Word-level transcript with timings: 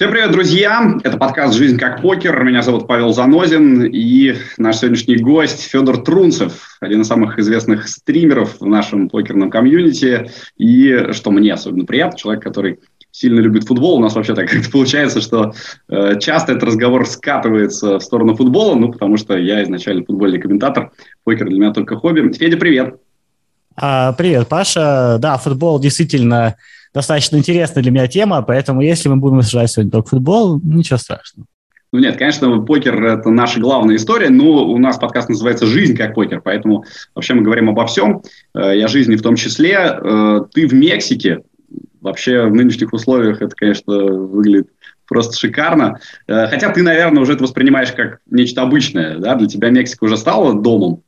Всем 0.00 0.12
привет, 0.12 0.32
друзья! 0.32 0.98
Это 1.04 1.18
подкаст 1.18 1.54
«Жизнь 1.54 1.76
как 1.76 2.00
покер». 2.00 2.42
Меня 2.42 2.62
зовут 2.62 2.86
Павел 2.86 3.12
Занозин 3.12 3.84
и 3.84 4.34
наш 4.56 4.78
сегодняшний 4.78 5.16
гость 5.16 5.60
Федор 5.60 6.02
Трунцев, 6.02 6.78
один 6.80 7.02
из 7.02 7.06
самых 7.06 7.38
известных 7.38 7.86
стримеров 7.86 8.60
в 8.60 8.66
нашем 8.66 9.10
покерном 9.10 9.50
комьюнити. 9.50 10.30
И, 10.56 11.12
что 11.12 11.30
мне 11.30 11.52
особенно 11.52 11.84
приятно, 11.84 12.18
человек, 12.18 12.42
который 12.42 12.78
сильно 13.10 13.40
любит 13.40 13.64
футбол. 13.64 13.98
У 13.98 14.00
нас 14.00 14.14
вообще 14.14 14.34
так 14.34 14.48
как-то 14.48 14.70
получается, 14.70 15.20
что 15.20 15.52
э, 15.90 16.18
часто 16.18 16.52
этот 16.52 16.64
разговор 16.64 17.06
скатывается 17.06 17.98
в 17.98 18.02
сторону 18.02 18.34
футбола, 18.34 18.76
ну, 18.76 18.90
потому 18.90 19.18
что 19.18 19.36
я 19.36 19.62
изначально 19.64 20.02
футбольный 20.06 20.40
комментатор, 20.40 20.92
покер 21.24 21.46
для 21.46 21.58
меня 21.58 21.74
только 21.74 21.96
хобби. 21.96 22.32
Федя, 22.32 22.56
привет! 22.56 22.94
А, 23.76 24.14
привет, 24.14 24.48
Паша. 24.48 25.18
Да, 25.20 25.36
футбол 25.36 25.78
действительно 25.78 26.56
достаточно 26.92 27.36
интересная 27.36 27.82
для 27.82 27.92
меня 27.92 28.06
тема, 28.06 28.42
поэтому 28.42 28.80
если 28.80 29.08
мы 29.08 29.16
будем 29.16 29.38
обсуждать 29.38 29.70
сегодня 29.70 29.90
только 29.90 30.08
футбол, 30.08 30.60
ничего 30.62 30.98
страшного. 30.98 31.46
Ну 31.92 31.98
нет, 31.98 32.16
конечно, 32.16 32.60
покер– 32.60 33.04
это 33.04 33.30
наша 33.30 33.58
главная 33.58 33.96
история, 33.96 34.30
но 34.30 34.64
у 34.64 34.78
нас 34.78 34.96
подкаст 34.98 35.28
называется 35.28 35.66
«Жизнь 35.66 35.96
как 35.96 36.14
покер», 36.14 36.40
поэтому 36.40 36.84
вообще 37.14 37.34
мы 37.34 37.42
говорим 37.42 37.68
обо 37.68 37.84
всем, 37.86 38.22
э, 38.54 38.76
и 38.76 38.80
о 38.80 38.88
жизни 38.88 39.16
в 39.16 39.22
том 39.22 39.34
числе. 39.34 39.74
Э, 39.74 40.40
ты 40.52 40.68
в 40.68 40.72
Мексике, 40.72 41.42
вообще 42.00 42.44
в 42.44 42.54
нынешних 42.54 42.92
условиях 42.92 43.42
это, 43.42 43.54
конечно, 43.56 43.92
выглядит 43.92 44.68
просто 45.08 45.36
шикарно. 45.36 45.98
Э, 46.28 46.46
хотя 46.46 46.70
ты, 46.70 46.82
наверное, 46.84 47.22
уже 47.22 47.32
это 47.32 47.42
воспринимаешь 47.42 47.90
как 47.90 48.20
нечто 48.30 48.62
обычное, 48.62 49.18
да? 49.18 49.34
Для 49.34 49.48
тебя 49.48 49.70
Мексика 49.70 50.04
уже 50.04 50.16
стала 50.16 50.54
домом? 50.54 51.02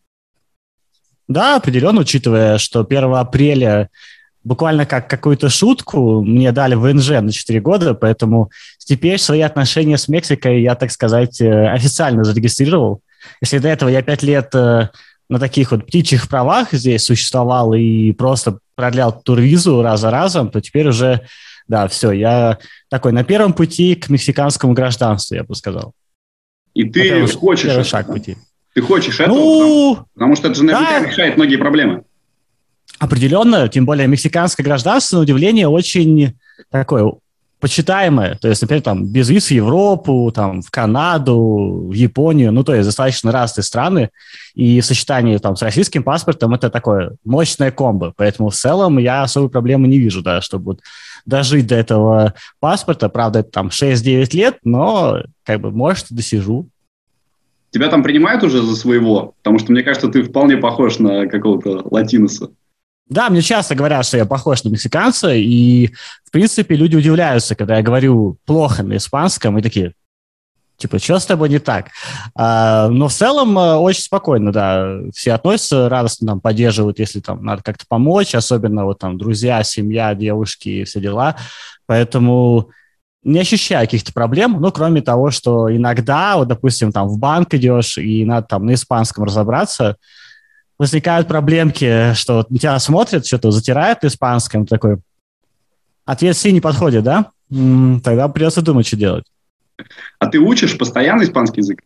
Да, 1.28 1.56
определенно, 1.56 2.00
учитывая, 2.00 2.58
что 2.58 2.80
1 2.80 3.14
апреля 3.14 3.88
буквально 4.44 4.86
как 4.86 5.08
какую-то 5.08 5.48
шутку 5.48 6.22
мне 6.22 6.52
дали 6.52 6.74
в 6.74 6.92
НЖ 6.92 7.10
на 7.10 7.32
4 7.32 7.60
года, 7.60 7.94
поэтому 7.94 8.50
теперь 8.78 9.18
свои 9.18 9.40
отношения 9.40 9.98
с 9.98 10.08
Мексикой 10.08 10.62
я, 10.62 10.74
так 10.74 10.90
сказать, 10.90 11.40
э, 11.40 11.68
официально 11.68 12.24
зарегистрировал. 12.24 13.00
Если 13.40 13.58
до 13.58 13.68
этого 13.68 13.88
я 13.88 14.02
5 14.02 14.22
лет 14.22 14.54
э, 14.54 14.88
на 15.28 15.38
таких 15.38 15.70
вот 15.70 15.86
птичьих 15.86 16.28
правах 16.28 16.72
здесь 16.72 17.04
существовал 17.04 17.72
и 17.74 18.12
просто 18.12 18.58
продлял 18.74 19.12
турвизу 19.12 19.82
раз 19.82 20.00
за 20.00 20.10
разом, 20.10 20.50
то 20.50 20.60
теперь 20.60 20.88
уже, 20.88 21.22
да, 21.68 21.88
все, 21.88 22.12
я 22.12 22.58
такой 22.90 23.12
на 23.12 23.24
первом 23.24 23.52
пути 23.52 23.94
к 23.94 24.08
мексиканскому 24.08 24.72
гражданству, 24.72 25.36
я 25.36 25.44
бы 25.44 25.54
сказал. 25.54 25.92
И 26.74 26.84
ты 26.84 27.02
первый, 27.02 27.30
хочешь 27.30 27.66
первый 27.66 27.84
шаг 27.84 28.06
пути. 28.06 28.36
Ты 28.74 28.80
хочешь 28.80 29.20
этого? 29.20 29.36
Ну, 29.36 29.94
потому, 29.94 30.08
потому 30.14 30.36
что 30.36 30.48
это 30.48 30.56
же 30.56 30.64
наверняка 30.64 31.00
да. 31.00 31.06
решает 31.06 31.36
многие 31.36 31.56
проблемы. 31.56 32.04
Определенно, 33.02 33.68
тем 33.68 33.84
более 33.84 34.06
мексиканское 34.06 34.62
гражданство, 34.62 35.16
на 35.16 35.22
удивление, 35.22 35.66
очень 35.66 36.36
такое 36.70 37.12
почитаемое. 37.58 38.38
То 38.40 38.46
есть, 38.46 38.62
например, 38.62 38.80
там, 38.80 39.06
без 39.08 39.28
виз 39.28 39.48
в 39.48 39.50
Европу, 39.50 40.30
там, 40.32 40.62
в 40.62 40.70
Канаду, 40.70 41.88
в 41.88 41.92
Японию, 41.92 42.52
ну, 42.52 42.62
то 42.62 42.72
есть 42.72 42.86
достаточно 42.86 43.32
разные 43.32 43.64
страны. 43.64 44.10
И 44.54 44.80
сочетание 44.82 45.40
там 45.40 45.56
с 45.56 45.62
российским 45.62 46.04
паспортом– 46.04 46.54
это 46.54 46.70
такое 46.70 47.16
мощное 47.24 47.72
комбо. 47.72 48.12
Поэтому 48.16 48.50
в 48.50 48.54
целом 48.54 48.98
я 48.98 49.24
особой 49.24 49.50
проблемы 49.50 49.88
не 49.88 49.98
вижу, 49.98 50.22
да, 50.22 50.40
чтобы 50.40 50.64
вот 50.66 50.80
дожить 51.26 51.66
до 51.66 51.74
этого 51.74 52.34
паспорта. 52.60 53.08
Правда, 53.08 53.40
это 53.40 53.50
там 53.50 53.70
6-9 53.70 54.36
лет, 54.36 54.58
но 54.62 55.24
как 55.42 55.60
бы, 55.60 55.72
может, 55.72 56.06
досижу. 56.10 56.68
Тебя 57.72 57.88
там 57.88 58.04
принимают 58.04 58.44
уже 58.44 58.62
за 58.62 58.76
своего? 58.76 59.34
Потому 59.42 59.58
что, 59.58 59.72
мне 59.72 59.82
кажется, 59.82 60.06
ты 60.06 60.22
вполне 60.22 60.56
похож 60.56 61.00
на 61.00 61.26
какого-то 61.26 61.82
латиноса. 61.90 62.50
Да, 63.12 63.28
мне 63.28 63.42
часто 63.42 63.74
говорят, 63.74 64.06
что 64.06 64.16
я 64.16 64.24
похож 64.24 64.64
на 64.64 64.70
мексиканца, 64.70 65.34
и, 65.34 65.88
в 66.24 66.30
принципе, 66.30 66.76
люди 66.76 66.96
удивляются, 66.96 67.54
когда 67.54 67.76
я 67.76 67.82
говорю 67.82 68.38
плохо 68.46 68.82
на 68.82 68.96
испанском, 68.96 69.58
и 69.58 69.62
такие, 69.62 69.92
типа, 70.78 70.98
что 70.98 71.18
с 71.18 71.26
тобой 71.26 71.50
не 71.50 71.58
так? 71.58 71.88
А, 72.34 72.88
но 72.88 73.08
в 73.08 73.12
целом 73.12 73.58
э, 73.58 73.74
очень 73.74 74.02
спокойно, 74.02 74.50
да, 74.50 74.96
все 75.14 75.32
относятся, 75.32 75.90
радостно 75.90 76.28
нам 76.28 76.40
поддерживают, 76.40 76.98
если 76.98 77.20
там 77.20 77.44
надо 77.44 77.62
как-то 77.62 77.84
помочь, 77.86 78.34
особенно 78.34 78.86
вот 78.86 78.98
там 78.98 79.18
друзья, 79.18 79.62
семья, 79.62 80.14
девушки 80.14 80.68
и 80.70 80.84
все 80.84 80.98
дела. 80.98 81.36
Поэтому 81.86 82.70
не 83.22 83.40
ощущаю 83.40 83.86
каких-то 83.86 84.14
проблем, 84.14 84.56
ну, 84.58 84.72
кроме 84.72 85.02
того, 85.02 85.30
что 85.30 85.70
иногда, 85.74 86.38
вот, 86.38 86.48
допустим, 86.48 86.92
там 86.92 87.08
в 87.08 87.18
банк 87.18 87.52
идешь, 87.52 87.98
и 87.98 88.24
надо 88.24 88.46
там 88.46 88.64
на 88.64 88.72
испанском 88.72 89.24
разобраться, 89.24 89.96
возникают 90.78 91.28
проблемки, 91.28 92.14
что 92.14 92.36
вот 92.36 92.48
тебя 92.48 92.78
смотрят, 92.78 93.26
что-то 93.26 93.50
затирают 93.50 94.04
испанским, 94.04 94.66
такой, 94.66 94.98
ответ 96.04 96.36
Си 96.36 96.52
не 96.52 96.60
подходит, 96.60 97.04
да? 97.04 97.30
Тогда 97.48 98.28
придется 98.28 98.62
думать, 98.62 98.86
что 98.86 98.96
делать. 98.96 99.24
А 100.18 100.26
ты 100.26 100.38
учишь 100.38 100.76
постоянно 100.78 101.22
испанский 101.22 101.60
язык? 101.60 101.80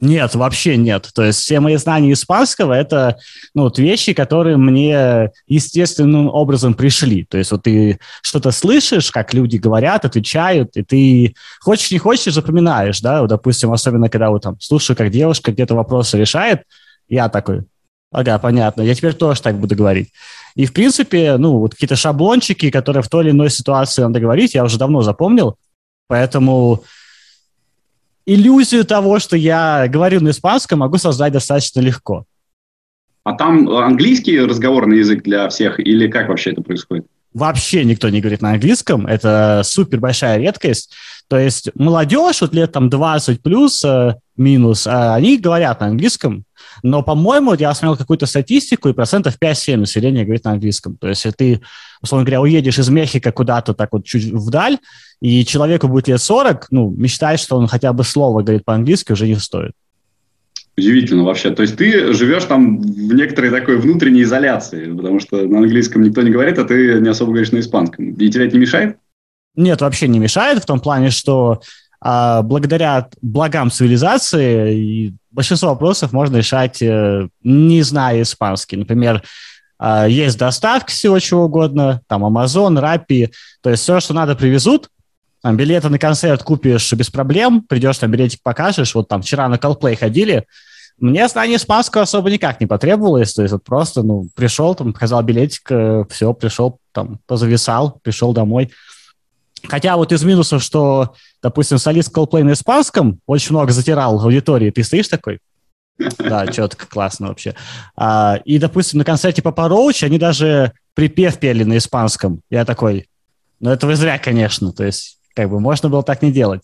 Нет, 0.00 0.34
вообще 0.34 0.76
нет. 0.76 1.08
То 1.14 1.24
есть 1.24 1.40
все 1.40 1.60
мои 1.60 1.76
знания 1.76 2.12
испанского– 2.12 2.72
это 2.74 3.16
ну, 3.54 3.62
вот 3.62 3.78
вещи, 3.78 4.12
которые 4.12 4.56
мне 4.56 5.30
естественным 5.46 6.28
образом 6.28 6.74
пришли. 6.74 7.24
То 7.24 7.38
есть 7.38 7.52
вот 7.52 7.62
ты 7.62 7.98
что-то 8.20 8.50
слышишь, 8.50 9.10
как 9.10 9.32
люди 9.32 9.56
говорят, 9.56 10.04
отвечают, 10.04 10.76
и 10.76 10.82
ты 10.82 11.34
хочешь 11.60 11.90
не 11.90 11.98
хочешь, 11.98 12.34
запоминаешь, 12.34 13.00
да, 13.00 13.22
вот, 13.22 13.28
допустим, 13.28 13.72
особенно 13.72 14.10
когда 14.10 14.30
вот 14.30 14.42
там 14.42 14.60
слушаю, 14.60 14.96
как 14.96 15.10
девушка 15.10 15.52
где-то 15.52 15.74
вопросы 15.74 16.18
решает, 16.18 16.64
я 17.08 17.28
такой, 17.28 17.64
Ага, 18.14 18.38
понятно. 18.38 18.82
Я 18.82 18.94
теперь 18.94 19.12
тоже 19.12 19.42
так 19.42 19.58
буду 19.58 19.74
говорить. 19.74 20.12
И, 20.54 20.66
в 20.66 20.72
принципе, 20.72 21.36
ну, 21.36 21.58
вот 21.58 21.72
какие-то 21.72 21.96
шаблончики, 21.96 22.70
которые 22.70 23.02
в 23.02 23.08
той 23.08 23.24
или 23.24 23.32
иной 23.32 23.50
ситуации 23.50 24.02
надо 24.02 24.20
говорить, 24.20 24.54
я 24.54 24.62
уже 24.62 24.78
давно 24.78 25.02
запомнил. 25.02 25.56
Поэтому 26.06 26.84
иллюзию 28.24 28.84
того, 28.84 29.18
что 29.18 29.36
я 29.36 29.88
говорю 29.88 30.20
на 30.20 30.30
испанском, 30.30 30.78
могу 30.78 30.96
создать 30.96 31.32
достаточно 31.32 31.80
легко. 31.80 32.24
А 33.24 33.32
там 33.32 33.68
английский 33.68 34.38
разговорный 34.38 34.98
язык 34.98 35.24
для 35.24 35.48
всех 35.48 35.80
или 35.80 36.06
как 36.06 36.28
вообще 36.28 36.52
это 36.52 36.62
происходит? 36.62 37.06
Вообще 37.32 37.84
никто 37.84 38.10
не 38.10 38.20
говорит 38.20 38.42
на 38.42 38.52
английском. 38.52 39.08
Это 39.08 39.62
супер 39.64 39.98
большая 39.98 40.38
редкость. 40.38 40.94
То 41.26 41.36
есть 41.36 41.68
молодежь, 41.74 42.42
вот 42.42 42.54
лет 42.54 42.70
там 42.70 42.88
20 42.88 43.42
плюс, 43.42 43.84
э, 43.84 44.14
минус, 44.36 44.86
э, 44.86 44.90
они 44.90 45.36
говорят 45.36 45.80
на 45.80 45.86
английском, 45.86 46.43
но, 46.84 47.02
по-моему, 47.02 47.54
я 47.54 47.72
смотрел 47.72 47.96
какую-то 47.96 48.26
статистику, 48.26 48.90
и 48.90 48.92
процентов 48.92 49.38
5-7 49.40 49.78
населения 49.78 50.22
говорит 50.22 50.44
на 50.44 50.52
английском. 50.52 50.98
То 50.98 51.08
есть, 51.08 51.24
если 51.24 51.34
ты, 51.34 51.62
условно 52.02 52.26
говоря, 52.26 52.42
уедешь 52.42 52.78
из 52.78 52.90
Мехико 52.90 53.32
куда-то 53.32 53.72
так 53.72 53.88
вот 53.92 54.04
чуть 54.04 54.26
вдаль, 54.26 54.76
и 55.22 55.46
человеку 55.46 55.88
будет 55.88 56.08
лет 56.08 56.20
40, 56.20 56.66
ну, 56.70 56.90
мечтать, 56.90 57.40
что 57.40 57.56
он 57.56 57.68
хотя 57.68 57.94
бы 57.94 58.04
слово 58.04 58.42
говорит 58.42 58.66
по-английски, 58.66 59.12
уже 59.12 59.26
не 59.26 59.36
стоит. 59.36 59.72
Удивительно 60.76 61.24
вообще. 61.24 61.52
То 61.52 61.62
есть 61.62 61.76
ты 61.78 62.12
живешь 62.12 62.44
там 62.44 62.82
в 62.82 63.14
некоторой 63.14 63.50
такой 63.50 63.78
внутренней 63.78 64.22
изоляции, 64.22 64.92
потому 64.92 65.20
что 65.20 65.36
на 65.46 65.60
английском 65.60 66.02
никто 66.02 66.20
не 66.20 66.30
говорит, 66.30 66.58
а 66.58 66.64
ты 66.64 67.00
не 67.00 67.08
особо 67.08 67.30
говоришь 67.30 67.52
на 67.52 67.60
испанском. 67.60 68.12
И 68.12 68.28
тебе 68.28 68.46
это 68.46 68.56
не 68.56 68.60
мешает? 68.60 68.98
Нет, 69.56 69.80
вообще 69.80 70.06
не 70.08 70.18
мешает 70.18 70.62
в 70.62 70.66
том 70.66 70.80
плане, 70.80 71.08
что 71.08 71.62
а, 72.06 72.42
благодаря 72.42 73.08
благам 73.22 73.70
цивилизации 73.70 75.14
большинство 75.30 75.70
вопросов 75.70 76.12
можно 76.12 76.36
решать, 76.36 76.82
э, 76.82 77.28
не 77.42 77.80
зная 77.80 78.20
испанский. 78.20 78.76
Например, 78.76 79.22
а, 79.78 80.06
есть 80.06 80.36
доставка 80.36 80.90
всего 80.90 81.18
чего 81.18 81.44
угодно, 81.44 82.02
там 82.06 82.22
Amazon, 82.26 82.78
Rappi, 82.78 83.30
то 83.62 83.70
есть 83.70 83.82
все, 83.84 84.00
что 84.00 84.12
надо, 84.12 84.36
привезут, 84.36 84.90
там, 85.42 85.56
билеты 85.56 85.88
на 85.88 85.98
концерт 85.98 86.42
купишь 86.42 86.92
без 86.92 87.08
проблем, 87.08 87.62
придешь, 87.62 87.96
там, 87.96 88.10
билетик 88.10 88.40
покажешь, 88.42 88.94
вот 88.94 89.08
там 89.08 89.22
вчера 89.22 89.48
на 89.48 89.54
Coldplay 89.54 89.96
ходили, 89.96 90.44
мне 90.98 91.26
знание 91.26 91.56
испанского 91.56 92.02
особо 92.02 92.30
никак 92.30 92.60
не 92.60 92.66
потребовалось, 92.66 93.32
то 93.32 93.40
есть 93.40 93.52
вот 93.52 93.64
просто, 93.64 94.02
ну, 94.02 94.28
пришел, 94.34 94.74
там, 94.74 94.92
показал 94.92 95.22
билетик, 95.22 95.62
э, 95.70 96.04
все, 96.10 96.34
пришел, 96.34 96.80
там, 96.92 97.18
позависал, 97.26 97.98
пришел 98.02 98.34
домой– 98.34 98.70
Хотя 99.68 99.96
вот 99.96 100.12
из 100.12 100.22
минусов, 100.24 100.62
что, 100.62 101.14
допустим, 101.42 101.78
солист 101.78 102.14
Coldplay 102.14 102.42
на 102.42 102.52
испанском 102.52 103.20
очень 103.26 103.52
много 103.52 103.72
затирал 103.72 104.20
аудитории. 104.20 104.70
Ты 104.70 104.84
стоишь 104.84 105.08
такой? 105.08 105.40
Да, 106.18 106.46
четко, 106.48 106.86
классно 106.86 107.28
вообще. 107.28 107.54
А, 107.96 108.40
и, 108.44 108.58
допустим, 108.58 108.98
на 108.98 109.04
концерте 109.04 109.42
Папа 109.42 109.68
Роуч 109.68 110.02
они 110.02 110.18
даже 110.18 110.72
припев 110.94 111.38
пели 111.38 111.64
на 111.64 111.76
испанском. 111.76 112.40
Я 112.50 112.64
такой, 112.64 113.08
ну 113.60 113.70
это 113.70 113.86
вы 113.86 113.96
зря, 113.96 114.18
конечно. 114.18 114.72
То 114.72 114.84
есть, 114.84 115.18
как 115.34 115.50
бы, 115.50 115.60
можно 115.60 115.88
было 115.88 116.02
так 116.02 116.22
не 116.22 116.32
делать. 116.32 116.62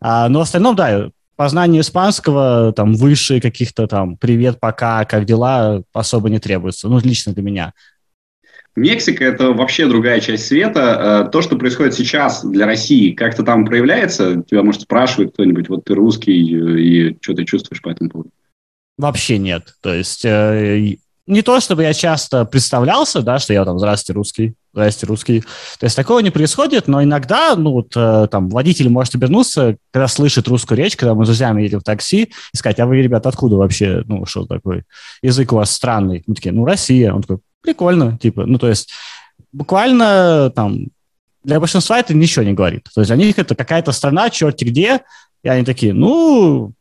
А, 0.00 0.28
но 0.28 0.40
в 0.40 0.42
остальном, 0.42 0.76
да, 0.76 1.08
познание 1.36 1.80
испанского, 1.80 2.72
там, 2.72 2.94
выше 2.94 3.40
каких-то 3.40 3.86
там 3.86 4.16
«привет, 4.16 4.60
пока, 4.60 5.04
как 5.04 5.24
дела» 5.24 5.82
особо 5.92 6.28
не 6.28 6.38
требуется. 6.38 6.88
Ну, 6.88 6.98
лично 6.98 7.32
для 7.32 7.42
меня. 7.42 7.72
Мексика– 8.76 9.24
это 9.26 9.52
вообще 9.52 9.86
другая 9.86 10.20
часть 10.20 10.46
света. 10.46 11.24
Э, 11.26 11.30
то, 11.30 11.40
что 11.40 11.56
происходит 11.56 11.94
сейчас 11.94 12.44
для 12.44 12.66
России, 12.66 13.12
как-то 13.12 13.42
там 13.42 13.64
проявляется? 13.64 14.42
Тебя, 14.42 14.62
может, 14.62 14.82
спрашивает 14.82 15.32
кто-нибудь, 15.32 15.68
вот 15.68 15.84
ты 15.84 15.94
русский, 15.94 16.42
и 16.42 17.16
что 17.20 17.34
ты 17.34 17.44
чувствуешь 17.44 17.80
по 17.80 17.88
этому 17.88 18.10
поводу? 18.10 18.30
Вообще 18.98 19.38
нет. 19.38 19.74
То 19.80 19.94
есть 19.94 20.24
э, 20.24 20.96
не 21.26 21.42
то, 21.42 21.58
чтобы 21.60 21.82
я 21.82 21.92
часто 21.92 22.44
представлялся, 22.44 23.20
да, 23.22 23.38
что 23.38 23.52
я 23.52 23.64
там, 23.64 23.78
здравствуйте, 23.78 24.16
русский, 24.16 24.54
здрасте, 24.72 25.06
русский. 25.06 25.40
То 25.80 25.84
есть 25.86 25.96
такого 25.96 26.20
не 26.20 26.30
происходит, 26.30 26.86
но 26.86 27.02
иногда, 27.02 27.56
ну, 27.56 27.72
вот, 27.72 27.92
э, 27.96 28.28
там, 28.30 28.48
водитель 28.48 28.88
может 28.88 29.14
обернуться, 29.14 29.76
когда 29.90 30.06
слышит 30.06 30.46
русскую 30.48 30.78
речь, 30.78 30.96
когда 30.96 31.14
мы 31.14 31.24
с 31.24 31.28
друзьями 31.28 31.62
едем 31.62 31.80
в 31.80 31.84
такси, 31.84 32.30
и 32.52 32.56
сказать, 32.56 32.78
а 32.78 32.86
вы, 32.86 33.02
ребята, 33.02 33.30
откуда 33.30 33.56
вообще, 33.56 34.02
ну, 34.06 34.24
что 34.26 34.46
такой 34.46 34.84
язык 35.22 35.52
у 35.52 35.56
вас 35.56 35.70
странный? 35.70 36.22
Мы 36.26 36.34
такие, 36.34 36.52
ну, 36.52 36.64
Россия. 36.64 37.12
Он 37.12 37.22
такой, 37.22 37.38
прикольно, 37.66 38.16
типа, 38.18 38.46
ну, 38.46 38.58
то 38.58 38.68
есть 38.68 38.90
буквально 39.52 40.50
там 40.54 40.86
для 41.44 41.60
большинства 41.60 41.98
это 41.98 42.14
ничего 42.14 42.44
не 42.44 42.52
говорит. 42.52 42.88
То 42.94 43.00
есть 43.00 43.12
для 43.12 43.24
них 43.24 43.38
это 43.38 43.54
какая-то 43.54 43.92
страна, 43.92 44.30
черти 44.30 44.64
где, 44.64 45.00
и 45.42 45.48
они 45.48 45.64
такие, 45.64 45.92
ну, 45.92 46.72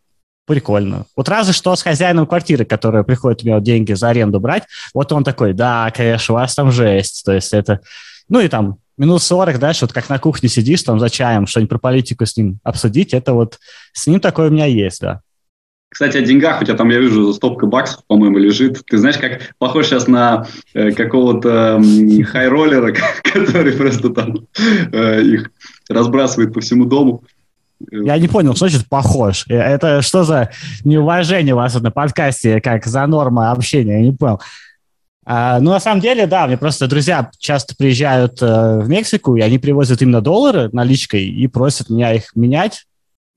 прикольно. 0.45 1.05
Вот 1.15 1.27
разве 1.27 1.53
что 1.53 1.75
с 1.75 1.81
хозяином 1.81 2.27
квартиры, 2.27 2.65
который 2.65 3.03
приходит 3.03 3.43
у 3.43 3.47
меня 3.47 3.59
деньги 3.59 3.93
за 3.93 4.09
аренду 4.09 4.39
брать, 4.39 4.63
вот 4.93 5.11
он 5.11 5.23
такой, 5.23 5.53
да, 5.53 5.91
конечно, 5.91 6.35
у 6.35 6.37
вас 6.37 6.55
там 6.55 6.71
жесть. 6.71 7.23
То 7.25 7.33
есть 7.33 7.53
это... 7.53 7.81
Ну 8.29 8.39
и 8.39 8.47
там 8.47 8.77
минут 8.97 9.21
40 9.21 9.59
дальше, 9.59 9.85
вот 9.85 9.93
как 9.93 10.09
на 10.09 10.19
кухне 10.19 10.49
сидишь 10.49 10.83
там 10.83 10.99
за 10.99 11.09
чаем, 11.09 11.47
что-нибудь 11.47 11.69
про 11.69 11.79
политику 11.79 12.25
с 12.25 12.37
ним 12.37 12.59
обсудить, 12.63 13.13
это 13.13 13.33
вот 13.33 13.59
с 13.93 14.07
ним 14.07 14.19
такое 14.19 14.49
у 14.49 14.51
меня 14.51 14.65
есть, 14.65 15.01
да. 15.01 15.21
Кстати, 15.95 16.17
о 16.17 16.21
деньгах. 16.23 16.61
У 16.61 16.65
тебя 16.65 16.75
там, 16.75 16.89
я 16.89 16.99
вижу, 16.99 17.31
стопка 17.31 17.67
баксов, 17.67 18.03
по-моему, 18.05 18.37
лежит. 18.37 18.83
Ты 18.85 18.97
знаешь, 18.97 19.17
как 19.17 19.55
похож 19.59 19.85
сейчас 19.85 20.09
на 20.09 20.45
э, 20.73 20.91
какого-то 20.91 21.81
э, 21.81 22.23
хай-роллера, 22.23 22.93
который 23.23 23.71
просто 23.71 24.09
там 24.09 24.45
э, 24.91 25.21
их 25.21 25.51
разбрасывает 25.87 26.53
по 26.53 26.59
всему 26.59 26.83
дому. 26.83 27.23
Я 27.89 28.17
не 28.17 28.27
понял, 28.27 28.57
что 28.57 28.67
значит 28.67 28.89
похож? 28.89 29.45
Э, 29.47 29.55
это 29.55 30.01
что 30.01 30.25
за 30.25 30.49
неуважение 30.83 31.53
у 31.53 31.57
вас 31.59 31.79
на 31.79 31.91
подкасте, 31.91 32.59
как 32.59 32.85
за 32.85 33.07
норма 33.07 33.51
общения? 33.51 33.99
Я 33.99 34.01
не 34.01 34.11
понял. 34.11 34.41
А, 35.25 35.61
ну, 35.61 35.71
на 35.71 35.79
самом 35.79 36.01
деле, 36.01 36.27
да, 36.27 36.45
мне 36.45 36.57
просто 36.57 36.87
друзья 36.87 37.31
часто 37.39 37.73
приезжают 37.73 38.41
э, 38.41 38.79
в 38.81 38.89
Мексику, 38.89 39.37
и 39.37 39.41
они 39.41 39.59
привозят 39.59 40.01
именно 40.01 40.19
доллары 40.19 40.69
наличкой 40.73 41.25
и 41.25 41.47
просят 41.47 41.89
меня 41.89 42.11
их 42.11 42.35
менять 42.35 42.85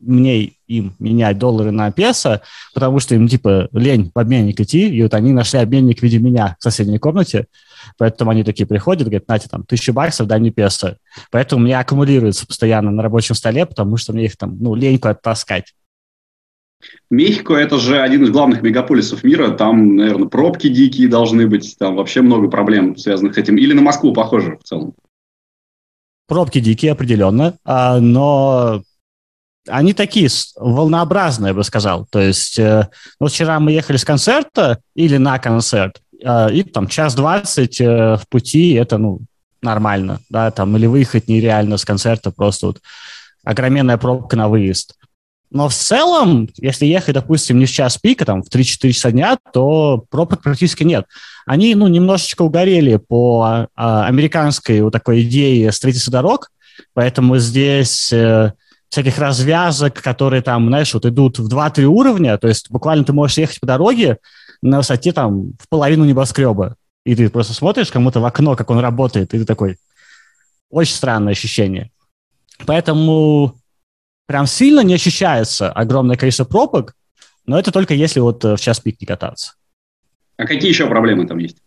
мне 0.00 0.52
им 0.66 0.94
менять 0.98 1.38
доллары 1.38 1.70
на 1.70 1.90
песо, 1.90 2.42
потому 2.74 3.00
что 3.00 3.14
им, 3.14 3.26
типа, 3.26 3.68
лень 3.72 4.10
в 4.14 4.18
обменник 4.18 4.60
идти, 4.60 4.88
и 4.88 5.02
вот 5.02 5.14
они 5.14 5.32
нашли 5.32 5.58
обменник 5.58 6.00
в 6.00 6.02
виде 6.02 6.18
меня 6.18 6.56
в 6.60 6.62
соседней 6.62 6.98
комнате, 6.98 7.46
поэтому 7.96 8.30
они 8.30 8.44
такие 8.44 8.66
приходят, 8.66 9.08
говорят, 9.08 9.24
знаете, 9.26 9.48
там, 9.50 9.64
тысячу 9.64 9.92
баксов, 9.92 10.26
дай 10.26 10.38
мне 10.38 10.50
песо. 10.50 10.98
Поэтому 11.30 11.62
у 11.62 11.64
меня 11.64 11.80
аккумулируется 11.80 12.46
постоянно 12.46 12.90
на 12.90 13.02
рабочем 13.02 13.34
столе, 13.34 13.66
потому 13.66 13.96
что 13.96 14.12
мне 14.12 14.26
их 14.26 14.36
там, 14.36 14.56
ну, 14.60 14.74
лень 14.74 14.98
куда-то 14.98 15.20
таскать. 15.22 15.74
Мехико– 17.10 17.54
это 17.56 17.78
же 17.78 18.00
один 18.00 18.22
из 18.24 18.30
главных 18.30 18.62
мегаполисов 18.62 19.24
мира. 19.24 19.50
Там, 19.50 19.96
наверное, 19.96 20.28
пробки 20.28 20.68
дикие 20.68 21.08
должны 21.08 21.48
быть. 21.48 21.76
Там 21.76 21.96
вообще 21.96 22.22
много 22.22 22.48
проблем, 22.48 22.96
связанных 22.96 23.34
с 23.34 23.38
этим. 23.38 23.56
Или 23.56 23.72
на 23.72 23.82
Москву 23.82 24.12
похоже 24.12 24.58
в 24.58 24.64
целом? 24.64 24.94
Пробки 26.28 26.60
дикие, 26.60 26.92
определенно. 26.92 27.56
А, 27.64 27.98
но 27.98 28.82
они 29.68 29.92
такие 29.94 30.28
волнообразные, 30.56 31.50
я 31.50 31.54
бы 31.54 31.64
сказал. 31.64 32.06
То 32.10 32.20
есть, 32.20 32.58
э, 32.58 32.88
вот 33.20 33.32
вчера 33.32 33.60
мы 33.60 33.72
ехали 33.72 33.96
с 33.96 34.04
концерта 34.04 34.78
или 34.94 35.16
на 35.16 35.38
концерт, 35.38 36.00
э, 36.22 36.52
и 36.52 36.62
там 36.62 36.88
час 36.88 37.14
двадцать 37.14 37.80
э, 37.80 38.16
в 38.16 38.22
пути, 38.28 38.72
это, 38.74 38.98
ну, 38.98 39.20
нормально, 39.62 40.20
да, 40.28 40.50
там, 40.50 40.76
или 40.76 40.86
выехать 40.86 41.28
нереально 41.28 41.76
с 41.76 41.84
концерта, 41.84 42.30
просто 42.30 42.66
вот 42.68 42.80
огроменная 43.44 43.98
пробка 43.98 44.36
на 44.36 44.48
выезд. 44.48 44.94
Но 45.50 45.68
в 45.68 45.74
целом, 45.74 46.48
если 46.58 46.84
ехать, 46.84 47.14
допустим, 47.14 47.58
не 47.58 47.64
в 47.64 47.70
час 47.70 47.96
пика, 47.96 48.26
там, 48.26 48.42
в 48.42 48.50
3-4 48.50 48.92
часа 48.92 49.10
дня, 49.10 49.38
то 49.52 50.04
пробок 50.10 50.42
практически 50.42 50.84
нет. 50.84 51.06
Они, 51.46 51.74
ну, 51.74 51.88
немножечко 51.88 52.42
угорели 52.42 52.96
по 52.96 53.42
а, 53.42 53.68
а 53.74 54.06
американской 54.06 54.82
вот 54.82 54.92
такой 54.92 55.22
идее 55.22 55.72
строительства 55.72 56.12
дорог, 56.12 56.50
поэтому 56.92 57.38
здесь... 57.38 58.12
Э, 58.12 58.52
всяких 58.88 59.18
развязок, 59.18 60.00
которые 60.00 60.42
там, 60.42 60.68
знаешь, 60.68 60.94
вот 60.94 61.04
идут 61.06 61.38
в 61.38 61.48
2-3 61.48 61.84
уровня, 61.84 62.38
то 62.38 62.48
есть 62.48 62.70
буквально 62.70 63.04
ты 63.04 63.12
можешь 63.12 63.38
ехать 63.38 63.60
по 63.60 63.66
дороге 63.66 64.18
на 64.62 64.78
высоте 64.78 65.12
там 65.12 65.52
в 65.60 65.68
половину 65.68 66.04
небоскреба, 66.04 66.76
и 67.04 67.14
ты 67.14 67.28
просто 67.28 67.52
смотришь 67.52 67.90
кому-то 67.90 68.20
в 68.20 68.24
окно, 68.24 68.56
как 68.56 68.70
он 68.70 68.78
работает, 68.78 69.34
и 69.34 69.38
ты 69.38 69.44
такой, 69.44 69.76
очень 70.70 70.94
странное 70.94 71.32
ощущение. 71.32 71.90
Поэтому 72.66 73.54
прям 74.26 74.46
сильно 74.46 74.80
не 74.80 74.94
ощущается 74.94 75.70
огромное 75.70 76.16
количество 76.16 76.44
пробок, 76.44 76.94
но 77.46 77.58
это 77.58 77.72
только 77.72 77.94
если 77.94 78.20
вот 78.20 78.44
э, 78.44 78.56
в 78.56 78.60
час 78.60 78.80
пик 78.80 79.00
не 79.00 79.06
кататься. 79.06 79.54
А 80.36 80.46
какие 80.46 80.68
еще 80.68 80.86
проблемы 80.86 81.26
там 81.26 81.38
есть? 81.38 81.58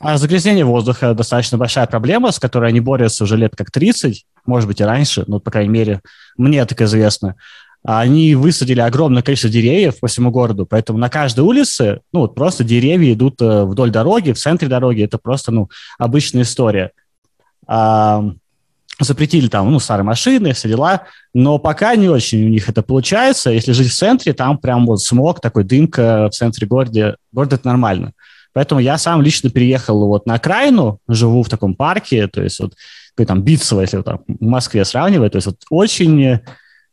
А 0.00 0.16
загрязнение 0.18 0.64
воздуха 0.64 1.14
достаточно 1.14 1.58
большая 1.58 1.86
проблема, 1.86 2.30
с 2.30 2.38
которой 2.38 2.70
они 2.70 2.80
борются 2.80 3.24
уже 3.24 3.36
лет 3.36 3.54
как 3.56 3.70
30, 3.70 4.26
может 4.46 4.68
быть 4.68 4.80
и 4.80 4.84
раньше, 4.84 5.24
но, 5.26 5.40
по 5.40 5.50
крайней 5.50 5.70
мере, 5.70 6.00
мне 6.36 6.64
так 6.64 6.80
известно. 6.82 7.36
Они 7.82 8.34
высадили 8.34 8.80
огромное 8.80 9.22
количество 9.22 9.50
деревьев 9.50 10.00
по 10.00 10.08
всему 10.08 10.30
городу, 10.30 10.66
поэтому 10.66 10.98
на 10.98 11.08
каждой 11.08 11.40
улице, 11.40 12.00
ну, 12.12 12.20
вот 12.20 12.34
просто 12.34 12.64
деревья 12.64 13.12
идут 13.12 13.40
э, 13.40 13.64
вдоль 13.64 13.90
дороги, 13.90 14.32
в 14.32 14.38
центре 14.38 14.66
дороги, 14.66 15.04
это 15.04 15.18
просто, 15.18 15.52
ну, 15.52 15.70
обычная 15.96 16.42
история. 16.42 16.90
А, 17.68 18.24
запретили 18.98 19.48
там, 19.48 19.70
ну, 19.70 19.78
старые 19.78 20.04
машины, 20.04 20.52
все 20.52 20.68
дела, 20.68 21.02
но 21.34 21.58
пока 21.58 21.94
не 21.96 22.08
очень 22.08 22.44
у 22.44 22.48
них 22.48 22.68
это 22.68 22.82
получается. 22.82 23.50
Если 23.50 23.72
жить 23.72 23.92
в 23.92 23.96
центре, 23.96 24.32
там 24.32 24.58
прям 24.58 24.86
вот 24.86 25.00
смог, 25.02 25.40
такой 25.40 25.64
дымка 25.64 26.28
в 26.28 26.34
центре 26.34 26.66
города, 26.66 27.16
города 27.32 27.56
это 27.56 27.68
нормально. 27.68 28.12
Поэтому 28.52 28.80
я 28.80 28.96
сам 28.96 29.20
лично 29.20 29.50
переехал 29.50 30.06
вот 30.06 30.24
на 30.26 30.34
окраину, 30.34 30.98
живу 31.08 31.42
в 31.42 31.48
таком 31.48 31.74
парке, 31.74 32.26
то 32.26 32.42
есть 32.42 32.58
вот 32.58 32.72
там 33.24 33.42
Битцево, 33.42 33.80
если 33.80 34.02
там, 34.02 34.20
в 34.26 34.44
Москве 34.44 34.84
сравнивать, 34.84 35.32
то 35.32 35.36
есть 35.36 35.46
вот 35.46 35.62
очень 35.70 36.40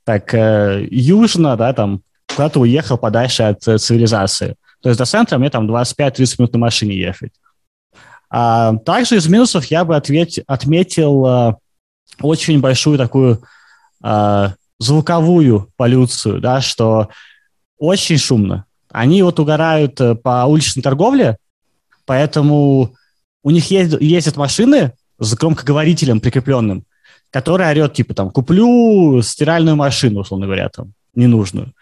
так 0.06 0.34
э, 0.34 0.88
южно, 0.90 1.56
да, 1.58 1.74
там 1.74 2.02
куда-то 2.28 2.60
уехал 2.60 2.98
подальше 2.98 3.44
от 3.44 3.68
э, 3.68 3.78
цивилизации. 3.78 4.56
То 4.81 4.90
есть 4.90 5.00
до 5.00 5.06
центра 5.06 5.38
мне 5.38 5.50
там 5.50 5.70
25-30 5.70 6.36
минут 6.40 6.54
на 6.54 6.60
машине 6.60 6.98
ехать. 6.98 7.31
А, 8.30 8.75
также 8.78 9.18
из 9.18 9.28
минусов 9.28 9.66
я 9.66 9.86
бы 9.86 9.96
ответ, 9.96 10.31
отметил 10.48 11.25
э, 11.25 11.56
очень 12.22 12.60
большую 12.60 12.98
такую 12.98 13.44
э, 14.04 14.48
звуковую 14.80 15.72
полюцию, 15.78 16.42
да, 16.42 16.60
что 16.62 17.10
очень 17.78 18.18
шумно. 18.18 18.66
Они 18.92 19.24
вот 19.24 19.40
угорают 19.40 20.00
э, 20.02 20.16
по 20.16 20.46
уличной 20.46 20.84
торговле, 20.84 21.38
Поэтому 22.06 22.96
у 23.44 23.50
них 23.50 23.72
ездят 23.72 24.38
машины 24.38 24.94
с 25.24 25.34
громкоговорителем 25.36 26.20
прикрепленным, 26.20 26.84
который 27.31 27.68
орет, 27.68 27.94
типа, 27.94 28.14
там, 28.14 28.30
куплю 28.30 29.22
стиральную 29.22 29.75
машину, 29.75 30.22
условно 30.22 30.46
говоря, 30.46 30.70
там, 30.70 30.94
ненужную. 31.15 31.74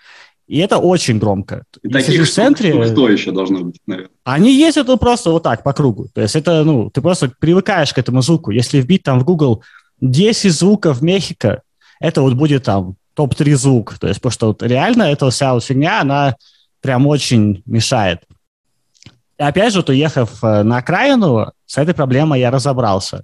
И 0.47 0.57
это 0.57 0.79
очень 0.79 1.17
громко. 1.17 1.63
И 1.81 1.87
таких 1.87 2.27
в 2.27 2.29
центре, 2.29 2.71
штук 2.85 3.09
еще 3.09 3.31
должно 3.31 3.61
быть, 3.61 3.79
наверное. 3.87 4.11
Они 4.25 4.53
ездят 4.53 4.87
ну, 4.87 4.97
просто 4.97 5.29
вот 5.29 5.43
так, 5.43 5.63
по 5.63 5.71
кругу. 5.71 6.09
То 6.13 6.21
есть 6.21 6.35
это, 6.35 6.65
ну, 6.65 6.89
ты 6.89 7.01
просто 7.01 7.31
привыкаешь 7.39 7.93
к 7.93 7.97
этому 7.97 8.21
звуку. 8.21 8.51
Если 8.51 8.81
вбить 8.81 9.03
там 9.03 9.19
в 9.19 9.23
Google 9.23 9.63
10 10.01 10.51
звуков 10.51 10.97
в 10.97 11.03
Мехико, 11.03 11.61
это 12.01 12.21
вот 12.21 12.33
будет 12.33 12.63
там 12.63 12.95
топ-3 13.13 13.55
звук. 13.55 13.97
То 13.97 14.07
есть 14.07 14.19
потому 14.19 14.31
что 14.33 14.47
вот 14.47 14.63
реально 14.63 15.03
эта 15.03 15.29
вся 15.29 15.53
вот 15.53 15.63
фигня, 15.63 16.01
она 16.01 16.35
прям 16.81 17.07
очень 17.07 17.63
мешает. 17.65 18.19
И 19.39 19.43
опять 19.43 19.71
же, 19.71 19.79
вот 19.79 19.89
уехав 19.89 20.43
э, 20.43 20.63
на 20.63 20.77
окраину, 20.77 21.53
с 21.65 21.77
этой 21.77 21.93
проблемой 21.93 22.41
я 22.41 22.51
разобрался. 22.51 23.23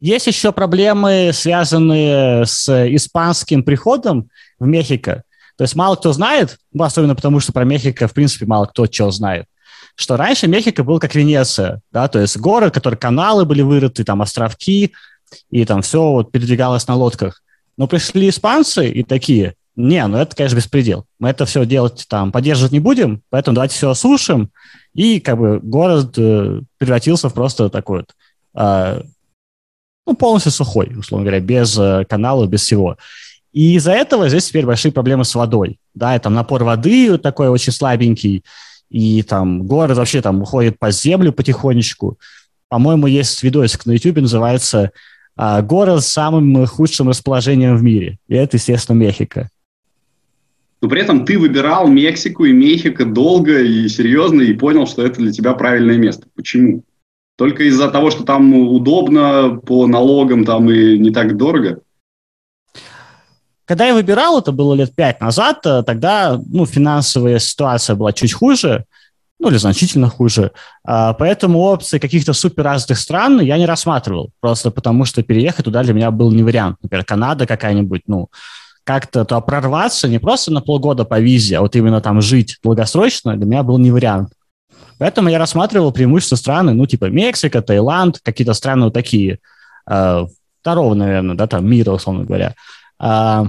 Есть 0.00 0.26
еще 0.26 0.52
проблемы, 0.52 1.30
связанные 1.32 2.44
с 2.44 2.68
испанским 2.94 3.62
приходом 3.62 4.28
в 4.58 4.66
Мехико. 4.66 5.22
То 5.56 5.64
есть 5.64 5.74
мало 5.74 5.96
кто 5.96 6.12
знает, 6.12 6.58
ну, 6.72 6.84
особенно 6.84 7.14
потому, 7.14 7.40
что 7.40 7.52
про 7.52 7.64
Мехико, 7.64 8.08
в 8.08 8.12
принципе, 8.12 8.44
мало 8.44 8.66
кто 8.66 8.86
чего 8.86 9.10
знает, 9.10 9.46
что 9.94 10.16
раньше 10.16 10.46
Мехико 10.48 10.84
был 10.84 10.98
как 10.98 11.14
Венеция, 11.14 11.80
да, 11.90 12.08
то 12.08 12.20
есть 12.20 12.36
город, 12.36 12.74
который 12.74 12.96
каналы 12.96 13.46
были 13.46 13.62
вырыты, 13.62 14.04
там 14.04 14.20
островки, 14.20 14.92
и 15.50 15.64
там 15.64 15.80
все 15.80 16.12
вот 16.12 16.30
передвигалось 16.30 16.86
на 16.86 16.94
лодках. 16.94 17.42
Но 17.78 17.86
пришли 17.86 18.28
испанцы 18.28 18.88
и 18.88 19.02
такие, 19.02 19.54
не, 19.74 20.06
ну 20.06 20.18
это, 20.18 20.36
конечно, 20.36 20.56
беспредел. 20.56 21.06
Мы 21.18 21.30
это 21.30 21.46
все 21.46 21.64
делать 21.64 22.06
там, 22.08 22.32
поддерживать 22.32 22.72
не 22.72 22.80
будем, 22.80 23.22
поэтому 23.30 23.54
давайте 23.54 23.74
все 23.74 23.90
осушим, 23.90 24.50
и 24.94 25.20
как 25.20 25.38
бы 25.38 25.60
город 25.60 26.14
э, 26.18 26.60
превратился 26.78 27.28
в 27.28 27.34
просто 27.34 27.70
такой 27.70 28.00
вот, 28.00 28.10
э, 28.54 29.02
ну, 30.06 30.14
полностью 30.14 30.52
сухой, 30.52 30.92
условно 30.96 31.24
говоря, 31.24 31.40
без 31.40 31.76
э, 31.78 32.04
каналов, 32.08 32.48
без 32.48 32.62
всего. 32.62 32.96
И 33.52 33.74
из-за 33.74 33.92
этого 33.92 34.28
здесь 34.28 34.46
теперь 34.46 34.66
большие 34.66 34.92
проблемы 34.92 35.24
с 35.24 35.34
водой. 35.34 35.78
Да, 35.94 36.14
и 36.14 36.18
там 36.18 36.34
напор 36.34 36.62
воды 36.64 37.18
такой 37.18 37.48
очень 37.48 37.72
слабенький, 37.72 38.44
и 38.90 39.22
там 39.22 39.66
город 39.66 39.96
вообще 39.96 40.22
там 40.22 40.42
уходит 40.42 40.78
по 40.78 40.90
землю 40.90 41.32
потихонечку. 41.32 42.18
По-моему, 42.68 43.06
есть 43.06 43.42
видосик 43.42 43.86
на 43.86 43.92
YouTube, 43.92 44.18
называется 44.18 44.92
э, 45.36 45.62
«Город 45.62 46.04
с 46.04 46.08
самым 46.08 46.66
худшим 46.66 47.08
расположением 47.08 47.76
в 47.76 47.82
мире». 47.82 48.18
И 48.28 48.34
это, 48.34 48.56
естественно, 48.56 48.96
Мехико 48.96 49.50
но 50.80 50.88
при 50.88 51.00
этом 51.00 51.24
ты 51.24 51.38
выбирал 51.38 51.88
Мексику 51.88 52.44
и 52.44 52.52
Мехико 52.52 53.04
долго 53.04 53.60
и 53.60 53.88
серьезно 53.88 54.42
и 54.42 54.52
понял, 54.52 54.86
что 54.86 55.02
это 55.02 55.20
для 55.20 55.32
тебя 55.32 55.54
правильное 55.54 55.96
место. 55.96 56.26
Почему? 56.34 56.84
Только 57.36 57.64
из-за 57.64 57.90
того, 57.90 58.10
что 58.10 58.24
там 58.24 58.54
удобно 58.54 59.60
по 59.64 59.86
налогам 59.86 60.44
там 60.44 60.70
и 60.70 60.98
не 60.98 61.10
так 61.10 61.36
дорого? 61.36 61.80
Когда 63.66 63.86
я 63.86 63.94
выбирал, 63.94 64.38
это 64.38 64.52
было 64.52 64.74
лет 64.74 64.94
пять 64.94 65.20
назад, 65.20 65.66
э, 65.66 65.82
тогда 65.82 66.40
ну, 66.46 66.66
финансовая 66.66 67.40
ситуация 67.40 67.96
была 67.96 68.12
чуть 68.12 68.32
хуже, 68.32 68.84
ну 69.40 69.50
или 69.50 69.56
значительно 69.56 70.08
хуже. 70.08 70.52
А, 70.84 71.12
поэтому 71.14 71.58
опции 71.58 71.98
каких-то 71.98 72.32
супер 72.32 72.62
разных 72.62 72.96
стран 72.96 73.40
я 73.40 73.58
не 73.58 73.66
рассматривал, 73.66 74.30
просто 74.40 74.70
потому 74.70 75.04
что 75.04 75.22
переехать 75.22 75.64
туда 75.64 75.82
для 75.82 75.94
меня 75.94 76.10
был 76.10 76.30
не 76.30 76.44
вариант. 76.44 76.78
Например, 76.80 77.04
Канада 77.04 77.46
какая-нибудь, 77.46 78.02
ну, 78.06 78.28
как-то 78.84 79.24
то 79.24 79.40
прорваться 79.40 80.08
не 80.08 80.20
просто 80.20 80.52
на 80.52 80.60
полгода 80.60 81.04
по 81.04 81.18
визе, 81.18 81.58
а 81.58 81.60
вот 81.60 81.74
именно 81.74 82.00
там 82.00 82.22
жить 82.22 82.58
долгосрочно 82.62 83.36
для 83.36 83.46
меня 83.46 83.62
был 83.64 83.78
не 83.78 83.90
вариант. 83.90 84.30
Поэтому 84.98 85.28
я 85.28 85.38
рассматривал 85.38 85.92
преимущество 85.92 86.36
страны, 86.36 86.72
ну, 86.72 86.86
типа 86.86 87.06
Мексика, 87.06 87.62
Таиланд, 87.62 88.20
какие-то 88.22 88.54
страны 88.54 88.84
вот 88.84 88.94
такие, 88.94 89.38
э, 89.88 90.26
второго, 90.60 90.94
наверное, 90.94 91.36
да, 91.36 91.46
там, 91.46 91.66
мира, 91.66 91.92
условно 91.92 92.24
говоря. 92.24 92.54
А, 92.98 93.46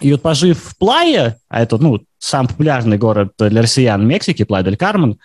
и 0.00 0.10
вот 0.12 0.22
пожив 0.22 0.58
в 0.58 0.78
Плае, 0.78 1.36
а 1.48 1.62
это, 1.62 1.78
ну, 1.78 2.00
сам 2.18 2.48
популярный 2.48 2.98
город 2.98 3.32
для 3.38 3.62
россиян 3.62 4.06
Мексики, 4.06 4.44
Плая-дель-Кармен, 4.44 5.18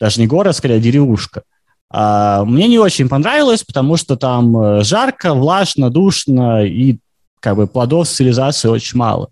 даже 0.00 0.20
не 0.20 0.26
город, 0.26 0.56
скорее 0.56 0.80
деревушка, 0.80 1.42
а, 1.90 2.44
мне 2.44 2.68
не 2.68 2.78
очень 2.78 3.08
понравилось, 3.08 3.64
потому 3.64 3.96
что 3.96 4.16
там 4.16 4.56
э, 4.56 4.84
жарко, 4.84 5.32
влажно, 5.32 5.90
душно, 5.90 6.64
и 6.64 6.98
как 7.40 7.56
бы 7.56 7.66
плодов 7.66 8.08
цивилизации 8.08 8.68
очень 8.68 8.98
мало. 8.98 9.30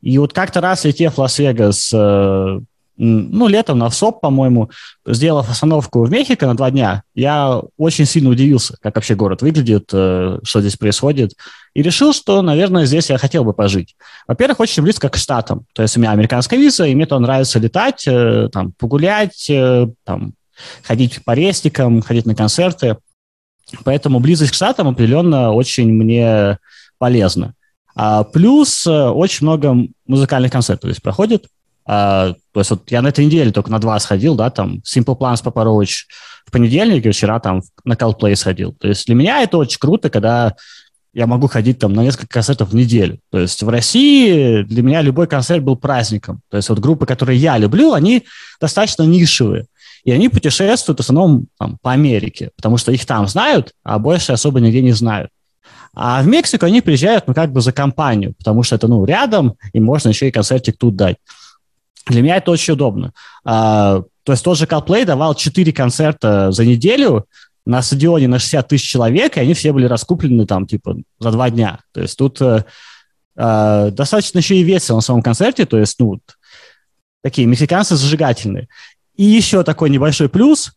И 0.00 0.16
вот 0.18 0.32
как-то 0.32 0.60
раз, 0.60 0.84
летев 0.84 1.14
в 1.14 1.18
Лас-Вегас 1.18 1.90
э, 1.92 2.60
ну, 2.98 3.46
летом 3.46 3.78
на 3.78 3.88
ВСОП, 3.88 4.20
по-моему, 4.20 4.70
сделав 5.06 5.48
остановку 5.48 6.04
в 6.04 6.10
Мехико 6.10 6.46
на 6.46 6.56
два 6.56 6.70
дня, 6.70 7.04
я 7.14 7.62
очень 7.76 8.04
сильно 8.04 8.28
удивился, 8.28 8.76
как 8.80 8.96
вообще 8.96 9.14
город 9.14 9.40
выглядит, 9.40 9.88
э, 9.92 10.40
что 10.42 10.60
здесь 10.60 10.76
происходит, 10.76 11.34
и 11.74 11.82
решил, 11.82 12.12
что, 12.12 12.42
наверное, 12.42 12.86
здесь 12.86 13.08
я 13.08 13.18
хотел 13.18 13.44
бы 13.44 13.52
пожить. 13.52 13.94
Во-первых, 14.26 14.58
очень 14.58 14.82
близко 14.82 15.08
к 15.08 15.16
Штатам, 15.16 15.64
то 15.74 15.82
есть 15.82 15.96
у 15.96 16.00
меня 16.00 16.10
американская 16.10 16.58
виза, 16.58 16.86
и 16.86 16.94
мне 16.94 17.06
то 17.06 17.18
нравится 17.20 17.60
летать, 17.60 18.04
э, 18.08 18.48
там, 18.52 18.72
погулять, 18.72 19.48
э, 19.48 19.86
там, 20.04 20.34
ходить 20.82 21.24
по 21.24 21.34
рестикам, 21.34 22.02
ходить 22.02 22.26
на 22.26 22.34
концерты, 22.34 22.96
поэтому 23.84 24.18
близость 24.18 24.50
к 24.50 24.54
Штатам 24.54 24.88
определенно 24.88 25.52
очень 25.52 25.92
мне 25.92 26.58
полезна. 26.98 27.54
А 27.94 28.24
плюс 28.24 28.86
очень 28.86 29.46
много 29.46 29.76
музыкальных 30.06 30.50
концертов 30.50 30.90
здесь 30.90 31.00
проходит, 31.00 31.46
а, 31.90 32.34
то 32.52 32.60
есть 32.60 32.70
вот 32.70 32.90
я 32.90 33.00
на 33.00 33.08
этой 33.08 33.24
неделе 33.24 33.50
только 33.50 33.70
на 33.70 33.78
два 33.78 33.98
сходил, 33.98 34.34
да, 34.34 34.50
там 34.50 34.82
Simple 34.86 35.18
Plans 35.18 35.42
Папорович 35.42 36.06
в 36.44 36.50
понедельник, 36.50 37.06
и 37.06 37.10
вчера 37.10 37.40
там 37.40 37.62
на 37.84 37.94
Coldplay 37.94 38.36
сходил. 38.36 38.74
То 38.74 38.88
есть 38.88 39.06
для 39.06 39.14
меня 39.14 39.42
это 39.42 39.56
очень 39.56 39.78
круто, 39.78 40.10
когда 40.10 40.54
я 41.14 41.26
могу 41.26 41.48
ходить 41.48 41.78
там 41.78 41.94
на 41.94 42.02
несколько 42.02 42.28
концертов 42.28 42.68
в 42.68 42.74
неделю. 42.74 43.18
То 43.30 43.38
есть 43.38 43.62
в 43.62 43.68
России 43.70 44.62
для 44.64 44.82
меня 44.82 45.00
любой 45.00 45.26
концерт 45.26 45.64
был 45.64 45.76
праздником. 45.76 46.42
То 46.50 46.58
есть 46.58 46.68
вот 46.68 46.78
группы, 46.78 47.06
которые 47.06 47.38
я 47.38 47.56
люблю, 47.56 47.94
они 47.94 48.24
достаточно 48.60 49.04
нишевые. 49.04 49.64
И 50.04 50.12
они 50.12 50.28
путешествуют 50.28 50.98
в 50.98 51.00
основном 51.00 51.46
там, 51.58 51.78
по 51.80 51.92
Америке, 51.92 52.50
потому 52.56 52.76
что 52.76 52.92
их 52.92 53.06
там 53.06 53.26
знают, 53.26 53.72
а 53.82 53.98
больше 53.98 54.32
особо 54.32 54.60
нигде 54.60 54.82
не 54.82 54.92
знают. 54.92 55.30
А 55.94 56.22
в 56.22 56.26
Мексику 56.26 56.66
они 56.66 56.82
приезжают, 56.82 57.26
ну, 57.26 57.34
как 57.34 57.50
бы 57.50 57.62
за 57.62 57.72
компанию, 57.72 58.34
потому 58.38 58.62
что 58.62 58.76
это, 58.76 58.88
ну, 58.88 59.04
рядом, 59.06 59.54
и 59.72 59.80
можно 59.80 60.10
еще 60.10 60.28
и 60.28 60.30
концертик 60.30 60.76
тут 60.78 60.94
дать. 60.94 61.16
Для 62.08 62.22
меня 62.22 62.36
это 62.36 62.50
очень 62.50 62.74
удобно. 62.74 63.12
А, 63.44 64.02
то 64.24 64.32
есть 64.32 64.44
тот 64.44 64.58
же 64.58 64.64
Coldplay 64.64 65.04
давал 65.04 65.34
4 65.34 65.72
концерта 65.72 66.50
за 66.50 66.64
неделю 66.64 67.26
на 67.64 67.82
стадионе 67.82 68.28
на 68.28 68.38
60 68.38 68.68
тысяч 68.68 68.88
человек, 68.88 69.36
и 69.36 69.40
они 69.40 69.54
все 69.54 69.72
были 69.72 69.84
раскуплены 69.84 70.46
там 70.46 70.66
типа 70.66 70.96
за 71.18 71.30
два 71.30 71.50
дня. 71.50 71.80
То 71.92 72.00
есть 72.00 72.16
тут 72.16 72.40
э, 72.40 72.64
э, 73.36 73.90
достаточно 73.92 74.38
еще 74.38 74.56
и 74.56 74.62
весело 74.62 74.96
на 74.96 75.02
самом 75.02 75.22
концерте, 75.22 75.66
то 75.66 75.78
есть 75.78 76.00
ну 76.00 76.18
такие 77.22 77.46
мексиканцы 77.46 77.96
зажигательные. 77.96 78.68
И 79.16 79.24
еще 79.24 79.64
такой 79.64 79.90
небольшой 79.90 80.28
плюс. 80.28 80.72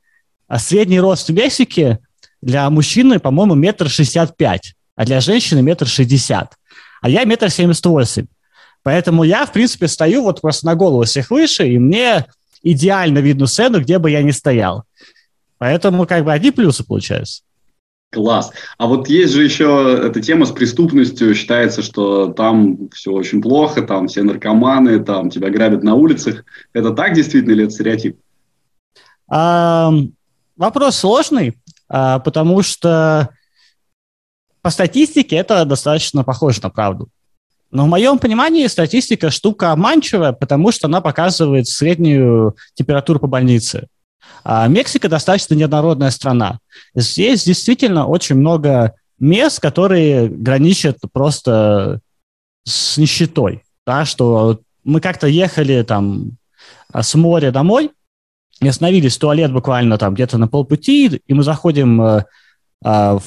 А 0.47 0.59
средний 0.59 0.99
рост 0.99 1.29
в 1.29 1.33
Мексике 1.33 1.99
для 2.41 2.69
мужчины, 2.69 3.19
по-моему, 3.19 3.55
метр 3.55 3.89
шестьдесят 3.89 4.35
пять, 4.35 4.73
а 4.97 5.05
для 5.05 5.21
женщины 5.21 5.61
метр 5.61 5.87
шестьдесят. 5.87 6.55
А 7.01 7.09
я 7.09 7.23
метр 7.23 7.49
семьдесят 7.49 7.85
восемь. 7.85 8.25
Поэтому 8.83 9.23
я, 9.23 9.45
в 9.45 9.53
принципе, 9.53 9.87
стою 9.87 10.23
вот 10.23 10.41
просто 10.41 10.65
на 10.65 10.75
голову 10.75 11.03
всех 11.03 11.29
выше, 11.29 11.67
и 11.67 11.77
мне 11.77 12.25
идеально 12.63 13.19
видно 13.19 13.47
сцену, 13.47 13.79
где 13.79 13.99
бы 13.99 14.09
я 14.09 14.21
ни 14.23 14.31
стоял. 14.31 14.83
Поэтому 15.57 16.07
как 16.07 16.25
бы 16.25 16.33
одни 16.33 16.51
плюсы 16.51 16.83
получаются. 16.83 17.43
Класс. 18.11 18.51
А 18.77 18.87
вот 18.87 19.07
есть 19.07 19.31
же 19.31 19.43
еще 19.43 20.01
эта 20.03 20.19
тема 20.21 20.45
с 20.45 20.51
преступностью. 20.51 21.33
Считается, 21.33 21.81
что 21.81 22.27
там 22.27 22.89
все 22.89 23.11
очень 23.11 23.41
плохо, 23.41 23.83
там 23.83 24.07
все 24.07 24.23
наркоманы, 24.23 25.01
там 25.01 25.29
тебя 25.29 25.49
грабят 25.49 25.83
на 25.83 25.95
улицах. 25.95 26.43
Это 26.73 26.91
так 26.91 27.13
действительно 27.13 27.53
или 27.53 27.63
это 27.65 27.73
стереотип? 27.73 28.19
А, 29.29 29.93
вопрос 30.57 30.97
сложный, 30.97 31.57
а, 31.87 32.19
потому 32.19 32.63
что 32.63 33.29
по 34.61 34.69
статистике 34.71 35.37
это 35.37 35.63
достаточно 35.63 36.25
похоже 36.25 36.59
на 36.63 36.69
правду. 36.69 37.07
Но 37.71 37.85
в 37.85 37.87
моем 37.87 38.19
понимании 38.19 38.67
статистика 38.67 39.31
штука 39.31 39.71
обманчивая, 39.71 40.33
потому 40.33 40.71
что 40.71 40.87
она 40.87 40.99
показывает 41.01 41.67
среднюю 41.67 42.55
температуру 42.73 43.19
по 43.19 43.27
больнице. 43.27 43.87
А 44.43 44.67
Мексика 44.67 45.07
достаточно 45.07 45.53
неоднородная 45.53 46.11
страна. 46.11 46.59
Здесь 46.95 47.43
действительно 47.45 48.07
очень 48.07 48.35
много 48.35 48.95
мест, 49.19 49.59
которые 49.59 50.27
граничат 50.27 50.97
просто 51.13 52.01
с 52.63 52.97
нищетой. 52.97 53.63
Да, 53.85 54.05
что 54.05 54.59
мы 54.83 54.99
как-то 54.99 55.27
ехали 55.27 55.83
там 55.83 56.37
с 56.93 57.15
моря 57.15 57.51
домой, 57.51 57.91
и 58.59 58.67
остановились 58.67 59.15
в 59.15 59.19
туалет 59.19 59.51
буквально 59.51 59.97
там 59.97 60.13
где-то 60.13 60.37
на 60.37 60.47
полпути, 60.47 61.21
и 61.25 61.33
мы 61.33 61.43
заходим 61.43 62.01
э, 62.01 62.25
э, 62.83 63.17
в, 63.17 63.23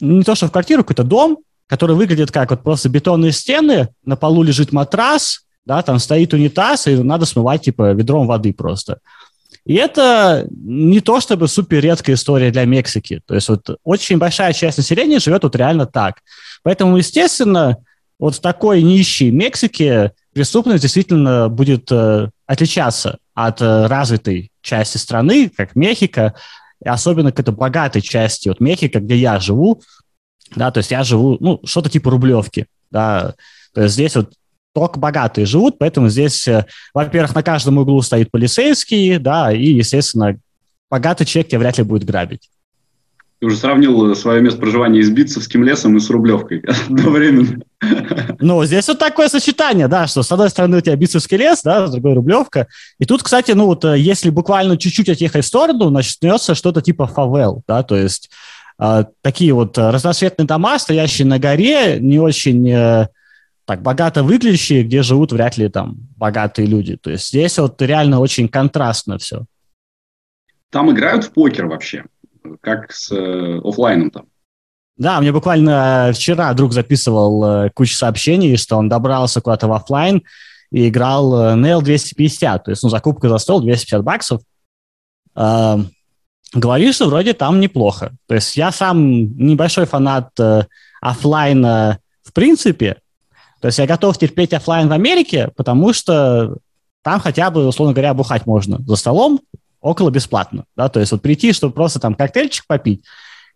не 0.00 0.22
то 0.22 0.34
что 0.34 0.46
в 0.46 0.52
квартиру, 0.52 0.84
какой-то 0.84 1.02
дом, 1.02 1.38
который 1.66 1.96
выглядит 1.96 2.30
как 2.30 2.50
вот 2.50 2.62
просто 2.62 2.88
бетонные 2.88 3.32
стены, 3.32 3.88
на 4.04 4.16
полу 4.16 4.42
лежит 4.42 4.72
матрас, 4.72 5.46
да, 5.64 5.82
там 5.82 5.98
стоит 5.98 6.32
унитаз, 6.32 6.86
и 6.86 6.96
надо 6.96 7.26
смывать, 7.26 7.62
типа, 7.62 7.92
ведром 7.92 8.26
воды 8.26 8.52
просто. 8.52 8.98
И 9.64 9.74
это 9.74 10.46
не 10.50 11.00
то 11.00 11.20
чтобы 11.20 11.48
супер 11.48 11.80
редкая 11.80 12.14
история 12.14 12.52
для 12.52 12.64
Мексики. 12.64 13.20
То 13.26 13.34
есть 13.34 13.48
вот 13.48 13.68
очень 13.82 14.18
большая 14.18 14.52
часть 14.52 14.78
населения 14.78 15.18
живет 15.18 15.42
вот 15.42 15.56
реально 15.56 15.86
так. 15.86 16.22
Поэтому, 16.62 16.96
естественно, 16.96 17.78
вот 18.18 18.36
в 18.36 18.40
такой 18.40 18.82
нищей 18.82 19.32
Мексике 19.32 20.12
преступность 20.32 20.82
действительно 20.82 21.48
будет 21.48 21.90
э, 21.90 22.30
отличаться 22.46 23.18
от 23.34 23.60
э, 23.60 23.86
развитой 23.86 24.52
части 24.62 24.98
страны, 24.98 25.50
как 25.54 25.74
Мехико, 25.74 26.34
и 26.84 26.88
особенно 26.88 27.32
к 27.32 27.40
этой 27.40 27.52
богатой 27.52 28.02
части 28.02 28.48
вот 28.48 28.60
Мехико, 28.60 29.00
где 29.00 29.16
я 29.16 29.40
живу, 29.40 29.82
да, 30.54 30.70
то 30.70 30.78
есть 30.78 30.90
я 30.90 31.02
живу, 31.02 31.36
ну, 31.40 31.60
что-то 31.64 31.90
типа 31.90 32.10
Рублевки, 32.10 32.66
да, 32.90 33.34
то 33.74 33.82
есть 33.82 33.94
здесь 33.94 34.16
вот 34.16 34.32
только 34.74 34.98
богатые 34.98 35.46
живут, 35.46 35.78
поэтому 35.78 36.08
здесь, 36.08 36.46
э, 36.46 36.66
во-первых, 36.92 37.34
на 37.34 37.42
каждом 37.42 37.78
углу 37.78 38.02
стоит 38.02 38.30
полицейский, 38.30 39.18
да, 39.18 39.52
и, 39.52 39.72
естественно, 39.72 40.38
богатый 40.90 41.24
человек 41.24 41.48
тебя 41.48 41.60
вряд 41.60 41.78
ли 41.78 41.84
будет 41.84 42.04
грабить. 42.04 42.50
Ты 43.38 43.46
уже 43.46 43.56
сравнил 43.56 44.14
свое 44.16 44.40
место 44.40 44.58
проживания 44.58 45.02
с 45.02 45.10
Битцевским 45.10 45.62
лесом 45.62 45.96
и 45.96 46.00
с 46.00 46.08
Рублевкой 46.08 46.62
одновременно. 46.88 47.58
Ну, 48.40 48.64
здесь 48.64 48.88
вот 48.88 48.98
такое 48.98 49.28
сочетание, 49.28 49.88
да, 49.88 50.06
что 50.06 50.22
с 50.22 50.32
одной 50.32 50.48
стороны 50.48 50.78
у 50.78 50.80
тебя 50.80 50.96
Битцевский 50.96 51.36
лес, 51.36 51.60
да, 51.62 51.86
с 51.86 51.90
другой 51.90 52.14
Рублевка. 52.14 52.66
И 52.98 53.04
тут, 53.04 53.22
кстати, 53.22 53.52
ну 53.52 53.66
вот 53.66 53.84
э, 53.84 53.98
если 53.98 54.30
буквально 54.30 54.78
чуть-чуть 54.78 55.10
отъехать 55.10 55.44
в 55.44 55.48
сторону, 55.48 55.90
начнется 55.90 56.54
что-то 56.54 56.80
типа 56.80 57.06
фавел, 57.06 57.62
да, 57.68 57.82
то 57.82 57.96
есть 57.96 58.30
такие 58.78 59.52
вот 59.54 59.78
э, 59.78 59.90
разноцветные 59.90 60.46
дома, 60.46 60.78
стоящие 60.78 61.26
на 61.26 61.38
горе, 61.38 61.98
не 61.98 62.18
очень 62.18 62.68
э, 62.70 63.08
так 63.64 63.82
богато 63.82 64.22
выглядящие, 64.22 64.84
где 64.84 65.02
живут 65.02 65.32
вряд 65.32 65.56
ли 65.56 65.68
там 65.68 65.96
богатые 66.16 66.66
люди. 66.66 66.96
То 66.96 67.10
есть 67.10 67.28
здесь 67.28 67.58
вот 67.58 67.80
реально 67.80 68.20
очень 68.20 68.48
контрастно 68.48 69.18
все. 69.18 69.44
Там 70.70 70.90
играют 70.90 71.24
в 71.24 71.32
покер 71.32 71.66
вообще, 71.66 72.04
как 72.60 72.92
с 72.92 73.10
э, 73.12 73.60
офлайном 73.64 74.10
там. 74.10 74.26
Да, 74.98 75.20
мне 75.20 75.30
буквально 75.30 76.12
вчера 76.14 76.52
друг 76.54 76.72
записывал 76.72 77.70
кучу 77.74 77.94
сообщений, 77.94 78.56
что 78.56 78.78
он 78.78 78.88
добрался 78.88 79.42
куда-то 79.42 79.68
в 79.68 79.72
офлайн 79.72 80.22
и 80.70 80.88
играл 80.88 81.54
Nail 81.54 81.82
250, 81.82 82.64
то 82.64 82.70
есть 82.70 82.82
ну, 82.82 82.88
закупка 82.88 83.28
за 83.28 83.36
стол 83.36 83.60
250 83.60 84.02
баксов 84.02 84.40
говорит, 86.54 86.94
что 86.94 87.06
вроде 87.06 87.32
там 87.32 87.60
неплохо. 87.60 88.12
То 88.26 88.34
есть 88.34 88.56
я 88.56 88.72
сам 88.72 89.36
небольшой 89.36 89.86
фанат 89.86 90.30
э, 90.38 90.64
офлайна 91.00 91.98
в 92.22 92.32
принципе. 92.32 92.96
То 93.60 93.68
есть 93.68 93.78
я 93.78 93.86
готов 93.86 94.18
терпеть 94.18 94.52
офлайн 94.52 94.88
в 94.88 94.92
Америке, 94.92 95.50
потому 95.56 95.92
что 95.92 96.56
там 97.02 97.20
хотя 97.20 97.50
бы, 97.50 97.66
условно 97.66 97.94
говоря, 97.94 98.14
бухать 98.14 98.46
можно 98.46 98.78
за 98.86 98.96
столом, 98.96 99.40
около 99.80 100.10
бесплатно, 100.10 100.64
да, 100.76 100.88
то 100.88 100.98
есть 100.98 101.12
вот 101.12 101.22
прийти, 101.22 101.52
чтобы 101.52 101.72
просто 101.72 102.00
там 102.00 102.14
коктейльчик 102.14 102.66
попить, 102.66 103.04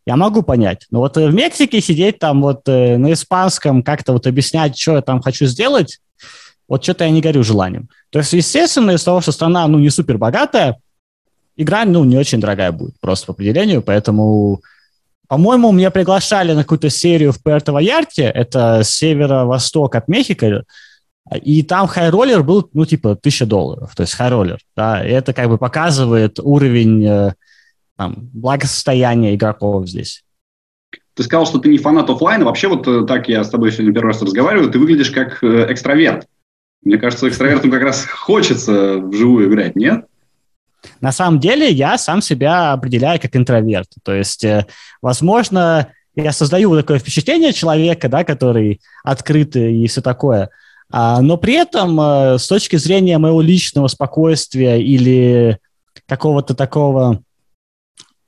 я 0.06 0.16
могу 0.16 0.42
понять. 0.42 0.86
Но 0.90 1.00
вот 1.00 1.16
в 1.16 1.34
Мексике 1.34 1.80
сидеть 1.80 2.18
там 2.18 2.40
вот 2.40 2.66
на 2.66 3.12
испанском, 3.12 3.82
как-то 3.82 4.12
вот 4.12 4.26
объяснять, 4.26 4.78
что 4.78 4.96
я 4.96 5.02
там 5.02 5.20
хочу 5.20 5.46
сделать, 5.46 5.98
вот 6.68 6.84
что-то 6.84 7.04
я 7.04 7.10
не 7.10 7.20
горю 7.20 7.42
желанием. 7.42 7.88
То 8.10 8.20
есть, 8.20 8.32
естественно, 8.32 8.92
из 8.92 9.02
того, 9.02 9.20
что 9.20 9.32
страна, 9.32 9.66
ну, 9.66 9.78
не 9.78 9.90
супер 9.90 10.18
богатая, 10.18 10.78
игра, 11.62 11.84
ну, 11.84 12.04
не 12.04 12.16
очень 12.16 12.40
дорогая 12.40 12.72
будет, 12.72 12.94
просто 13.00 13.26
по 13.26 13.32
определению, 13.32 13.82
поэтому, 13.82 14.60
по-моему, 15.28 15.72
меня 15.72 15.90
приглашали 15.90 16.52
на 16.52 16.62
какую-то 16.62 16.90
серию 16.90 17.32
в 17.32 17.42
Пуэрто-Вальярте, 17.42 18.24
это 18.24 18.82
северо-восток 18.84 19.94
от 19.94 20.08
Мехико, 20.08 20.64
и 21.42 21.62
там 21.62 21.86
хайроллер 21.86 22.42
был, 22.42 22.68
ну, 22.72 22.84
типа, 22.84 23.16
тысяча 23.16 23.46
долларов, 23.46 23.94
то 23.94 24.02
есть 24.02 24.14
хайроллер, 24.14 24.58
да, 24.76 25.06
и 25.06 25.10
это 25.10 25.32
как 25.32 25.48
бы 25.48 25.58
показывает 25.58 26.40
уровень 26.40 27.06
э, 27.06 27.32
там, 27.96 28.30
благосостояния 28.32 29.34
игроков 29.34 29.88
здесь. 29.88 30.24
Ты 31.14 31.24
сказал, 31.24 31.46
что 31.46 31.58
ты 31.58 31.68
не 31.68 31.76
фанат 31.76 32.08
офлайна. 32.08 32.46
Вообще, 32.46 32.68
вот 32.68 32.88
э, 32.88 33.04
так 33.06 33.28
я 33.28 33.44
с 33.44 33.50
тобой 33.50 33.72
сегодня 33.72 33.92
первый 33.92 34.08
раз 34.08 34.22
разговариваю, 34.22 34.70
ты 34.70 34.78
выглядишь 34.78 35.10
как 35.10 35.44
э, 35.44 35.70
экстраверт. 35.70 36.26
Мне 36.82 36.96
кажется, 36.96 37.28
экстравертам 37.28 37.70
как 37.70 37.82
раз 37.82 38.06
хочется 38.10 38.96
вживую 38.98 39.48
играть, 39.48 39.76
нет? 39.76 40.06
На 41.00 41.12
самом 41.12 41.40
деле 41.40 41.70
я 41.70 41.98
сам 41.98 42.22
себя 42.22 42.72
определяю 42.72 43.20
как 43.20 43.34
интроверт. 43.36 43.88
То 44.02 44.14
есть, 44.14 44.44
э, 44.44 44.66
возможно, 45.02 45.88
я 46.14 46.32
создаю 46.32 46.76
такое 46.76 46.98
впечатление 46.98 47.52
человека, 47.52 48.08
да, 48.08 48.24
который 48.24 48.80
открытый 49.04 49.76
и 49.76 49.86
все 49.86 50.00
такое. 50.00 50.50
А, 50.90 51.20
но 51.20 51.36
при 51.36 51.54
этом 51.54 52.00
э, 52.00 52.38
с 52.38 52.46
точки 52.48 52.76
зрения 52.76 53.18
моего 53.18 53.40
личного 53.40 53.86
спокойствия 53.88 54.80
или 54.82 55.58
какого-то 56.06 56.54
такого 56.54 57.22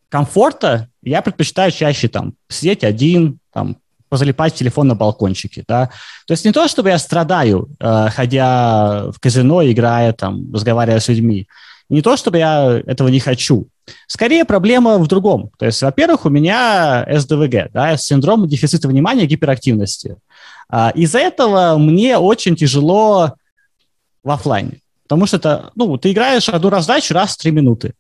комфорта, 0.09 0.89
я 1.03 1.23
предпочитаю 1.23 1.73
чаще 1.73 2.09
там 2.09 2.35
сидеть 2.49 2.85
один, 2.85 3.39
там, 3.53 3.79
позалипать 4.09 4.55
телефон 4.55 4.89
на 4.89 4.95
балкончике, 4.95 5.65
да. 5.67 5.87
То 6.27 6.33
есть 6.33 6.45
не 6.45 6.53
то, 6.53 6.69
чтобы 6.69 6.91
я 6.91 6.99
страдаю, 6.99 7.71
э, 7.81 8.09
ходя 8.11 9.11
в 9.11 9.19
казино, 9.19 9.65
играя 9.65 10.13
там, 10.13 10.53
разговаривая 10.53 11.01
с 11.01 11.09
людьми. 11.09 11.49
Не 11.93 12.01
то, 12.01 12.17
чтобы 12.17 12.39
я 12.39 12.83
этого 12.87 13.09
не 13.09 13.21
хочу. 13.21 13.69
Скорее 14.07 14.47
проблема 14.47 14.97
в 14.97 15.07
другом. 15.09 15.51
То 15.59 15.67
есть, 15.67 15.83
во-первых, 15.83 16.25
у 16.25 16.31
меня 16.31 17.07
СДВГ, 17.07 17.71
да, 17.71 17.99
синдром 17.99 18.49
дефицита 18.49 18.89
внимания 18.89 19.25
и 19.25 19.27
гиперактивности. 19.27 20.17
А, 20.71 20.91
из-за 20.95 21.19
этого 21.19 21.77
мне 21.77 22.17
очень 22.17 22.57
тяжело 22.57 23.35
в 24.25 24.31
офлайне. 24.31 24.81
Потому 25.03 25.27
что 25.27 25.37
это, 25.37 25.71
ну, 25.75 25.99
ты 25.99 26.13
играешь 26.13 26.49
одну 26.49 26.71
раздачу 26.71 27.13
раз 27.13 27.35
в 27.35 27.37
три 27.37 27.51
минуты. 27.51 27.93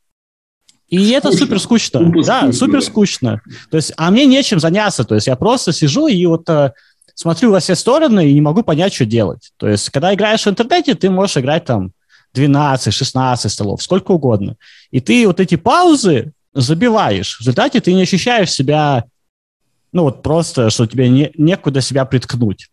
И 0.89 0.97
скучно. 0.97 1.17
это 1.17 1.33
супер 1.33 1.61
скучно. 1.61 2.01
Супер 2.01 2.25
да, 2.25 2.39
скучно. 2.39 2.53
супер 2.55 2.83
скучно. 2.83 3.41
То 3.71 3.77
есть, 3.77 3.93
а 3.99 4.11
мне 4.11 4.25
нечем 4.25 4.59
заняться. 4.59 5.05
То 5.05 5.17
есть 5.17 5.27
я 5.27 5.37
просто 5.37 5.71
сижу 5.75 6.07
и 6.07 6.25
вот 6.25 6.49
э, 6.49 6.73
смотрю 7.15 7.51
во 7.51 7.61
все 7.61 7.75
стороны 7.75 8.31
и 8.31 8.33
не 8.33 8.41
могу 8.41 8.63
понять, 8.63 8.95
что 8.95 9.05
делать. 9.05 9.53
То 9.59 9.69
есть, 9.69 9.91
когда 9.91 10.15
играешь 10.15 10.47
в 10.47 10.49
интернете, 10.49 10.95
ты 10.95 11.11
можешь 11.11 11.37
играть 11.37 11.67
там 11.67 11.93
12, 12.35 12.93
16 12.93 13.53
столов, 13.53 13.83
сколько 13.83 14.12
угодно. 14.12 14.57
И 14.91 15.01
ты 15.01 15.27
вот 15.27 15.41
эти 15.41 15.57
паузы 15.57 16.33
забиваешь. 16.55 17.37
В 17.37 17.41
результате 17.41 17.81
ты 17.81 17.93
не 17.93 18.03
ощущаешь 18.03 18.51
себя, 18.51 19.05
ну 19.93 20.03
вот 20.05 20.23
просто, 20.23 20.71
что 20.71 20.87
тебе 20.87 21.09
не, 21.09 21.31
некуда 21.37 21.81
себя 21.81 22.05
приткнуть. 22.05 22.69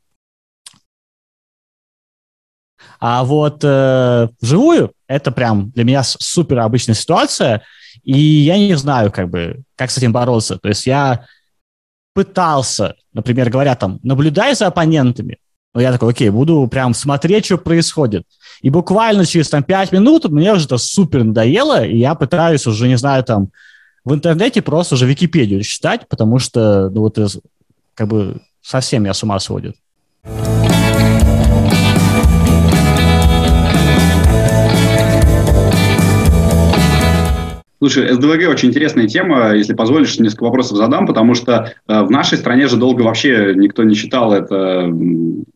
А 3.00 3.24
вот 3.24 3.64
э, 3.64 4.28
вживую 4.42 4.94
это 5.08 5.32
прям 5.32 5.70
для 5.72 5.84
меня 5.84 6.04
супер 6.04 6.60
обычная 6.60 6.96
ситуация– 6.96 7.64
и 8.04 8.18
я 8.18 8.58
не 8.58 8.76
знаю, 8.76 9.12
как 9.12 9.30
бы, 9.30 9.62
как 9.76 9.92
с 9.92 9.98
этим 9.98 10.12
бороться. 10.12 10.58
То 10.58 10.70
есть 10.70 10.86
я 10.88 11.26
пытался, 12.14 12.96
например, 13.14 13.50
говоря 13.50 13.76
там, 13.76 14.00
наблюдай 14.04 14.56
за 14.56 14.68
оппонентами. 14.68 15.38
Но 15.74 15.82
я 15.82 15.92
такой, 15.92 16.12
окей, 16.12 16.30
буду 16.30 16.68
прям 16.68 16.94
смотреть, 16.94 17.46
что 17.46 17.58
происходит. 17.58 18.24
И 18.62 18.70
буквально 18.70 19.26
через 19.26 19.50
там 19.50 19.64
5 19.64 19.92
минут 19.92 20.26
мне 20.30 20.54
уже 20.54 20.66
это 20.66 20.78
супер 20.78 21.24
надоело, 21.24 21.86
и 21.86 21.98
я 21.98 22.16
пытаюсь 22.16 22.66
уже, 22.68 22.88
не 22.88 22.98
знаю, 22.98 23.24
там, 23.24 23.50
в 24.04 24.14
интернете 24.14 24.62
просто 24.62 24.96
уже 24.96 25.06
Википедию 25.06 25.62
читать, 25.62 26.08
потому 26.10 26.40
что, 26.40 26.90
ну, 26.90 27.02
вот, 27.02 27.18
как 27.94 28.08
бы, 28.08 28.42
совсем 28.62 29.04
меня 29.04 29.14
с 29.14 29.24
ума 29.24 29.40
сводит. 29.40 29.76
Слушай, 37.80 38.12
СДВГ 38.14 38.50
очень 38.50 38.70
интересная 38.70 39.08
тема. 39.08 39.56
Если 39.56 39.74
позволишь, 39.74 40.20
несколько 40.20 40.44
вопросов 40.44 40.78
задам, 40.78 41.08
потому 41.08 41.34
что 41.34 41.74
э, 41.88 42.04
в 42.04 42.12
нашей 42.12 42.38
стране 42.38 42.68
же 42.68 42.76
долго 42.76 43.04
вообще 43.04 43.54
никто 43.56 43.84
не 43.84 43.96
считал 43.96 44.34
это 44.34 44.94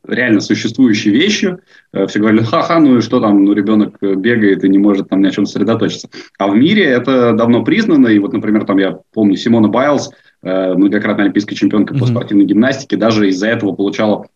реально 0.08 0.40
существующей 0.40 1.10
вещью. 1.10 1.60
Э, 1.92 2.08
все 2.08 2.20
говорили, 2.20 2.44
ха-ха, 2.44 2.80
ну 2.80 2.98
и 2.98 3.02
что 3.02 3.20
там, 3.20 3.44
ну 3.44 3.52
ребенок 3.52 3.98
бегает 4.02 4.64
и 4.64 4.70
не 4.70 4.78
может 4.78 5.10
там 5.10 5.22
ни 5.22 5.28
о 5.28 5.32
чем 5.32 5.46
сосредоточиться. 5.46 6.10
А 6.38 6.48
в 6.48 6.56
мире 6.56 6.86
это 6.86 7.34
давно 7.34 7.62
признано. 7.64 8.08
И 8.08 8.20
вот, 8.20 8.32
например, 8.32 8.64
там 8.64 8.78
я 8.78 9.00
помню 9.14 9.36
Симона 9.36 9.68
Байлз, 9.68 10.10
э, 10.44 10.74
многократная 10.76 11.26
олимпийская 11.26 11.58
чемпионка 11.58 11.94
mm-hmm. 11.94 12.00
по 12.00 12.06
спортивной 12.06 12.46
гимнастике, 12.46 12.96
даже 12.96 13.28
из-за 13.28 13.48
этого 13.48 13.74
получала 13.74 14.28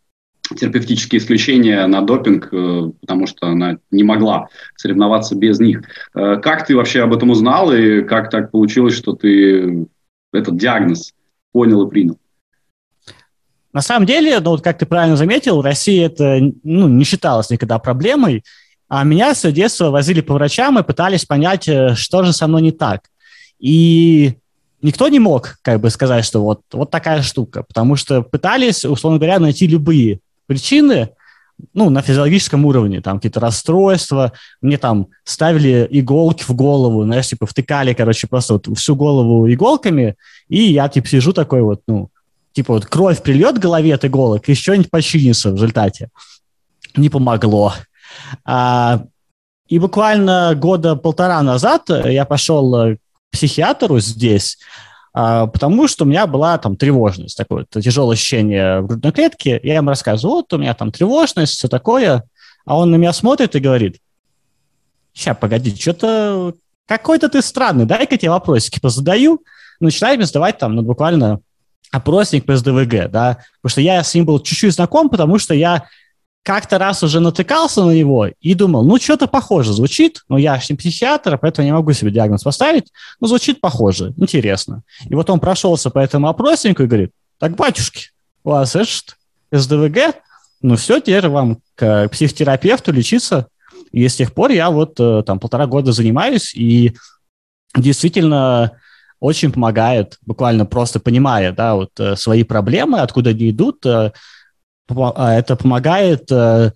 терапевтические 0.55 1.19
исключения 1.19 1.86
на 1.88 2.01
допинг, 2.01 2.49
э, 2.51 2.91
потому 3.01 3.27
что 3.27 3.47
она 3.47 3.77
не 3.91 4.03
могла 4.03 4.47
соревноваться 4.75 5.36
без 5.36 5.60
них. 5.60 5.81
Э, 6.15 6.38
как 6.38 6.65
ты 6.65 6.75
вообще 6.75 7.01
об 7.01 7.13
этом 7.13 7.29
узнал 7.29 7.71
и 7.71 8.01
как 8.01 8.29
так 8.29 8.51
получилось, 8.51 8.95
что 8.95 9.13
ты 9.13 9.88
этот 10.33 10.57
диагноз 10.57 11.13
понял 11.51 11.86
и 11.86 11.89
принял? 11.89 12.17
На 13.73 13.81
самом 13.81 14.05
деле, 14.05 14.39
ну 14.39 14.51
вот 14.51 14.63
как 14.63 14.77
ты 14.77 14.86
правильно 14.86 15.17
заметил, 15.17 15.62
в 15.62 15.65
России 15.65 16.03
это 16.03 16.39
ну, 16.63 16.88
не 16.88 17.03
считалось 17.03 17.49
никогда 17.49 17.77
проблемой, 17.79 18.43
а 18.88 19.03
меня 19.03 19.36
с 19.36 19.51
детства 19.51 19.89
возили 19.89 20.21
по 20.21 20.33
врачам 20.33 20.79
и 20.79 20.83
пытались 20.83 21.25
понять, 21.25 21.67
э, 21.67 21.95
что 21.95 22.23
же 22.23 22.33
со 22.33 22.47
мной 22.47 22.62
не 22.62 22.71
так. 22.71 23.10
И 23.60 24.36
никто 24.81 25.10
не 25.10 25.19
мог 25.19 25.57
как 25.62 25.81
бы 25.81 25.89
сказать, 25.89 26.25
что 26.25 26.41
вот, 26.43 26.62
вот 26.71 26.91
такая 26.91 27.21
штука, 27.21 27.63
потому 27.63 27.95
что 27.95 28.21
пытались, 28.21 28.86
условно 28.86 29.19
говоря, 29.19 29.39
найти 29.39 29.67
любые 29.67 30.19
причины, 30.47 31.10
ну, 31.73 31.89
на 31.89 32.01
физиологическом 32.01 32.65
уровне, 32.65 33.01
там 33.01 33.17
какие-то 33.17 33.39
расстройства, 33.39 34.31
мне 34.62 34.77
там 34.77 35.07
ставили 35.23 35.88
иголки 35.89 36.43
в 36.43 36.53
голову, 36.53 37.03
знаешь, 37.03 37.27
типа 37.27 37.45
втыкали, 37.45 37.93
короче, 37.93 38.27
просто 38.27 38.53
вот 38.53 38.67
всю 38.77 38.95
голову 38.95 39.51
иголками, 39.51 40.15
и 40.49 40.63
я, 40.63 40.88
типа, 40.89 41.07
сижу 41.07 41.33
такой 41.33 41.62
вот, 41.62 41.81
ну, 41.88 42.10
типа 42.53 42.73
вот 42.73 42.86
кровь 42.86 43.21
прильет 43.21 43.57
к 43.57 43.62
голове 43.62 43.93
от 43.93 44.05
иголок, 44.05 44.47
и 44.49 44.55
что-нибудь 44.55 44.91
починится 44.91 45.51
в 45.51 45.55
результате. 45.55 46.10
Не 46.95 47.10
помогло. 47.10 47.73
А, 48.45 49.03
и 49.67 49.79
буквально 49.79 50.53
года 50.55 50.95
полтора 50.95 51.41
назад 51.43 51.89
я 51.89 52.25
пошел 52.25 52.71
к 52.71 52.97
психиатру 53.31 53.99
здесь, 53.99 54.57
потому 55.13 55.88
что 55.88 56.06
у 56.06 56.08
меня 56.08 56.28
была 56.28 56.58
там 56.58 56.76
тревожность, 56.76 57.38
такое 57.38 57.65
тяжелое 57.70 58.13
ощущение 58.13 58.82
в 58.82 58.88
грудной 58.88 59.12
клетке. 59.12 59.60
Я 59.63 59.76
ему 59.76 59.89
рассказываю, 59.89 60.38
вот 60.38 60.54
у 60.54 60.58
меня 60.58 60.74
там 60.74 60.91
тревожность, 60.91 61.54
все 61.54 61.67
такое. 61.67 62.24
А 62.65 62.78
он 62.78 62.91
на 62.91 62.96
меня 62.96 63.13
смотрит 63.13 63.56
и 63.56 63.60
говорит, 63.60 63.98
сейчас, 65.13 65.38
погоди, 65.38 65.76
что-то 65.76 66.54
какой-то 66.86 67.30
ты 67.30 67.41
странный, 67.41 67.86
дай-ка 67.86 68.17
тебе 68.17 68.32
вопросики 68.32 68.80
позадаю. 68.80 69.41
Начинает 69.80 70.17
мне 70.17 70.26
задавать 70.26 70.58
там, 70.58 70.76
ну, 70.76 70.82
буквально 70.82 71.39
опросник 71.91 72.46
по 72.46 72.56
СДВГ, 72.56 73.10
да, 73.10 73.38
потому 73.62 73.72
что 73.72 73.82
я 73.82 74.04
с 74.04 74.13
ним 74.13 74.26
был 74.26 74.39
чуть-чуть 74.39 74.74
знаком, 74.74 75.10
потому 75.10 75.38
что 75.38 75.54
я 75.54 75.88
как-то 76.47 76.77
раз 76.77 77.03
уже 77.03 77.19
натыкался 77.19 77.83
на 77.83 77.91
него 77.91 78.29
и 78.39 78.53
думал, 78.53 78.86
ну, 78.86 78.97
что-то 78.97 79.27
похоже 79.27 79.73
звучит, 79.73 80.23
но 80.29 80.38
я 80.38 80.57
же 80.57 80.67
не 80.69 80.77
психиатр, 80.77 81.38
поэтому 81.38 81.65
не 81.65 81.73
могу 81.73 81.91
себе 81.91 82.10
диагноз 82.10 82.41
поставить, 82.41 82.86
но 83.19 83.27
звучит 83.27 83.60
похоже, 83.60 84.13
интересно. 84.15 84.83
И 85.10 85.13
вот 85.13 85.29
он 85.29 85.41
прошелся 85.41 85.89
по 85.89 85.99
этому 85.99 86.29
опроснику 86.29 86.83
и 86.83 86.88
говорит, 86.88 87.12
так, 87.38 87.57
батюшки, 87.57 88.12
у 88.45 88.51
вас 88.51 88.77
это 88.77 88.88
СДВГ, 89.51 90.15
ну 90.62 90.77
все, 90.77 91.01
теперь 91.01 91.27
вам 91.27 91.57
к 91.75 92.07
психотерапевту 92.07 92.93
лечиться. 92.93 93.47
И 93.91 94.07
с 94.07 94.15
тех 94.15 94.33
пор 94.33 94.51
я 94.51 94.69
вот 94.69 94.97
э, 95.01 95.23
там 95.25 95.41
полтора 95.41 95.67
года 95.67 95.91
занимаюсь, 95.91 96.55
и 96.55 96.95
действительно 97.75 98.71
очень 99.19 99.51
помогает, 99.51 100.17
буквально 100.25 100.65
просто 100.65 101.01
понимая, 101.01 101.51
да, 101.51 101.75
вот 101.75 101.89
э, 101.99 102.15
свои 102.15 102.43
проблемы, 102.43 103.01
откуда 103.01 103.31
они 103.31 103.49
идут, 103.49 103.86
э, 103.86 104.13
это 104.89 105.56
помогает 105.56 106.32
э, 106.32 106.71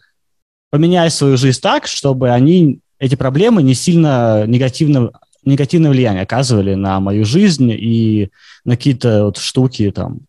поменять 0.69 1.13
свою 1.13 1.37
жизнь 1.37 1.59
так, 1.61 1.87
чтобы 1.87 2.29
они, 2.29 2.79
эти 2.99 3.15
проблемы 3.15 3.63
не 3.63 3.73
сильно 3.73 4.45
негативно, 4.47 5.11
негативное 5.45 5.91
влияние 5.91 6.23
оказывали 6.23 6.73
на 6.73 6.99
мою 6.99 7.25
жизнь 7.25 7.71
и 7.71 8.31
на 8.65 8.75
какие-то 8.75 9.25
вот 9.25 9.37
штуки 9.37 9.91
там 9.91 10.21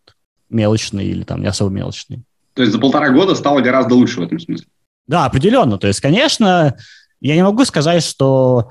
мелочные 0.51 1.09
или 1.09 1.25
там 1.25 1.41
не 1.41 1.49
особо 1.49 1.71
мелочные. 1.71 2.23
То 2.55 2.63
есть 2.63 2.73
за 2.73 2.79
полтора 2.79 3.11
года 3.11 3.35
стало 3.35 3.61
гораздо 3.61 3.95
лучше 3.95 4.21
в 4.21 4.25
этом 4.25 4.39
смысле? 4.39 4.67
Да, 5.07 5.25
определенно. 5.25 5.79
То 5.79 5.87
есть, 5.87 6.01
конечно, 6.01 6.77
я 7.21 7.35
не 7.35 7.43
могу 7.43 7.65
сказать, 7.65 8.05
что 8.05 8.71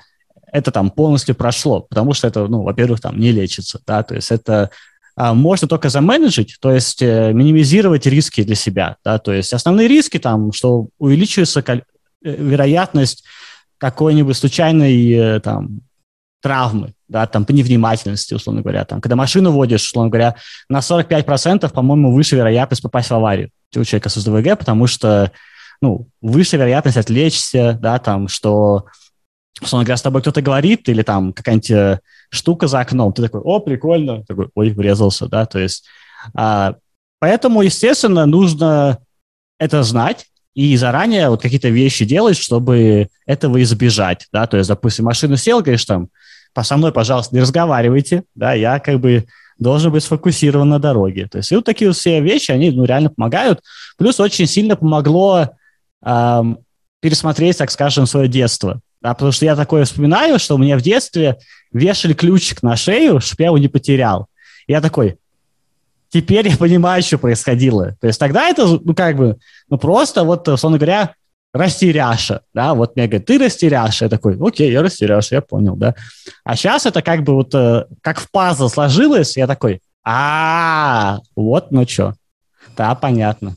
это 0.51 0.71
там 0.71 0.91
полностью 0.91 1.35
прошло, 1.35 1.81
потому 1.81 2.13
что 2.13 2.27
это, 2.27 2.47
ну, 2.47 2.63
во-первых, 2.63 2.99
там 2.99 3.17
не 3.19 3.31
лечится, 3.31 3.79
да, 3.87 4.03
то 4.03 4.15
есть 4.15 4.31
это 4.31 4.63
а, 4.63 4.69
можно 5.33 5.67
только 5.67 5.89
заменеджить, 5.89 6.57
то 6.59 6.71
есть 6.71 7.01
э, 7.01 7.31
минимизировать 7.33 8.05
риски 8.05 8.43
для 8.43 8.55
себя, 8.55 8.97
да, 9.03 9.19
то 9.19 9.31
есть 9.31 9.53
основные 9.53 9.87
риски 9.87 10.17
там, 10.17 10.51
что 10.51 10.87
увеличивается 10.97 11.63
э, 11.67 11.81
вероятность 12.21 13.23
какой-нибудь 13.77 14.35
случайной 14.37 15.11
э, 15.11 15.39
там 15.39 15.81
травмы, 16.41 16.93
да, 17.07 17.27
там, 17.27 17.45
по 17.45 17.51
невнимательности, 17.51 18.33
условно 18.33 18.61
говоря, 18.61 18.83
там, 18.85 18.99
когда 18.99 19.15
машину 19.15 19.51
водишь, 19.51 19.85
условно 19.85 20.09
говоря, 20.09 20.35
на 20.69 20.79
45%, 20.79 21.71
по-моему, 21.71 22.13
выше 22.13 22.35
вероятность 22.35 22.81
попасть 22.81 23.09
в 23.09 23.13
аварию 23.13 23.51
у 23.75 23.83
человека 23.83 24.09
с 24.09 24.15
СДВГ, 24.15 24.57
потому 24.57 24.87
что, 24.87 25.31
ну, 25.81 26.07
выше 26.21 26.57
вероятность 26.57 26.97
отвлечься, 26.97 27.77
да, 27.79 27.99
там, 27.99 28.27
что, 28.27 28.85
условно 29.61 29.85
говоря, 29.85 29.97
с 29.97 30.01
тобой 30.01 30.21
кто-то 30.21 30.41
говорит, 30.41 30.89
или 30.89 31.03
там 31.03 31.31
какая-нибудь 31.31 31.99
штука 32.31 32.67
за 32.67 32.79
окном, 32.79 33.13
ты 33.13 33.21
такой, 33.21 33.41
о, 33.41 33.59
прикольно, 33.59 34.23
такой, 34.25 34.49
ой, 34.55 34.71
врезался, 34.71 35.27
да, 35.27 35.45
то 35.45 35.59
есть, 35.59 35.85
а, 36.33 36.75
поэтому, 37.19 37.61
естественно, 37.61 38.25
нужно 38.25 38.99
это 39.59 39.83
знать, 39.83 40.27
и 40.53 40.75
заранее 40.75 41.29
вот 41.29 41.41
какие-то 41.41 41.69
вещи 41.69 42.03
делать, 42.05 42.37
чтобы 42.37 43.07
этого 43.25 43.61
избежать, 43.61 44.27
да, 44.31 44.47
то 44.47 44.57
есть, 44.57 44.69
допустим, 44.69 45.05
машину 45.05 45.35
сел, 45.37 45.61
говоришь 45.61 45.85
там, 45.85 46.09
со 46.61 46.77
мной, 46.77 46.91
пожалуйста, 46.91 47.35
не 47.35 47.41
разговаривайте, 47.41 48.23
да, 48.35 48.53
я 48.53 48.79
как 48.79 48.99
бы 48.99 49.25
должен 49.57 49.91
быть 49.91 50.03
сфокусирован 50.03 50.67
на 50.69 50.79
дороге. 50.79 51.27
То 51.27 51.37
есть 51.37 51.51
и 51.51 51.55
вот 51.55 51.63
такие 51.65 51.89
вот 51.89 51.95
все 51.95 52.19
вещи, 52.19 52.51
они 52.51 52.71
ну, 52.71 52.83
реально 52.83 53.09
помогают. 53.09 53.61
Плюс 53.97 54.19
очень 54.19 54.47
сильно 54.47 54.75
помогло 54.75 55.49
эм, 56.03 56.57
пересмотреть, 56.99 57.59
так 57.59 57.69
скажем, 57.69 58.07
свое 58.07 58.27
детство. 58.27 58.81
Да, 59.01 59.13
потому 59.13 59.31
что 59.31 59.45
я 59.45 59.55
такое 59.55 59.85
вспоминаю, 59.85 60.37
что 60.37 60.57
меня 60.57 60.77
в 60.77 60.81
детстве 60.81 61.37
вешали 61.73 62.13
ключик 62.13 62.61
на 62.61 62.75
шею, 62.75 63.19
чтобы 63.19 63.43
я 63.43 63.47
его 63.47 63.57
не 63.57 63.67
потерял. 63.67 64.27
Я 64.67 64.79
такой, 64.79 65.17
теперь 66.09 66.47
я 66.47 66.57
понимаю, 66.57 67.01
что 67.01 67.17
происходило. 67.17 67.95
То 67.99 68.07
есть 68.07 68.19
тогда 68.19 68.47
это, 68.47 68.67
ну, 68.67 68.93
как 68.93 69.15
бы, 69.15 69.37
ну, 69.69 69.77
просто 69.77 70.23
вот, 70.23 70.47
условно 70.47 70.77
говоря, 70.77 71.15
растеряша, 71.53 72.41
да, 72.53 72.73
вот 72.73 72.95
мне 72.95 73.07
говорят, 73.07 73.25
ты 73.25 73.37
растеряша, 73.37 74.05
я 74.05 74.09
такой, 74.09 74.37
окей, 74.39 74.71
я 74.71 74.81
растеряша, 74.81 75.35
я 75.35 75.41
понял, 75.41 75.75
да. 75.75 75.95
А 76.43 76.55
сейчас 76.55 76.85
это 76.85 77.01
как 77.01 77.23
бы 77.23 77.33
вот, 77.33 77.53
э, 77.53 77.85
как 78.01 78.19
в 78.19 78.31
пазл 78.31 78.69
сложилось, 78.69 79.35
я 79.35 79.47
такой, 79.47 79.81
а, 80.03 81.19
вот, 81.35 81.71
ну 81.71 81.87
что, 81.87 82.13
да, 82.77 82.95
понятно. 82.95 83.55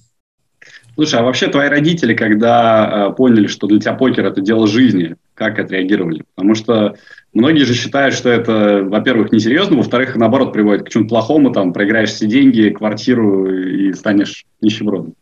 Слушай, 0.94 1.20
а 1.20 1.22
вообще 1.22 1.48
твои 1.48 1.68
родители, 1.68 2.14
когда 2.14 3.08
э, 3.10 3.14
поняли, 3.14 3.46
что 3.46 3.66
для 3.66 3.80
тебя 3.80 3.94
покер 3.94 4.26
это 4.26 4.40
дело 4.40 4.66
жизни, 4.66 5.16
как 5.34 5.58
отреагировали? 5.58 6.24
Потому 6.34 6.54
что 6.54 6.96
многие 7.32 7.64
же 7.64 7.74
считают, 7.74 8.14
что 8.14 8.30
это, 8.30 8.82
во-первых, 8.84 9.32
несерьезно, 9.32 9.76
во-вторых, 9.76 10.16
наоборот, 10.16 10.52
приводит 10.52 10.86
к 10.86 10.90
чему-то 10.90 11.10
плохому, 11.10 11.52
там, 11.52 11.72
проиграешь 11.72 12.10
все 12.10 12.26
деньги, 12.26 12.70
квартиру 12.70 13.52
и 13.52 13.92
станешь 13.92 14.46
нищебродом 14.60 15.14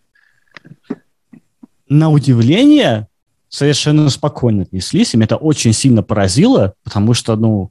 на 1.93 2.11
удивление, 2.11 3.09
совершенно 3.49 4.09
спокойно 4.09 4.63
отнеслись. 4.63 5.13
И 5.13 5.17
меня 5.17 5.27
это 5.27 5.37
очень 5.37 5.73
сильно 5.73 6.03
поразило, 6.03 6.75
потому 6.85 7.15
что, 7.15 7.37
ну, 7.37 7.71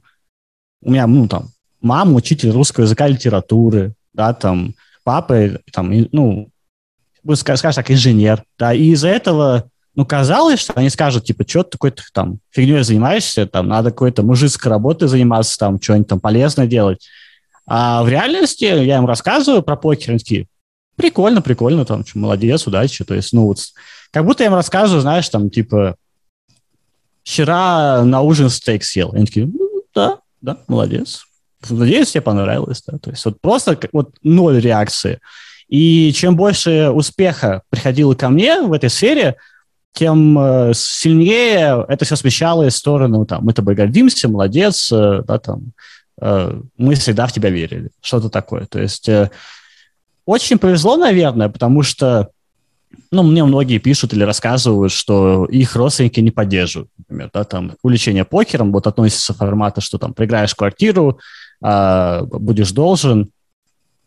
у 0.80 0.90
меня, 0.90 1.06
ну, 1.06 1.28
там, 1.28 1.48
мама 1.80 2.14
учитель 2.14 2.50
русского 2.50 2.84
языка 2.84 3.08
и 3.08 3.12
литературы, 3.12 3.94
да, 4.12 4.32
там, 4.32 4.74
папа, 5.02 5.58
там, 5.72 5.92
ну, 6.12 6.48
скажем 7.34 7.72
так, 7.72 7.90
инженер, 7.90 8.44
да, 8.58 8.72
и 8.72 8.92
из-за 8.92 9.08
этого, 9.08 9.70
ну, 9.94 10.06
казалось, 10.06 10.60
что 10.60 10.72
они 10.74 10.88
скажут, 10.88 11.24
типа, 11.24 11.44
что 11.46 11.62
ты 11.62 11.70
такой-то 11.70 12.02
там 12.12 12.38
фигней 12.50 12.82
занимаешься, 12.82 13.46
там, 13.46 13.68
надо 13.68 13.90
какой-то 13.90 14.22
мужицкой 14.22 14.70
работой 14.70 15.08
заниматься, 15.08 15.58
там, 15.58 15.80
что-нибудь 15.80 16.08
там 16.08 16.20
полезное 16.20 16.66
делать. 16.66 17.06
А 17.66 18.02
в 18.02 18.08
реальности 18.08 18.64
я 18.64 18.96
им 18.96 19.06
рассказываю 19.06 19.62
про 19.62 19.76
покер, 19.76 20.10
они 20.10 20.18
такие, 20.18 20.46
прикольно, 20.96 21.42
прикольно, 21.42 21.84
там, 21.84 22.04
молодец, 22.14 22.66
удачи, 22.66 23.04
то 23.04 23.14
есть, 23.14 23.32
ну, 23.32 23.46
вот 23.46 23.58
как 24.10 24.24
будто 24.24 24.42
я 24.42 24.48
им 24.48 24.54
рассказываю, 24.54 25.00
знаешь, 25.00 25.28
там, 25.28 25.50
типа, 25.50 25.96
вчера 27.22 28.04
на 28.04 28.20
ужин 28.20 28.50
стейк 28.50 28.84
съел. 28.84 29.12
Они 29.12 29.26
такие, 29.26 29.46
ну, 29.46 29.82
да, 29.94 30.18
да, 30.40 30.58
молодец. 30.68 31.24
Надеюсь, 31.68 32.10
тебе 32.10 32.22
понравилось. 32.22 32.82
Да? 32.86 32.98
То 32.98 33.10
есть 33.10 33.24
вот 33.24 33.40
просто 33.40 33.78
вот 33.92 34.14
ноль 34.22 34.60
реакции. 34.60 35.20
И 35.68 36.12
чем 36.12 36.36
больше 36.36 36.90
успеха 36.90 37.62
приходило 37.70 38.14
ко 38.14 38.28
мне 38.28 38.60
в 38.60 38.72
этой 38.72 38.90
сфере, 38.90 39.36
тем 39.92 40.38
э, 40.38 40.72
сильнее 40.74 41.84
это 41.88 42.04
все 42.04 42.16
смещалось 42.16 42.74
в 42.74 42.78
сторону, 42.78 43.26
там, 43.26 43.44
мы 43.44 43.52
тобой 43.52 43.74
гордимся, 43.74 44.28
молодец, 44.28 44.90
э, 44.92 45.22
да, 45.26 45.38
там, 45.38 45.72
э, 46.20 46.60
мы 46.76 46.94
всегда 46.94 47.26
в 47.26 47.32
тебя 47.32 47.50
верили, 47.50 47.90
что-то 48.00 48.28
такое. 48.30 48.66
То 48.66 48.80
есть 48.80 49.08
очень 50.24 50.58
повезло, 50.58 50.96
наверное, 50.96 51.48
потому 51.48 51.82
что 51.82 52.30
ну, 53.10 53.22
мне 53.22 53.44
многие 53.44 53.78
пишут 53.78 54.12
или 54.12 54.22
рассказывают, 54.24 54.92
что 54.92 55.46
их 55.46 55.76
родственники 55.76 56.20
не 56.20 56.30
поддерживают, 56.30 56.90
например, 56.98 57.30
да, 57.32 57.44
там, 57.44 57.72
увлечение 57.82 58.24
покером, 58.24 58.72
вот 58.72 58.86
относится 58.86 59.34
формата, 59.34 59.80
что 59.80 59.98
там 59.98 60.14
проиграешь 60.14 60.54
квартиру, 60.54 61.18
а, 61.62 62.22
будешь 62.24 62.72
должен. 62.72 63.30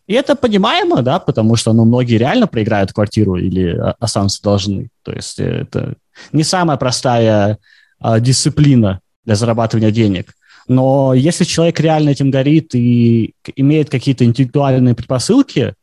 И 0.07 0.13
это 0.13 0.35
понимаемо, 0.35 1.01
да, 1.01 1.19
потому 1.19 1.55
что, 1.55 1.73
ну, 1.73 1.85
многие 1.85 2.17
реально 2.17 2.47
проиграют 2.47 2.93
квартиру 2.93 3.35
или 3.35 3.75
останутся 3.99 4.41
должны. 4.43 4.89
То 5.03 5.11
есть 5.11 5.39
это 5.39 5.95
не 6.31 6.43
самая 6.43 6.77
простая 6.77 7.57
а, 7.99 8.19
дисциплина 8.19 8.99
для 9.25 9.35
зарабатывания 9.35 9.91
денег. 9.91 10.35
Но 10.67 11.13
если 11.13 11.43
человек 11.43 11.79
реально 11.79 12.09
этим 12.09 12.31
горит 12.31 12.75
и 12.75 13.33
имеет 13.55 13.89
какие-то 13.89 14.25
интеллектуальные 14.25 14.95
предпосылки, 14.95 15.73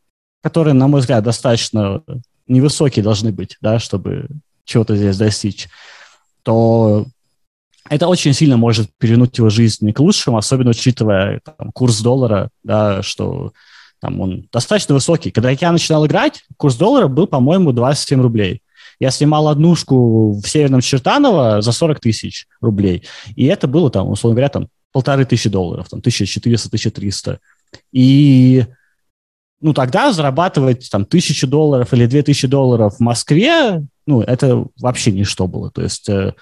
которые, 0.41 0.73
на 0.73 0.87
мой 0.87 1.01
взгляд, 1.01 1.23
достаточно 1.23 2.01
невысокие 2.47 3.03
должны 3.03 3.31
быть, 3.31 3.57
да, 3.61 3.79
чтобы 3.79 4.27
чего-то 4.65 4.95
здесь 4.95 5.17
достичь, 5.17 5.67
то 6.43 7.05
это 7.89 8.07
очень 8.07 8.33
сильно 8.33 8.57
может 8.57 8.89
перевернуть 8.97 9.37
его 9.37 9.49
жизнь 9.49 9.91
к 9.91 9.99
лучшему, 9.99 10.37
особенно 10.37 10.71
учитывая 10.71 11.41
там, 11.43 11.71
курс 11.71 12.01
доллара, 12.01 12.49
да, 12.63 13.01
что 13.01 13.53
там 14.03 14.19
он 14.19 14.49
достаточно 14.51 14.93
высокий. 14.93 15.31
Когда 15.31 15.49
я 15.49 15.71
начинал 15.71 16.05
играть, 16.05 16.43
курс 16.57 16.75
доллара 16.75 17.07
был, 17.07 17.25
по-моему, 17.25 17.71
27 17.71 18.21
рублей. 18.21 18.61
Я 18.99 19.11
снимал 19.11 19.47
однушку 19.47 20.33
в 20.33 20.45
Северном 20.45 20.81
Чертаново 20.81 21.61
за 21.61 21.71
40 21.71 22.01
тысяч 22.01 22.47
рублей. 22.59 23.03
И 23.37 23.45
это 23.45 23.65
было 23.65 23.89
там, 23.89 24.09
условно 24.09 24.35
говоря, 24.35 24.49
там 24.49 24.67
полторы 24.91 25.23
тысячи 25.23 25.49
долларов, 25.49 25.87
там 25.87 26.01
1400-1300. 26.01 27.37
И 27.93 28.65
ну, 29.61 29.73
тогда 29.73 30.11
зарабатывать 30.11 30.89
там 30.91 31.05
тысячу 31.05 31.47
долларов 31.47 31.93
или 31.93 32.05
две 32.05 32.23
тысячи 32.23 32.47
долларов 32.47 32.97
в 32.97 32.99
Москве, 32.99 33.85
ну, 34.05 34.21
это 34.21 34.65
вообще 34.81 35.13
ничто 35.13 35.47
было. 35.47 35.71
То 35.71 35.81
есть 35.81 36.09
э, 36.09 36.33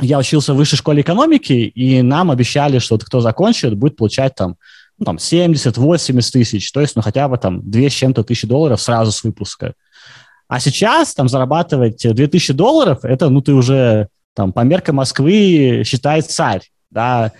я 0.00 0.18
учился 0.18 0.54
в 0.54 0.56
высшей 0.56 0.76
школе 0.76 1.02
экономики, 1.02 1.52
и 1.52 2.02
нам 2.02 2.32
обещали, 2.32 2.80
что 2.80 2.96
вот 2.96 3.04
кто 3.04 3.20
закончит, 3.20 3.76
будет 3.76 3.94
получать 3.94 4.34
там, 4.34 4.56
ну, 5.00 5.06
там 5.06 5.16
70-80 5.16 6.30
тысяч, 6.30 6.70
то 6.72 6.80
есть, 6.80 6.94
ну, 6.94 7.02
хотя 7.02 7.26
бы 7.26 7.38
там 7.38 7.68
2 7.68 7.88
с 7.88 7.92
чем-то 7.92 8.22
тысячи 8.22 8.46
долларов 8.46 8.80
сразу 8.80 9.10
с 9.10 9.24
выпуска. 9.24 9.74
А 10.46 10.60
сейчас 10.60 11.14
там 11.14 11.28
зарабатывать 11.28 12.02
2000 12.02 12.52
долларов, 12.52 13.04
это, 13.04 13.30
ну, 13.30 13.40
ты 13.40 13.54
уже 13.54 14.08
там 14.34 14.52
по 14.52 14.60
меркам 14.60 14.96
Москвы 14.96 15.82
считает 15.86 16.30
царь, 16.30 16.62
да, 16.90 17.32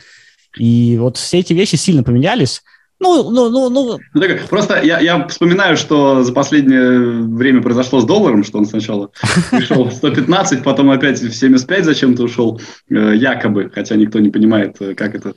и 0.56 0.96
вот 0.98 1.16
все 1.16 1.40
эти 1.40 1.52
вещи 1.52 1.76
сильно 1.76 2.02
поменялись. 2.02 2.62
Ну, 3.00 3.30
ну, 3.30 3.48
ну, 3.48 3.70
ну. 3.70 3.98
ну 4.12 4.20
так, 4.20 4.46
просто 4.48 4.82
я, 4.82 5.00
я 5.00 5.26
вспоминаю, 5.26 5.78
что 5.78 6.22
за 6.22 6.34
последнее 6.34 7.24
время 7.34 7.62
произошло 7.62 8.00
с 8.00 8.04
долларом, 8.04 8.44
что 8.44 8.58
он 8.58 8.66
сначала 8.66 9.10
пришел 9.50 9.84
в 9.84 9.92
115, 9.92 10.62
потом 10.62 10.90
опять 10.90 11.18
в 11.18 11.32
75 11.32 11.84
зачем-то 11.86 12.24
ушел, 12.24 12.60
э, 12.90 13.16
якобы, 13.16 13.70
хотя 13.74 13.96
никто 13.96 14.20
не 14.20 14.28
понимает, 14.28 14.76
э, 14.80 14.94
как 14.94 15.14
это. 15.14 15.32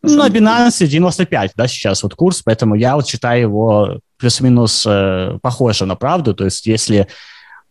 На, 0.00 0.14
на 0.14 0.28
Binance 0.28 0.86
95, 0.86 1.52
да, 1.56 1.66
сейчас 1.66 2.04
вот 2.04 2.14
курс, 2.14 2.42
поэтому 2.44 2.76
я 2.76 2.94
вот 2.94 3.08
считаю 3.08 3.40
его 3.40 4.00
плюс-минус 4.16 4.86
э, 4.88 5.38
похоже 5.42 5.86
на 5.86 5.96
правду, 5.96 6.34
то 6.34 6.44
есть 6.44 6.66
если 6.66 7.08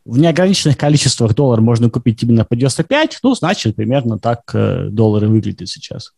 в 0.04 0.20
неограниченных 0.20 0.78
количествах 0.78 1.36
доллар 1.36 1.62
можно 1.62 1.90
купить 1.90 2.22
именно 2.22 2.44
по 2.44 2.56
95, 2.56 3.20
ну, 3.24 3.34
значит, 3.34 3.78
примерно 3.78 4.20
так 4.20 4.42
э, 4.54 4.88
доллары 4.90 5.30
выглядят 5.30 5.70
сейчас. 5.70 6.12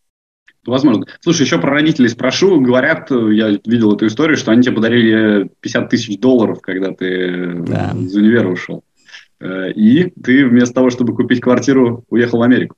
Возможно. 0.65 1.05
Слушай, 1.21 1.43
еще 1.43 1.57
про 1.57 1.71
родителей 1.71 2.09
спрошу. 2.09 2.59
Говорят, 2.61 3.09
я 3.11 3.57
видел 3.65 3.95
эту 3.95 4.07
историю, 4.07 4.37
что 4.37 4.51
они 4.51 4.63
тебе 4.63 4.75
подарили 4.75 5.49
50 5.61 5.89
тысяч 5.89 6.19
долларов, 6.19 6.59
когда 6.61 6.91
ты 6.93 7.55
да. 7.65 7.91
из 7.95 8.15
универа 8.15 8.49
ушел. 8.49 8.83
Э, 9.39 9.71
и 9.71 10.09
ты 10.21 10.45
вместо 10.45 10.75
того, 10.75 10.89
чтобы 10.89 11.15
купить 11.15 11.41
квартиру, 11.41 12.03
уехал 12.09 12.39
в 12.39 12.43
Америку. 12.43 12.75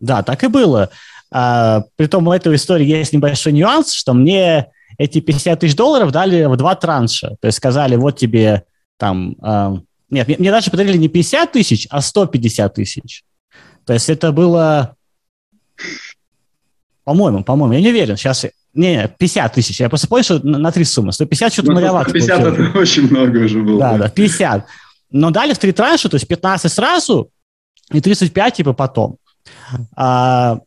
Да, 0.00 0.22
так 0.22 0.42
и 0.44 0.48
было. 0.48 0.90
А, 1.30 1.82
притом 1.96 2.26
у 2.26 2.32
этой 2.32 2.54
истории 2.54 2.86
есть 2.86 3.12
небольшой 3.12 3.52
нюанс, 3.52 3.92
что 3.92 4.12
мне 4.12 4.68
эти 4.96 5.20
50 5.20 5.60
тысяч 5.60 5.76
долларов 5.76 6.10
дали 6.10 6.44
в 6.44 6.56
два 6.56 6.74
транша. 6.74 7.36
То 7.40 7.46
есть 7.46 7.58
сказали, 7.58 7.96
вот 7.96 8.18
тебе 8.18 8.64
там... 8.96 9.36
А, 9.40 9.76
нет, 10.10 10.26
мне, 10.26 10.36
мне 10.38 10.50
даже 10.50 10.70
подарили 10.70 10.96
не 10.96 11.08
50 11.08 11.52
тысяч, 11.52 11.86
а 11.90 12.00
150 12.00 12.74
тысяч. 12.74 13.24
То 13.84 13.92
есть 13.92 14.08
это 14.08 14.32
было 14.32 14.96
По-моему, 17.08 17.42
по-моему, 17.42 17.72
я 17.72 17.80
не 17.80 17.88
уверен. 17.88 18.18
Сейчас, 18.18 18.44
не, 18.74 19.10
50 19.18 19.54
тысяч. 19.54 19.80
Я 19.80 19.88
просто 19.88 20.08
понял, 20.08 20.24
что 20.24 20.46
на, 20.46 20.70
три 20.70 20.84
суммы. 20.84 21.14
150 21.14 21.52
что-то 21.54 21.72
ну, 21.72 21.80
маловато. 21.80 22.10
150 22.10 22.40
это 22.40 22.78
очень 22.78 23.08
много 23.08 23.38
уже 23.38 23.62
было. 23.62 23.80
Да, 23.80 23.96
да, 23.96 24.08
50. 24.10 24.66
Но 25.12 25.30
дали 25.30 25.54
в 25.54 25.58
три 25.58 25.72
транша, 25.72 26.10
то 26.10 26.16
есть 26.16 26.28
15 26.28 26.70
сразу 26.70 27.30
и 27.90 28.02
35 28.02 28.56
типа 28.56 28.74
потом. 28.74 29.16
А, 29.96 30.58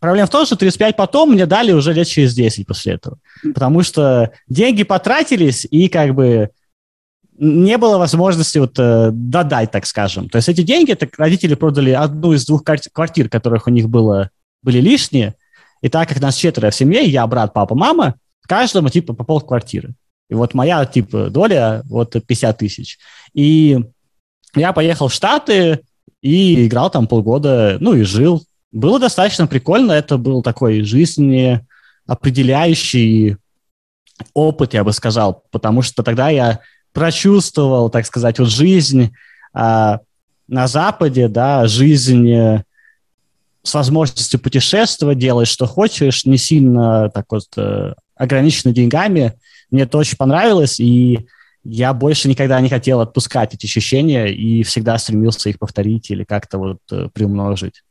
проблема 0.00 0.26
в 0.26 0.30
том, 0.30 0.44
что 0.44 0.54
35 0.54 0.96
потом 0.96 1.30
мне 1.32 1.46
дали 1.46 1.72
уже 1.72 1.94
лет 1.94 2.08
через 2.08 2.34
10 2.34 2.66
после 2.66 2.92
этого. 2.96 3.16
Потому 3.54 3.82
что 3.82 4.32
деньги 4.48 4.82
потратились, 4.82 5.66
и 5.70 5.88
как 5.88 6.14
бы 6.14 6.50
не 7.38 7.78
было 7.78 7.96
возможности 7.96 8.58
вот 8.58 8.78
э, 8.78 9.08
додать, 9.12 9.70
так 9.70 9.86
скажем. 9.86 10.28
То 10.28 10.36
есть 10.36 10.50
эти 10.50 10.60
деньги, 10.60 10.92
это 10.92 11.08
родители 11.16 11.54
продали 11.54 11.92
одну 11.92 12.34
из 12.34 12.44
двух 12.44 12.64
квартир, 12.64 13.30
которых 13.30 13.66
у 13.66 13.70
них 13.70 13.88
было, 13.88 14.28
были 14.62 14.80
лишние, 14.80 15.34
и 15.80 15.88
так 15.88 16.08
как 16.08 16.20
нас 16.20 16.36
четверо 16.36 16.70
в 16.70 16.74
семье, 16.74 17.04
я, 17.04 17.26
брат, 17.26 17.52
папа, 17.52 17.74
мама, 17.74 18.14
каждому 18.46 18.88
типа 18.88 19.14
по 19.14 19.24
пол 19.24 19.40
квартиры. 19.40 19.94
И 20.28 20.34
вот 20.34 20.54
моя 20.54 20.84
типа 20.84 21.30
доля 21.30 21.82
вот 21.86 22.12
50 22.26 22.58
тысяч. 22.58 22.98
И 23.32 23.78
я 24.54 24.72
поехал 24.72 25.08
в 25.08 25.14
Штаты 25.14 25.80
и 26.20 26.66
играл 26.66 26.90
там 26.90 27.06
полгода, 27.06 27.78
ну 27.80 27.94
и 27.94 28.02
жил. 28.02 28.44
Было 28.72 28.98
достаточно 28.98 29.46
прикольно, 29.46 29.92
это 29.92 30.18
был 30.18 30.42
такой 30.42 30.82
жизненный 30.82 31.60
определяющий 32.06 33.36
опыт, 34.34 34.74
я 34.74 34.84
бы 34.84 34.92
сказал, 34.92 35.44
потому 35.50 35.82
что 35.82 36.02
тогда 36.02 36.28
я 36.28 36.60
прочувствовал, 36.92 37.90
так 37.90 38.06
сказать, 38.06 38.38
вот 38.38 38.48
жизнь 38.48 39.12
а, 39.52 40.00
на 40.48 40.66
Западе, 40.66 41.28
да, 41.28 41.66
жизнь 41.66 42.28
э, 42.30 42.64
с 43.68 43.74
возможностью 43.74 44.40
путешествовать, 44.40 45.18
делать, 45.18 45.48
что 45.48 45.66
хочешь, 45.66 46.24
не 46.24 46.38
сильно 46.38 47.10
так 47.10 47.26
вот 47.30 47.46
э, 47.56 47.94
ограничено 48.16 48.72
деньгами. 48.72 49.34
Мне 49.70 49.82
это 49.82 49.98
очень 49.98 50.16
понравилось, 50.16 50.80
и 50.80 51.26
я 51.64 51.92
больше 51.92 52.28
никогда 52.28 52.60
не 52.60 52.68
хотел 52.68 53.00
отпускать 53.00 53.54
эти 53.54 53.66
ощущения 53.66 54.26
и 54.26 54.62
всегда 54.62 54.98
стремился 54.98 55.50
их 55.50 55.58
повторить 55.58 56.10
или 56.10 56.24
как-то 56.24 56.58
вот 56.58 56.78
э, 56.90 57.08
приумножить. 57.12 57.82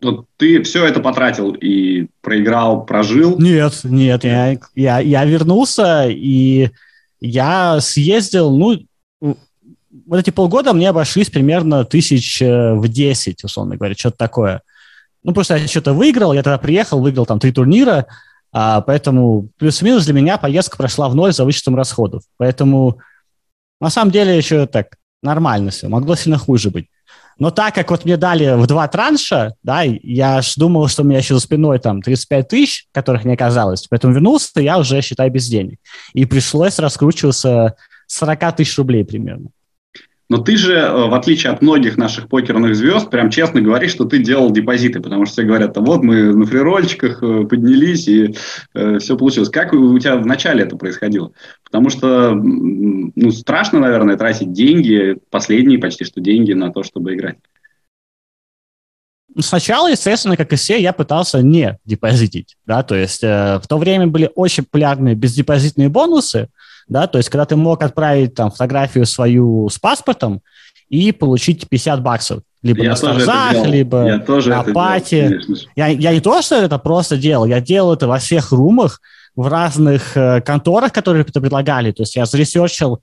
Вот 0.00 0.26
ты 0.36 0.62
все 0.62 0.86
это 0.86 1.00
потратил 1.00 1.52
и 1.52 2.06
проиграл, 2.20 2.86
прожил? 2.86 3.36
Нет, 3.38 3.80
нет, 3.82 4.22
я, 4.22 4.56
я, 4.76 5.00
я 5.00 5.24
вернулся, 5.24 6.06
и 6.08 6.70
я 7.20 7.80
съездил, 7.80 8.56
ну, 8.56 8.86
вот 10.06 10.20
эти 10.20 10.30
полгода 10.30 10.72
мне 10.72 10.90
обошлись 10.90 11.30
примерно 11.30 11.84
тысяч 11.84 12.40
э, 12.40 12.74
в 12.74 12.86
10, 12.88 13.44
условно 13.44 13.76
говоря, 13.76 13.94
что-то 13.94 14.16
такое. 14.16 14.62
Ну, 15.22 15.32
просто 15.32 15.56
я 15.56 15.66
что-то 15.66 15.92
выиграл, 15.92 16.32
я 16.32 16.42
тогда 16.42 16.58
приехал, 16.58 17.00
выиграл 17.00 17.26
там 17.26 17.38
три 17.38 17.52
турнира, 17.52 18.06
а, 18.52 18.80
поэтому 18.80 19.48
плюс-минус 19.58 20.04
для 20.04 20.14
меня 20.14 20.38
поездка 20.38 20.76
прошла 20.76 21.08
в 21.08 21.14
ноль 21.14 21.32
за 21.32 21.44
вычетом 21.44 21.76
расходов. 21.76 22.22
Поэтому 22.36 22.98
на 23.80 23.90
самом 23.90 24.10
деле 24.10 24.36
еще 24.36 24.66
так 24.66 24.96
нормально 25.22 25.70
все, 25.70 25.88
могло 25.88 26.14
сильно 26.14 26.38
хуже 26.38 26.70
быть. 26.70 26.86
Но 27.38 27.52
так 27.52 27.74
как 27.74 27.90
вот 27.90 28.04
мне 28.04 28.16
дали 28.16 28.56
в 28.56 28.66
два 28.66 28.88
транша, 28.88 29.54
да, 29.62 29.82
я 29.82 30.42
ж 30.42 30.54
думал, 30.56 30.88
что 30.88 31.02
у 31.02 31.04
меня 31.06 31.18
еще 31.18 31.34
за 31.34 31.40
спиной 31.40 31.78
там 31.78 32.02
35 32.02 32.48
тысяч, 32.48 32.86
которых 32.92 33.24
не 33.24 33.34
оказалось, 33.34 33.86
поэтому 33.88 34.12
вернулся, 34.12 34.60
я 34.60 34.78
уже, 34.78 35.00
считай, 35.02 35.30
без 35.30 35.46
денег. 35.46 35.78
И 36.14 36.24
пришлось 36.24 36.80
раскручиваться 36.80 37.76
40 38.08 38.56
тысяч 38.56 38.76
рублей 38.76 39.04
примерно. 39.04 39.50
Но 40.28 40.38
ты 40.38 40.56
же, 40.56 40.74
э, 40.74 41.08
в 41.08 41.14
отличие 41.14 41.52
от 41.52 41.62
многих 41.62 41.96
наших 41.96 42.28
покерных 42.28 42.76
звезд, 42.76 43.08
прям 43.08 43.30
честно 43.30 43.62
говоришь, 43.62 43.92
что 43.92 44.04
ты 44.04 44.18
делал 44.18 44.50
депозиты, 44.50 45.00
потому 45.00 45.24
что 45.24 45.32
все 45.32 45.42
говорят, 45.44 45.76
а 45.76 45.80
вот 45.80 46.02
мы 46.02 46.34
на 46.34 46.44
фрирольчиках 46.44 47.22
э, 47.22 47.44
поднялись, 47.44 48.06
и 48.08 48.34
э, 48.74 48.98
все 48.98 49.16
получилось. 49.16 49.48
Как 49.48 49.72
у 49.72 49.98
тебя 49.98 50.16
в 50.16 50.26
начале 50.26 50.64
это 50.64 50.76
происходило? 50.76 51.32
Потому 51.64 51.88
что 51.88 52.34
ну, 52.34 53.30
страшно, 53.30 53.80
наверное, 53.80 54.16
тратить 54.16 54.52
деньги, 54.52 55.16
последние 55.30 55.78
почти 55.78 56.04
что 56.04 56.20
деньги 56.20 56.52
на 56.52 56.70
то, 56.72 56.82
чтобы 56.82 57.14
играть. 57.14 57.36
Сначала, 59.40 59.88
естественно, 59.88 60.36
как 60.36 60.52
и 60.52 60.56
все, 60.56 60.80
я 60.80 60.92
пытался 60.92 61.42
не 61.42 61.78
депозитить, 61.84 62.56
да, 62.66 62.82
то 62.82 62.94
есть 62.94 63.22
э, 63.22 63.60
в 63.62 63.66
то 63.68 63.78
время 63.78 64.06
были 64.06 64.30
очень 64.34 64.64
популярные 64.64 65.14
бездепозитные 65.14 65.88
бонусы, 65.88 66.48
да, 66.88 67.06
то 67.06 67.18
есть 67.18 67.28
когда 67.28 67.44
ты 67.44 67.56
мог 67.56 67.82
отправить 67.82 68.34
там 68.34 68.50
фотографию 68.50 69.06
свою 69.06 69.68
с 69.68 69.78
паспортом 69.78 70.40
и 70.88 71.12
получить 71.12 71.68
50 71.68 72.02
баксов, 72.02 72.42
либо 72.62 72.82
я 72.82 72.90
на 72.90 72.96
Старзах, 72.96 73.66
либо 73.66 74.04
я 74.06 74.18
тоже 74.18 74.50
на 74.50 74.64
Пати. 74.64 75.40
Я, 75.76 75.88
я 75.88 76.12
не 76.12 76.20
то, 76.20 76.42
что 76.42 76.56
это 76.56 76.78
просто 76.78 77.16
делал, 77.16 77.44
я 77.44 77.60
делал 77.60 77.94
это 77.94 78.08
во 78.08 78.18
всех 78.18 78.52
румах, 78.52 79.00
в 79.36 79.46
разных 79.46 80.16
э, 80.16 80.40
конторах, 80.40 80.92
которые 80.92 81.24
это 81.24 81.40
предлагали, 81.40 81.92
то 81.92 82.02
есть 82.02 82.16
я 82.16 82.26
заресерчил 82.26 83.00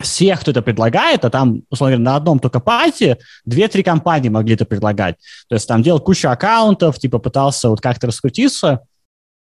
всех, 0.00 0.40
кто 0.40 0.52
это 0.52 0.62
предлагает, 0.62 1.24
а 1.26 1.30
там, 1.30 1.62
условно 1.68 1.96
говоря, 1.96 2.10
на 2.12 2.16
одном 2.16 2.38
только 2.38 2.60
пати 2.60 3.18
две-три 3.44 3.82
компании 3.82 4.30
могли 4.30 4.54
это 4.54 4.64
предлагать. 4.64 5.16
То 5.48 5.56
есть 5.56 5.68
там 5.68 5.82
делал 5.82 6.00
кучу 6.00 6.28
аккаунтов, 6.28 6.98
типа 6.98 7.18
пытался 7.18 7.68
вот 7.68 7.82
как-то 7.82 8.06
раскрутиться, 8.06 8.80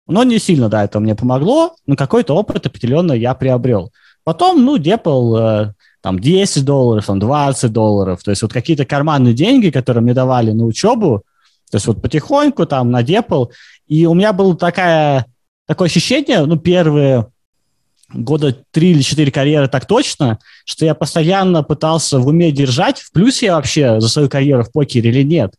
но 0.09 0.23
не 0.23 0.39
сильно, 0.39 0.69
да, 0.69 0.83
это 0.83 0.99
мне 0.99 1.15
помогло, 1.15 1.75
но 1.85 1.95
какой-то 1.95 2.35
опыт 2.35 2.65
определенно 2.65 3.13
я 3.13 3.33
приобрел. 3.33 3.91
Потом, 4.23 4.65
ну, 4.65 4.77
депал 4.77 5.37
э, 5.37 5.73
там 6.01 6.19
10 6.19 6.65
долларов, 6.65 7.05
там 7.05 7.19
20 7.19 7.71
долларов, 7.71 8.23
то 8.23 8.31
есть 8.31 8.41
вот 8.41 8.51
какие-то 8.51 8.85
карманные 8.85 9.33
деньги, 9.33 9.69
которые 9.69 10.03
мне 10.03 10.13
давали 10.13 10.51
на 10.51 10.65
учебу, 10.65 11.23
то 11.69 11.77
есть 11.77 11.87
вот 11.87 12.01
потихоньку 12.01 12.65
там 12.65 12.91
надепал, 12.91 13.51
и 13.87 14.05
у 14.05 14.13
меня 14.13 14.33
было 14.33 14.55
такая, 14.55 15.25
такое 15.67 15.87
ощущение, 15.87 16.45
ну, 16.45 16.57
первые 16.57 17.27
года 18.11 18.57
три 18.71 18.91
или 18.91 19.01
четыре 19.01 19.31
карьеры 19.31 19.67
так 19.67 19.85
точно, 19.85 20.39
что 20.65 20.85
я 20.85 20.95
постоянно 20.95 21.63
пытался 21.63 22.19
в 22.19 22.27
уме 22.27 22.51
держать, 22.51 22.99
в 22.99 23.11
плюсе 23.11 23.47
я 23.47 23.55
вообще 23.55 24.01
за 24.01 24.09
свою 24.09 24.29
карьеру 24.29 24.63
в 24.63 24.71
покере 24.71 25.11
или 25.11 25.23
нет. 25.23 25.53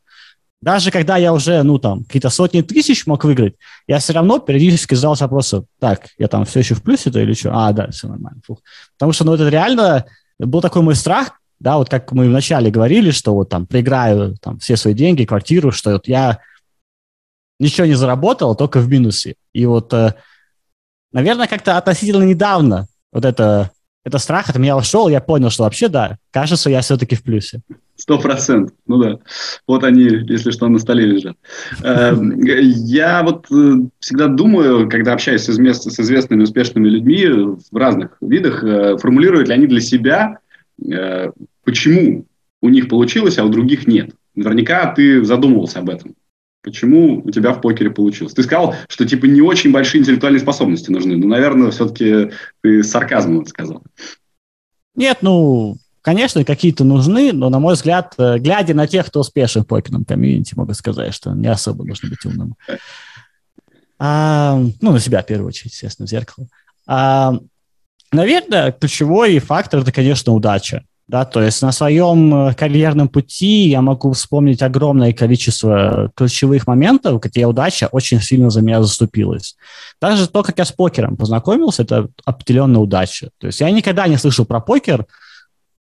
Даже 0.63 0.91
когда 0.91 1.17
я 1.17 1.33
уже, 1.33 1.63
ну, 1.63 1.79
там, 1.79 2.05
какие-то 2.05 2.29
сотни 2.29 2.61
тысяч 2.61 3.07
мог 3.07 3.25
выиграть, 3.25 3.55
я 3.87 3.99
все 3.99 4.13
равно 4.13 4.39
периодически 4.39 4.95
задался 4.95 5.25
вопросом, 5.25 5.67
так, 5.79 6.09
я 6.19 6.29
там 6.29 6.45
все 6.45 6.61
еще 6.61 6.75
в 6.75 6.83
плюсе-то 6.83 7.19
или 7.19 7.33
что? 7.33 7.51
А, 7.55 7.73
да, 7.73 7.91
все 7.91 8.09
нормально. 8.09 8.41
Фух. 8.47 8.59
Потому 8.99 9.13
что, 9.13 9.25
ну, 9.25 9.35
это 9.35 9.49
реально 9.49 10.05
был 10.39 10.61
такой 10.61 10.83
мой 10.83 10.95
страх, 10.95 11.41
да, 11.61 11.77
вот 11.77 11.89
как 11.89 12.13
мы 12.13 12.29
вначале 12.29 12.71
говорили, 12.71 13.11
что 13.11 13.35
вот 13.35 13.49
там 13.49 13.67
проиграю 13.67 14.37
там 14.39 14.59
все 14.59 14.77
свои 14.77 14.95
деньги, 14.95 15.25
квартиру, 15.25 15.73
что 15.73 15.93
вот 15.93 16.09
я 16.09 16.41
ничего 17.59 17.87
не 17.87 17.95
заработал, 17.95 18.55
только 18.55 18.81
в 18.81 18.89
минусе. 18.89 19.37
И 19.53 19.67
вот, 19.67 19.93
э, 19.93 20.15
наверное, 21.13 21.47
как-то 21.47 21.77
относительно 21.77 22.25
недавно 22.25 22.87
вот 23.13 23.25
это 23.25 23.71
это 24.05 24.19
страх 24.19 24.49
от 24.49 24.57
меня 24.57 24.77
ушел, 24.77 25.09
я 25.09 25.21
понял, 25.21 25.51
что 25.51 25.65
вообще, 25.65 25.89
да, 25.89 26.19
кажется, 26.31 26.71
я 26.71 26.81
все-таки 26.81 27.17
в 27.17 27.23
плюсе. 27.23 27.61
Сто 27.97 28.19
процентов, 28.19 28.75
ну 28.87 28.97
да. 28.97 29.19
Вот 29.67 29.85
они, 29.85 30.05
если 30.05 30.53
что, 30.53 30.69
на 30.69 30.79
столе 30.79 31.05
лежат. 31.05 31.37
Эм, 31.83 32.43
я 32.43 33.23
вот 33.23 33.47
э, 33.53 33.75
всегда 33.99 34.29
думаю, 34.29 34.89
когда 34.89 35.13
общаюсь 35.13 35.43
с 35.43 36.01
известными 36.01 36.43
успешными 36.43 36.89
людьми 36.89 37.27
в 37.27 37.77
разных 37.77 38.17
видах, 38.23 38.65
э, 38.65 38.97
формулируют 38.97 39.49
ли 39.49 39.55
они 39.55 39.67
для 39.67 39.81
себя, 39.81 40.39
э, 40.83 41.31
почему 41.63 42.25
у 42.63 42.69
них 42.71 42.89
получилось, 42.89 43.37
а 43.39 43.45
у 43.45 43.51
других 43.51 43.87
нет. 43.87 44.13
Наверняка 44.35 44.95
ты 44.95 45.23
задумывался 45.23 45.81
об 45.81 45.91
этом. 45.91 46.15
Почему 46.63 47.23
у 47.25 47.31
тебя 47.31 47.53
в 47.53 47.61
покере 47.61 47.91
получилось? 47.91 48.35
Ты 48.35 48.43
сказал, 48.43 48.75
что 48.89 49.07
типа 49.07 49.25
не 49.25 49.41
очень 49.41 49.73
большие 49.73 50.03
интеллектуальные 50.03 50.41
способности 50.41 50.91
нужны. 50.91 51.17
Ну, 51.17 51.27
наверное, 51.27 51.71
все-таки 51.71 52.33
ты 52.61 52.83
с 52.83 52.91
сарказмом 52.91 53.41
это 53.41 53.51
сказал. 53.51 53.83
Нет, 54.95 55.19
ну, 55.23 55.77
конечно, 56.03 56.45
какие-то 56.45 56.85
нужны, 56.85 57.33
но, 57.33 57.49
на 57.49 57.61
мой 57.61 57.75
взгляд, 57.75 58.15
э, 58.19 58.39
глядя 58.39 58.75
на 58.75 58.87
тех, 58.87 59.07
кто 59.07 59.21
успешен 59.21 59.63
в 59.63 59.67
покерном 59.67 60.05
комьюнити, 60.05 60.55
могу 60.55 60.75
сказать, 60.75 61.15
что 61.15 61.33
не 61.33 61.49
особо 61.49 61.85
нужно 61.85 62.11
быть 62.11 62.25
умным. 62.27 62.55
А, 63.99 64.59
ну, 64.81 64.93
на 64.93 65.01
себя, 65.01 65.23
в 65.23 65.27
первую 65.27 65.49
очередь, 65.49 65.73
естественно, 65.73 66.07
в 66.07 66.11
зеркало. 66.11 66.47
А, 66.87 67.39
наверное, 68.13 68.73
ключевой 68.73 69.39
фактор– 69.39 69.81
это, 69.83 69.93
конечно, 69.93 70.33
удача. 70.33 70.85
Да, 71.11 71.25
то 71.25 71.43
есть 71.43 71.61
на 71.61 71.73
своем 71.73 72.33
э, 72.33 72.55
карьерном 72.55 73.09
пути 73.09 73.69
я 73.69 73.83
могу 73.83 74.13
вспомнить 74.13 74.63
огромное 74.63 75.13
количество 75.13 76.13
ключевых 76.15 76.69
моментов, 76.69 77.21
где 77.21 77.47
удача 77.47 77.89
очень 77.91 78.21
сильно 78.21 78.49
за 78.49 78.63
меня 78.63 78.81
заступилась. 78.81 79.57
Даже 80.01 80.29
то, 80.29 80.45
как 80.45 80.59
я 80.59 80.65
с 80.65 80.71
покером 80.71 81.17
познакомился, 81.17 81.83
это 81.83 82.09
определенная 82.25 82.81
удача. 82.81 83.31
То 83.39 83.49
есть 83.49 83.59
я 83.61 83.69
никогда 83.73 84.07
не 84.07 84.19
слышал 84.19 84.45
про 84.45 84.61
покер 84.61 85.05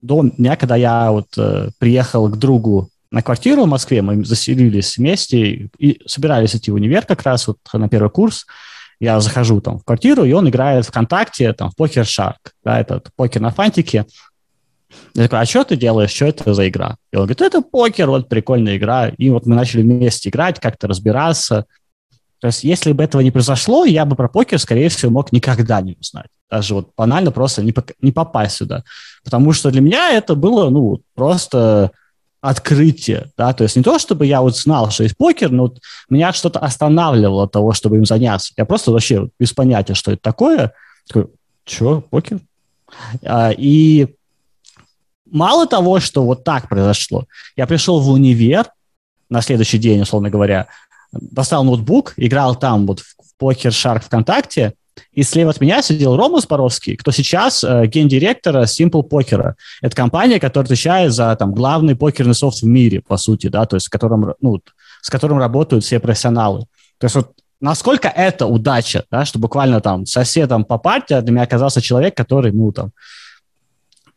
до 0.02 0.24
дня, 0.24 0.56
когда 0.56 0.74
я 0.74 1.12
вот 1.12 1.28
э, 1.36 1.70
приехал 1.78 2.28
к 2.28 2.36
другу 2.36 2.88
на 3.12 3.22
квартиру 3.22 3.62
в 3.62 3.68
Москве, 3.68 4.02
мы 4.02 4.24
заселились 4.24 4.98
вместе 4.98 5.70
и 5.78 6.00
собирались 6.06 6.56
идти 6.56 6.72
в 6.72 6.74
универ 6.74 7.06
как 7.06 7.22
раз 7.22 7.46
вот 7.46 7.58
на 7.72 7.88
первый 7.88 8.10
курс. 8.10 8.46
Я 8.98 9.20
захожу 9.20 9.60
там 9.60 9.78
в 9.78 9.84
квартиру, 9.84 10.24
и 10.24 10.32
он 10.32 10.48
играет 10.48 10.86
ВКонтакте 10.86 11.52
там 11.52 11.70
в 11.70 11.76
покер 11.76 12.02
Shark, 12.02 12.50
да, 12.64 12.80
этот 12.80 13.10
покер 13.14 13.40
на 13.40 13.50
фантике. 13.50 14.06
Я 15.14 15.24
такой, 15.24 15.40
а 15.40 15.46
что 15.46 15.64
ты 15.64 15.76
делаешь, 15.76 16.11
что 16.11 16.26
это 16.26 16.55
за 16.55 16.68
игра? 16.68 16.96
И 17.12 17.16
он 17.16 17.22
говорит, 17.22 17.40
это 17.40 17.62
покер, 17.62 18.09
вот 18.09 18.29
прикольная 18.29 18.76
игра. 18.76 19.09
И 19.09 19.31
вот 19.31 19.46
мы 19.46 19.55
начали 19.55 19.83
вместе 19.83 20.29
играть, 20.29 20.61
как-то 20.61 20.88
разбираться. 20.88 21.66
То 22.40 22.46
есть, 22.46 22.64
если 22.64 22.92
бы 22.92 23.05
этого 23.05 23.20
не 23.20 23.31
произошло, 23.31 23.85
я 23.85 24.05
бы 24.05 24.16
про 24.16 24.29
покер, 24.29 24.59
скорее 24.59 24.88
всего, 24.88 25.11
мог 25.12 25.33
никогда 25.33 25.81
не 25.81 25.96
узнать. 26.00 26.29
Даже 26.50 26.74
вот 26.74 26.90
банально 26.96 27.31
просто 27.33 27.62
не, 27.62 27.74
не 28.00 28.12
попасть 28.12 28.57
сюда. 28.57 28.83
Потому 29.24 29.53
что 29.53 29.70
для 29.70 29.81
меня 29.81 30.12
это 30.12 30.35
было, 30.35 30.70
ну, 30.70 31.00
просто 31.14 31.92
открытие, 32.40 33.31
да, 33.37 33.53
то 33.53 33.64
есть 33.64 33.76
не 33.76 33.83
то, 33.83 33.98
чтобы 33.98 34.24
я 34.24 34.40
вот 34.40 34.57
знал, 34.57 34.90
что 34.90 35.03
есть 35.03 35.16
покер, 35.16 35.50
но 35.50 35.64
вот 35.64 35.81
меня 36.09 36.33
что-то 36.33 36.59
останавливало 36.59 37.44
от 37.44 37.53
того, 37.53 37.74
чтобы 37.74 37.96
им 37.96 38.07
заняться. 38.07 38.55
Я 38.57 38.64
просто 38.64 38.92
вообще 38.92 39.29
без 39.38 39.53
понятия, 39.53 39.92
что 39.92 40.12
это 40.12 40.22
такое. 40.22 40.72
Такой, 41.07 41.26
что, 41.66 42.00
покер? 42.00 42.40
А, 43.22 43.50
и 43.50 44.14
мало 45.30 45.66
того, 45.66 46.00
что 46.00 46.24
вот 46.24 46.44
так 46.44 46.68
произошло, 46.68 47.26
я 47.56 47.66
пришел 47.66 48.00
в 48.00 48.10
универ 48.10 48.66
на 49.28 49.42
следующий 49.42 49.78
день, 49.78 50.02
условно 50.02 50.30
говоря, 50.30 50.66
достал 51.12 51.64
ноутбук, 51.64 52.14
играл 52.16 52.56
там 52.56 52.86
вот 52.86 53.00
в 53.00 53.14
покер 53.38 53.70
Shark 53.70 54.04
ВКонтакте, 54.04 54.74
и 55.12 55.22
слева 55.22 55.50
от 55.50 55.60
меня 55.60 55.82
сидел 55.82 56.16
Рома 56.16 56.40
Споровский, 56.40 56.96
кто 56.96 57.10
сейчас 57.10 57.64
э, 57.64 57.86
гендиректор 57.86 58.56
Simple 58.62 59.08
Poker. 59.08 59.54
Это 59.82 59.96
компания, 59.96 60.38
которая 60.38 60.66
отвечает 60.66 61.12
за 61.12 61.34
там, 61.36 61.54
главный 61.54 61.96
покерный 61.96 62.34
софт 62.34 62.62
в 62.62 62.66
мире, 62.66 63.00
по 63.00 63.16
сути, 63.16 63.48
да, 63.48 63.64
то 63.66 63.76
есть 63.76 63.86
с 63.86 63.88
которым, 63.88 64.34
ну, 64.40 64.60
с 65.00 65.10
которым 65.10 65.38
работают 65.38 65.84
все 65.84 66.00
профессионалы. 66.00 66.66
То 66.98 67.06
есть 67.06 67.16
вот 67.16 67.32
насколько 67.60 68.08
это 68.08 68.46
удача, 68.46 69.04
да, 69.10 69.24
что 69.24 69.38
буквально 69.38 69.80
там 69.80 70.06
соседом 70.06 70.64
по 70.64 70.78
партии 70.78 71.20
для 71.20 71.32
меня 71.32 71.42
оказался 71.42 71.80
человек, 71.80 72.16
который, 72.16 72.52
ну, 72.52 72.72
там, 72.72 72.92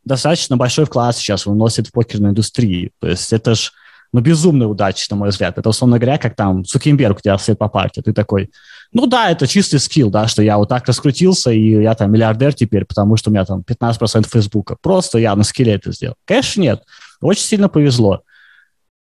достаточно 0.05 0.57
большой 0.57 0.85
вклад 0.85 1.15
сейчас 1.15 1.45
вносит 1.45 1.87
в 1.87 1.91
покерную 1.91 2.31
индустрию. 2.31 2.91
То 2.99 3.07
есть 3.07 3.33
это 3.33 3.55
же 3.55 3.71
ну, 4.13 4.21
безумная 4.21 4.67
удача, 4.67 5.07
на 5.09 5.17
мой 5.17 5.29
взгляд. 5.29 5.57
Это, 5.57 5.67
условно 5.67 5.97
говоря, 5.97 6.19
как 6.19 6.35
там 6.35 6.63
Цукенберг 6.63 7.21
тебя 7.21 7.37
сосед 7.37 7.57
по 7.57 7.67
партии. 7.67 8.01
Ты 8.01 8.13
такой, 8.13 8.51
ну 8.93 9.07
да, 9.07 9.31
это 9.31 9.47
чистый 9.47 9.79
скилл, 9.79 10.11
да, 10.11 10.27
что 10.27 10.43
я 10.43 10.57
вот 10.59 10.69
так 10.69 10.87
раскрутился, 10.87 11.51
и 11.51 11.81
я 11.81 11.95
там 11.95 12.11
миллиардер 12.11 12.53
теперь, 12.53 12.85
потому 12.85 13.17
что 13.17 13.31
у 13.31 13.33
меня 13.33 13.43
там 13.43 13.63
15% 13.67 14.27
Фейсбука. 14.29 14.77
Просто 14.79 15.17
я 15.17 15.35
на 15.35 15.43
скилле 15.43 15.73
это 15.73 15.91
сделал. 15.91 16.15
Конечно, 16.25 16.61
нет. 16.61 16.83
Очень 17.21 17.43
сильно 17.43 17.69
повезло. 17.69 18.21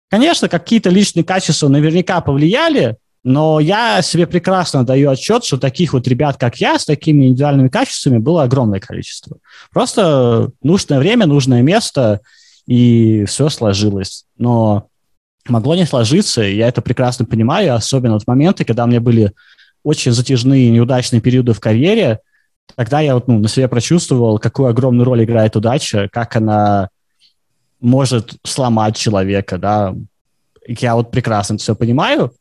Конечно, 0.08 0.48
какие-то 0.48 0.88
личные 0.88 1.24
качества 1.24 1.68
наверняка 1.68 2.20
повлияли, 2.22 2.96
но 3.24 3.60
я 3.60 4.02
себе 4.02 4.26
прекрасно 4.26 4.84
даю 4.84 5.10
отчет, 5.10 5.44
что 5.44 5.56
таких 5.56 5.92
вот 5.92 6.08
ребят, 6.08 6.38
как 6.38 6.56
я, 6.56 6.78
с 6.78 6.84
такими 6.84 7.26
индивидуальными 7.26 7.68
качествами 7.68 8.18
было 8.18 8.42
огромное 8.42 8.80
количество. 8.80 9.36
Просто 9.70 10.50
нужное 10.62 10.98
время, 10.98 11.26
нужное 11.26 11.62
место, 11.62 12.20
и 12.66 13.24
все 13.26 13.48
сложилось. 13.48 14.24
Но 14.38 14.88
могло 15.46 15.76
не 15.76 15.86
сложиться, 15.86 16.42
и 16.42 16.56
я 16.56 16.68
это 16.68 16.82
прекрасно 16.82 17.24
понимаю, 17.24 17.74
особенно 17.74 18.18
в 18.18 18.26
моменты, 18.26 18.64
когда 18.64 18.84
у 18.84 18.86
меня 18.88 19.00
были 19.00 19.32
очень 19.84 20.12
затяжные 20.12 20.70
неудачные 20.70 21.20
периоды 21.20 21.52
в 21.52 21.60
карьере, 21.60 22.20
тогда 22.74 23.00
я 23.00 23.14
вот, 23.14 23.28
ну, 23.28 23.38
на 23.38 23.48
себе 23.48 23.68
прочувствовал, 23.68 24.38
какую 24.38 24.68
огромную 24.68 25.04
роль 25.04 25.24
играет 25.24 25.54
удача, 25.54 26.08
как 26.10 26.34
она 26.36 26.88
может 27.80 28.34
сломать 28.44 28.96
человека, 28.96 29.58
да. 29.58 29.94
Я 30.66 30.94
вот 30.94 31.10
прекрасно 31.10 31.58
все 31.58 31.74
понимаю 31.74 32.32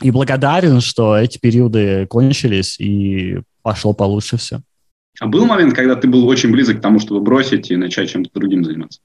и 0.00 0.10
благодарен, 0.10 0.80
что 0.80 1.16
эти 1.16 1.38
периоды 1.38 2.06
кончились 2.06 2.78
и 2.78 3.40
пошло 3.62 3.92
получше 3.92 4.36
все. 4.36 4.60
А 5.20 5.26
был 5.26 5.46
момент, 5.46 5.74
когда 5.74 5.96
ты 5.96 6.08
был 6.08 6.26
очень 6.28 6.52
близок 6.52 6.78
к 6.78 6.80
тому, 6.80 7.00
чтобы 7.00 7.20
бросить 7.20 7.70
и 7.70 7.76
начать 7.76 8.10
чем-то 8.10 8.30
другим 8.32 8.64
заниматься? 8.64 9.00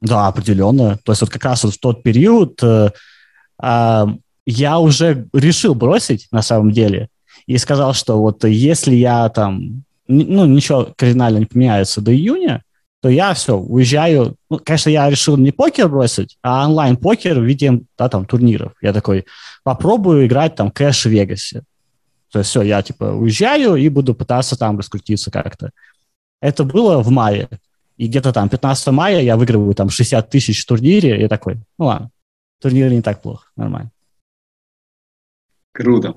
Да, 0.00 0.28
определенно. 0.28 0.98
То 1.04 1.12
есть 1.12 1.22
вот 1.22 1.30
как 1.30 1.44
раз 1.44 1.64
вот 1.64 1.74
в 1.74 1.80
тот 1.80 2.02
период 2.02 2.62
э, 2.62 2.90
э, 3.62 4.06
я 4.46 4.78
уже 4.78 5.26
решил 5.32 5.74
бросить 5.74 6.28
на 6.30 6.42
самом 6.42 6.70
деле 6.70 7.08
и 7.46 7.56
сказал, 7.56 7.94
что 7.94 8.20
вот 8.20 8.44
если 8.44 8.94
я 8.94 9.28
там, 9.30 9.84
ну, 10.06 10.44
ничего 10.44 10.88
кардинально 10.96 11.38
не 11.38 11.46
поменяется 11.46 12.00
до 12.00 12.14
июня, 12.14 12.62
то 13.00 13.08
я 13.08 13.32
все, 13.34 13.56
уезжаю. 13.56 14.36
Ну, 14.50 14.58
конечно, 14.58 14.90
я 14.90 15.08
решил 15.08 15.36
не 15.36 15.52
покер 15.52 15.88
бросить, 15.88 16.36
а 16.42 16.66
онлайн-покер 16.66 17.38
в 17.38 17.44
виде 17.44 17.80
да, 17.96 18.08
там, 18.08 18.24
турниров. 18.24 18.72
Я 18.82 18.92
такой, 18.92 19.24
попробую 19.68 20.26
играть 20.26 20.54
там 20.54 20.70
кэш 20.70 21.04
в 21.04 21.10
Вегасе. 21.10 21.62
То 22.32 22.38
есть 22.38 22.50
все, 22.50 22.62
я 22.62 22.80
типа 22.80 23.04
уезжаю 23.04 23.76
и 23.76 23.90
буду 23.90 24.14
пытаться 24.14 24.56
там 24.56 24.78
раскрутиться 24.78 25.30
как-то. 25.30 25.72
Это 26.40 26.64
было 26.64 27.02
в 27.02 27.10
мае. 27.10 27.48
И 27.98 28.06
где-то 28.06 28.32
там 28.32 28.48
15 28.48 28.86
мая 28.88 29.20
я 29.20 29.36
выигрываю 29.36 29.74
там 29.74 29.90
60 29.90 30.30
тысяч 30.30 30.62
в 30.62 30.66
турнире, 30.66 31.22
и 31.22 31.28
такой, 31.28 31.56
ну 31.78 31.86
ладно, 31.86 32.10
турнир 32.62 32.90
не 32.90 33.02
так 33.02 33.20
плохо, 33.20 33.46
нормально. 33.56 33.90
Круто. 35.72 36.14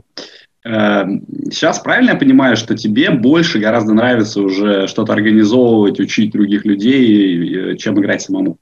Эм, 0.64 1.26
сейчас 1.52 1.80
правильно 1.80 2.12
я 2.12 2.18
понимаю, 2.18 2.56
что 2.56 2.78
тебе 2.78 3.10
больше 3.10 3.60
гораздо 3.60 3.94
нравится 3.94 4.42
уже 4.42 4.88
что-то 4.88 5.12
организовывать, 5.12 6.00
учить 6.00 6.32
других 6.32 6.64
людей, 6.64 7.76
чем 7.78 8.00
играть 8.00 8.22
самому? 8.22 8.58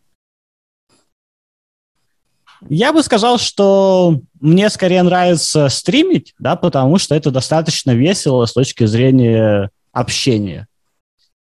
Я 2.68 2.92
бы 2.92 3.04
сказал, 3.04 3.38
что 3.38 4.20
мне 4.42 4.70
скорее 4.70 5.04
нравится 5.04 5.70
стримить, 5.70 6.34
да, 6.40 6.56
потому 6.56 6.98
что 6.98 7.16
это 7.16 7.32
достаточно 7.32 7.92
весело 7.92 8.46
с 8.46 8.54
точки 8.54 8.86
зрения 8.86 9.70
общения. 9.94 10.68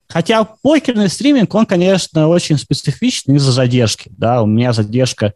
Хотя 0.07 0.43
покерный 0.43 1.09
стриминг, 1.09 1.53
он, 1.53 1.65
конечно, 1.65 2.27
очень 2.27 2.57
специфичный 2.57 3.35
из-за 3.35 3.51
задержки. 3.51 4.09
Да, 4.17 4.41
у 4.41 4.47
меня 4.47 4.73
задержка 4.73 5.33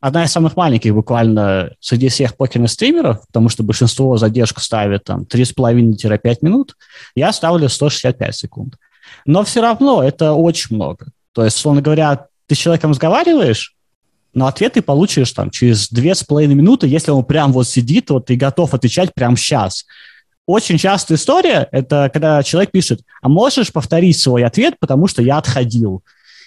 одна 0.00 0.24
из 0.24 0.32
самых 0.32 0.56
маленьких 0.56 0.94
буквально 0.94 1.72
среди 1.80 2.08
всех 2.08 2.36
покерных 2.36 2.70
стримеров, 2.70 3.26
потому 3.26 3.48
что 3.48 3.62
большинство 3.62 4.16
задержку 4.16 4.60
ставит 4.60 5.04
там 5.04 5.22
3,5-5 5.22 6.38
минут, 6.42 6.76
я 7.14 7.32
ставлю 7.32 7.68
165 7.68 8.34
секунд. 8.34 8.76
Но 9.24 9.44
все 9.44 9.60
равно 9.60 10.02
это 10.02 10.32
очень 10.32 10.74
много. 10.74 11.06
То 11.32 11.44
есть, 11.44 11.56
условно 11.56 11.82
говоря, 11.82 12.26
ты 12.46 12.54
с 12.54 12.58
человеком 12.58 12.90
разговариваешь, 12.90 13.75
но 14.36 14.46
ответ 14.46 14.74
ты 14.74 14.82
получишь 14.82 15.32
там 15.32 15.50
через 15.50 15.90
2,5 15.90 16.46
минуты, 16.46 16.86
если 16.86 17.10
он 17.10 17.24
прям 17.24 17.52
вот 17.52 17.66
сидит, 17.66 18.10
вот 18.10 18.30
и 18.30 18.36
готов 18.36 18.72
отвечать 18.74 19.12
прямо 19.14 19.36
сейчас 19.36 19.84
очень 20.46 20.78
частая 20.78 21.18
история– 21.18 21.68
это 21.72 22.08
когда 22.12 22.42
человек 22.42 22.70
пишет, 22.70 23.00
а 23.20 23.28
можешь 23.28 23.72
повторить 23.72 24.18
свой 24.18 24.44
ответ, 24.44 24.76
потому 24.78 25.08
что 25.08 25.20
я 25.20 25.38
отходил. 25.38 26.02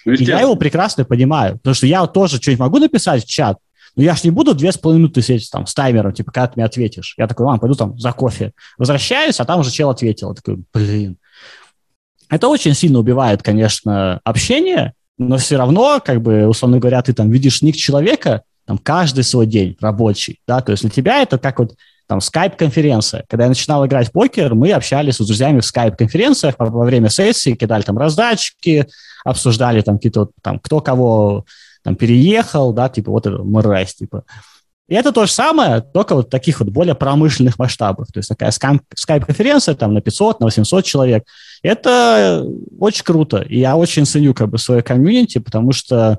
Ну, 0.06 0.12
и 0.12 0.24
я 0.24 0.40
его 0.40 0.56
прекрасно 0.56 1.04
понимаю, 1.04 1.58
потому 1.58 1.74
что 1.74 1.86
я 1.86 2.06
тоже 2.06 2.38
что-нибудь 2.38 2.60
могу 2.60 2.78
написать 2.78 3.24
в 3.24 3.28
чат, 3.28 3.58
но 3.96 4.02
я 4.02 4.16
ж 4.16 4.24
не 4.24 4.30
буду 4.30 4.54
две 4.54 4.72
с 4.72 4.78
половиной 4.78 5.02
минуты 5.02 5.20
сидеть 5.20 5.50
там 5.50 5.66
с 5.66 5.74
таймером, 5.74 6.14
типа, 6.14 6.32
когда 6.32 6.46
ты 6.46 6.52
мне 6.56 6.64
ответишь. 6.64 7.14
Я 7.18 7.26
такой, 7.26 7.44
ладно, 7.44 7.60
пойду 7.60 7.74
там 7.74 7.98
за 7.98 8.12
кофе. 8.12 8.52
Возвращаюсь, 8.78 9.38
а 9.40 9.44
там 9.44 9.60
уже 9.60 9.70
чел 9.70 9.90
ответил. 9.90 10.30
Я 10.30 10.34
такой, 10.34 10.58
блин. 10.72 11.18
Это 12.30 12.48
очень 12.48 12.74
сильно 12.74 13.00
убивает, 13.00 13.42
конечно, 13.42 14.20
общение, 14.24 14.94
но 15.20 15.36
все 15.36 15.58
равно, 15.58 16.00
как 16.02 16.22
бы, 16.22 16.46
условно 16.46 16.78
говоря, 16.78 17.02
ты 17.02 17.12
там 17.12 17.30
видишь 17.30 17.60
ник 17.60 17.76
человека, 17.76 18.42
там, 18.64 18.78
каждый 18.78 19.22
свой 19.22 19.46
день 19.46 19.76
рабочий, 19.78 20.40
да, 20.48 20.62
то 20.62 20.72
есть 20.72 20.82
для 20.82 20.90
тебя 20.90 21.20
это 21.20 21.38
как 21.38 21.58
вот 21.58 21.74
там 22.06 22.20
скайп-конференция. 22.20 23.24
Когда 23.28 23.44
я 23.44 23.50
начинал 23.50 23.86
играть 23.86 24.08
в 24.08 24.12
покер, 24.12 24.54
мы 24.54 24.72
общались 24.72 25.16
с 25.16 25.26
друзьями 25.26 25.60
в 25.60 25.66
скайп-конференциях 25.66 26.54
во 26.58 26.84
время 26.84 27.10
сессии, 27.10 27.54
кидали 27.54 27.82
там 27.82 27.98
раздатчики, 27.98 28.86
обсуждали 29.24 29.82
там 29.82 29.96
какие-то 29.98 30.30
там, 30.42 30.58
кто 30.58 30.80
кого 30.80 31.44
там 31.84 31.96
переехал, 31.96 32.72
да, 32.72 32.88
типа 32.88 33.10
вот 33.10 33.26
это 33.26 33.42
мразь, 33.42 33.94
типа. 33.94 34.24
И 34.90 34.94
это 34.94 35.12
то 35.12 35.24
же 35.24 35.30
самое, 35.30 35.82
только 35.82 36.16
вот 36.16 36.30
таких 36.30 36.58
вот 36.58 36.68
более 36.70 36.96
промышленных 36.96 37.60
масштабах. 37.60 38.08
То 38.08 38.18
есть 38.18 38.28
такая 38.28 38.50
скайп-конференция 38.50 39.76
там 39.76 39.94
на 39.94 40.00
500, 40.00 40.40
на 40.40 40.46
800 40.46 40.84
человек. 40.84 41.24
Это 41.62 42.44
очень 42.76 43.04
круто. 43.04 43.38
И 43.38 43.60
я 43.60 43.76
очень 43.76 44.04
ценю 44.04 44.34
как 44.34 44.48
бы 44.48 44.58
свое 44.58 44.82
комьюнити, 44.82 45.38
потому 45.38 45.70
что 45.70 46.18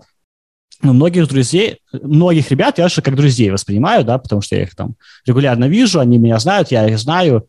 ну, 0.82 0.94
многих 0.94 1.28
друзей, 1.28 1.80
многих 1.92 2.50
ребят 2.50 2.78
я 2.78 2.88
же 2.88 3.02
как 3.02 3.18
друзей 3.18 3.52
воспринимаю, 3.52 4.06
да, 4.06 4.18
потому 4.18 4.42
что 4.42 4.56
я 4.56 4.64
их 4.64 4.74
там 4.74 4.96
регулярно 5.26 5.66
вижу, 5.66 6.00
они 6.00 6.18
меня 6.18 6.40
знают, 6.40 6.72
я 6.72 6.88
их 6.88 6.98
знаю, 6.98 7.48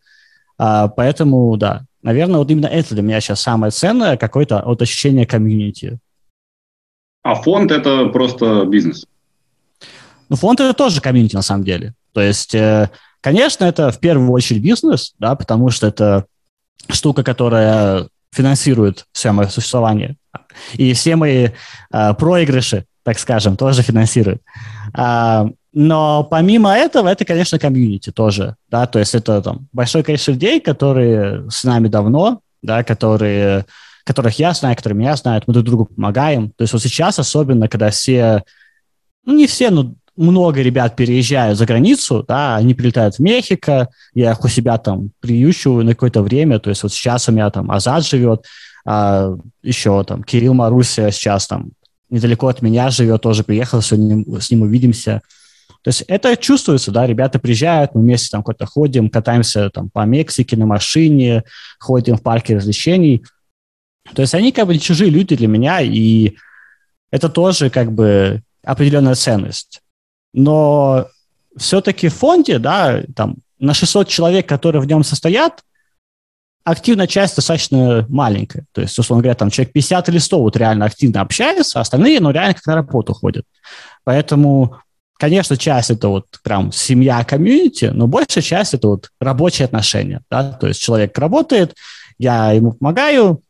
а, 0.57 0.89
поэтому, 0.89 1.55
да, 1.55 1.85
наверное, 2.01 2.39
вот 2.39 2.51
именно 2.51 2.67
это 2.67 2.95
для 2.95 3.01
меня 3.01 3.21
сейчас 3.21 3.39
самое 3.39 3.71
ценное, 3.71 4.17
какое-то 4.17 4.61
вот 4.65 4.81
ощущение 4.81 5.25
комьюнити. 5.25 5.99
А 7.23 7.35
фонд– 7.35 7.71
это 7.71 8.07
просто 8.07 8.65
бизнес? 8.65 9.05
Ну, 10.33 10.37
фонд– 10.37 10.59
это 10.61 10.73
тоже 10.73 10.99
комьюнити 10.99 11.35
на 11.35 11.43
самом 11.43 11.63
деле. 11.63 11.93
То 12.11 12.19
есть, 12.19 12.55
э, 12.55 12.89
конечно, 13.21 13.65
это 13.65 13.91
в 13.91 13.99
первую 13.99 14.31
очередь 14.31 14.63
бизнес, 14.63 15.13
да, 15.19 15.35
потому 15.35 15.69
что 15.69 15.85
это 15.85 16.25
штука, 16.89 17.23
которая 17.23 18.07
финансирует 18.31 19.05
все 19.11 19.31
мое 19.31 19.47
существование. 19.49 20.15
И 20.73 20.93
все 20.93 21.17
мои 21.17 21.49
э, 21.91 22.13
проигрыши 22.15 22.85
так 23.03 23.19
скажем, 23.19 23.57
тоже 23.57 23.83
финансирует. 23.83 24.41
А, 24.95 25.45
но 25.71 26.23
помимо 26.23 26.73
этого, 26.73 27.09
это, 27.09 27.23
конечно, 27.25 27.59
комьюнити 27.59 28.11
тоже, 28.11 28.55
да, 28.71 28.87
то 28.87 28.97
есть 28.97 29.13
это 29.13 29.39
там 29.43 29.67
большое 29.71 30.03
количество 30.03 30.31
людей, 30.31 30.59
которые 30.59 31.47
с 31.51 31.63
нами 31.63 31.89
давно, 31.89 32.39
да, 32.63 32.83
которые, 32.83 33.65
которых 34.03 34.39
я 34.39 34.53
знаю, 34.53 34.75
которые 34.75 34.97
меня 34.97 35.15
знают, 35.15 35.43
мы 35.45 35.53
друг 35.53 35.65
другу 35.65 35.85
помогаем. 35.85 36.49
То 36.51 36.63
есть 36.63 36.73
вот 36.73 36.81
сейчас 36.81 37.19
особенно, 37.19 37.67
когда 37.67 37.89
все, 37.89 38.43
ну 39.25 39.35
не 39.35 39.47
все, 39.47 39.69
но 39.69 39.93
много 40.15 40.61
ребят 40.61 40.95
переезжают 40.95 41.57
за 41.57 41.65
границу, 41.65 42.23
да, 42.27 42.55
они 42.55 42.73
прилетают 42.73 43.15
в 43.15 43.19
Мехико, 43.19 43.89
я 44.13 44.31
их 44.31 44.43
у 44.43 44.47
себя 44.47 44.77
там 44.77 45.11
приющиваю 45.19 45.85
на 45.85 45.91
какое-то 45.93 46.21
время, 46.21 46.59
то 46.59 46.69
есть 46.69 46.83
вот 46.83 46.91
сейчас 46.93 47.27
у 47.29 47.31
меня 47.31 47.49
там 47.49 47.71
Азад 47.71 48.05
живет, 48.05 48.45
а 48.85 49.31
еще 49.61 50.03
там 50.03 50.23
Кирилл 50.23 50.53
Маруся 50.53 51.11
сейчас 51.11 51.47
там 51.47 51.71
недалеко 52.09 52.47
от 52.47 52.61
меня 52.61 52.89
живет, 52.89 53.21
тоже 53.21 53.43
приехал, 53.43 53.81
сегодня 53.81 54.39
с 54.39 54.51
ним 54.51 54.61
увидимся. 54.61 55.21
То 55.81 55.89
есть 55.89 56.03
это 56.07 56.37
чувствуется, 56.37 56.91
да, 56.91 57.05
ребята 57.07 57.39
приезжают, 57.39 57.95
мы 57.95 58.01
вместе 58.01 58.29
там 58.31 58.43
куда-то 58.43 58.65
ходим, 58.65 59.09
катаемся 59.09 59.69
там 59.69 59.89
по 59.89 60.05
Мексике 60.05 60.55
на 60.55 60.65
машине, 60.65 61.43
ходим 61.79 62.17
в 62.17 62.21
парке 62.21 62.55
развлечений. 62.55 63.23
То 64.13 64.21
есть 64.21 64.33
они 64.33 64.51
как 64.51 64.67
бы 64.67 64.77
чужие 64.77 65.09
люди 65.09 65.35
для 65.35 65.47
меня, 65.47 65.81
и 65.81 66.35
это 67.11 67.29
тоже 67.29 67.69
как 67.69 67.91
бы 67.91 68.41
определенная 68.63 69.15
ценность. 69.15 69.82
Но 70.33 71.07
все-таки 71.55 72.09
в 72.09 72.15
фонде, 72.15 72.59
да, 72.59 73.03
там 73.15 73.35
на 73.59 73.73
600 73.73 74.07
человек, 74.07 74.47
которые 74.47 74.81
в 74.81 74.87
нем 74.87 75.03
состоят, 75.03 75.63
активная 76.63 77.07
часть 77.07 77.35
достаточно 77.35 78.05
маленькая. 78.09 78.65
То 78.71 78.81
есть, 78.81 78.97
условно 78.97 79.21
говоря, 79.21 79.35
там 79.35 79.49
человек 79.49 79.73
50 79.73 80.09
или 80.09 80.17
100 80.17 80.39
вот 80.39 80.57
реально 80.57 80.85
активно 80.85 81.21
общается, 81.21 81.79
а 81.79 81.81
остальные, 81.81 82.19
ну, 82.19 82.31
реально 82.31 82.53
как 82.53 82.65
на 82.65 82.75
работу 82.75 83.13
ходят. 83.13 83.45
Поэтому, 84.03 84.77
конечно, 85.17 85.57
часть 85.57 85.91
это 85.91 86.07
вот 86.07 86.25
прям 86.43 86.71
семья, 86.71 87.23
комьюнити, 87.23 87.85
но 87.85 88.07
большая 88.07 88.43
часть 88.43 88.73
это 88.73 88.87
вот 88.87 89.09
рабочие 89.19 89.65
отношения, 89.65 90.21
да, 90.29 90.53
то 90.53 90.67
есть 90.67 90.81
человек 90.81 91.17
работает, 91.17 91.75
я 92.17 92.51
ему 92.51 92.73
помогаю, 92.73 93.41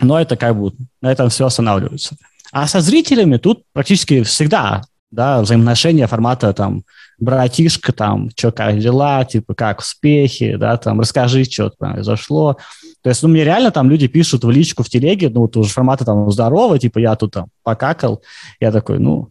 но 0.00 0.20
это 0.20 0.36
как 0.36 0.58
бы 0.58 0.72
на 1.00 1.12
этом 1.12 1.28
все 1.30 1.46
останавливается. 1.46 2.16
А 2.52 2.66
со 2.66 2.80
зрителями 2.80 3.36
тут 3.36 3.64
практически 3.72 4.22
всегда 4.22 4.82
да, 5.10 5.40
взаимоотношения 5.42 6.06
формата 6.06 6.52
там 6.52 6.84
братишка, 7.18 7.92
там, 7.92 8.30
что, 8.36 8.52
как 8.52 8.78
дела, 8.78 9.24
типа, 9.24 9.54
как 9.54 9.80
успехи, 9.80 10.56
да, 10.56 10.76
там, 10.76 11.00
расскажи, 11.00 11.44
что 11.44 11.72
произошло. 11.78 12.56
То 13.02 13.10
есть, 13.10 13.22
ну, 13.22 13.28
мне 13.28 13.44
реально 13.44 13.70
там 13.70 13.90
люди 13.90 14.06
пишут 14.06 14.44
в 14.44 14.50
личку 14.50 14.82
в 14.82 14.88
телеге, 14.88 15.28
ну, 15.28 15.40
вот 15.40 15.56
уже 15.56 15.70
формата 15.70 16.04
там 16.04 16.30
здорово, 16.30 16.78
типа, 16.78 16.98
я 16.98 17.16
тут 17.16 17.32
там 17.32 17.48
покакал. 17.62 18.22
Я 18.60 18.72
такой, 18.72 18.98
ну, 18.98 19.28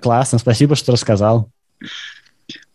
классно, 0.00 0.38
спасибо, 0.38 0.76
что 0.76 0.92
рассказал. 0.92 1.50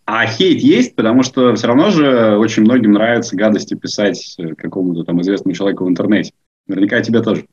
А 0.05 0.25
хейт 0.25 0.61
есть, 0.61 0.95
потому 0.95 1.21
что 1.21 1.53
все 1.53 1.67
равно 1.67 1.91
же 1.91 2.35
очень 2.37 2.63
многим 2.63 2.93
нравится 2.93 3.35
гадости 3.35 3.75
писать 3.75 4.35
какому-то 4.57 5.03
там 5.03 5.21
известному 5.21 5.55
человеку 5.55 5.85
в 5.85 5.89
интернете. 5.89 6.31
Наверняка 6.67 7.01
тебе 7.01 7.21
тоже. 7.21 7.45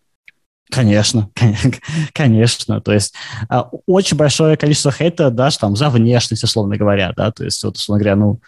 Конечно, 0.70 1.30
конечно. 2.12 2.80
То 2.80 2.92
есть 2.92 3.14
а, 3.48 3.68
очень 3.86 4.16
большое 4.16 4.56
количество 4.56 4.90
хейта 4.90 5.30
даже 5.30 5.58
там 5.58 5.76
за 5.76 5.90
внешность, 5.90 6.42
условно 6.42 6.76
говоря, 6.76 7.12
да, 7.16 7.30
то 7.30 7.44
есть 7.44 7.62
вот, 7.62 7.76
условно 7.76 8.02
говоря, 8.02 8.16
ну, 8.16 8.40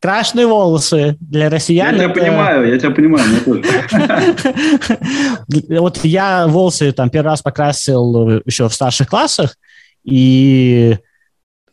крашеные 0.00 0.46
волосы 0.46 1.16
для 1.20 1.50
россиян. 1.50 1.94
Я 1.94 2.04
тебя 2.04 2.08
понимаю, 2.08 2.68
я 2.68 2.78
тебя 2.78 2.90
понимаю, 2.90 3.28
мне 3.28 3.40
тоже. 3.40 3.62
Вот 5.80 6.04
я 6.04 6.46
волосы 6.46 6.92
там 6.92 7.10
первый 7.10 7.28
раз 7.28 7.42
покрасил 7.42 8.40
еще 8.46 8.68
в 8.68 8.74
старших 8.74 9.08
классах, 9.08 9.56
и 10.04 10.96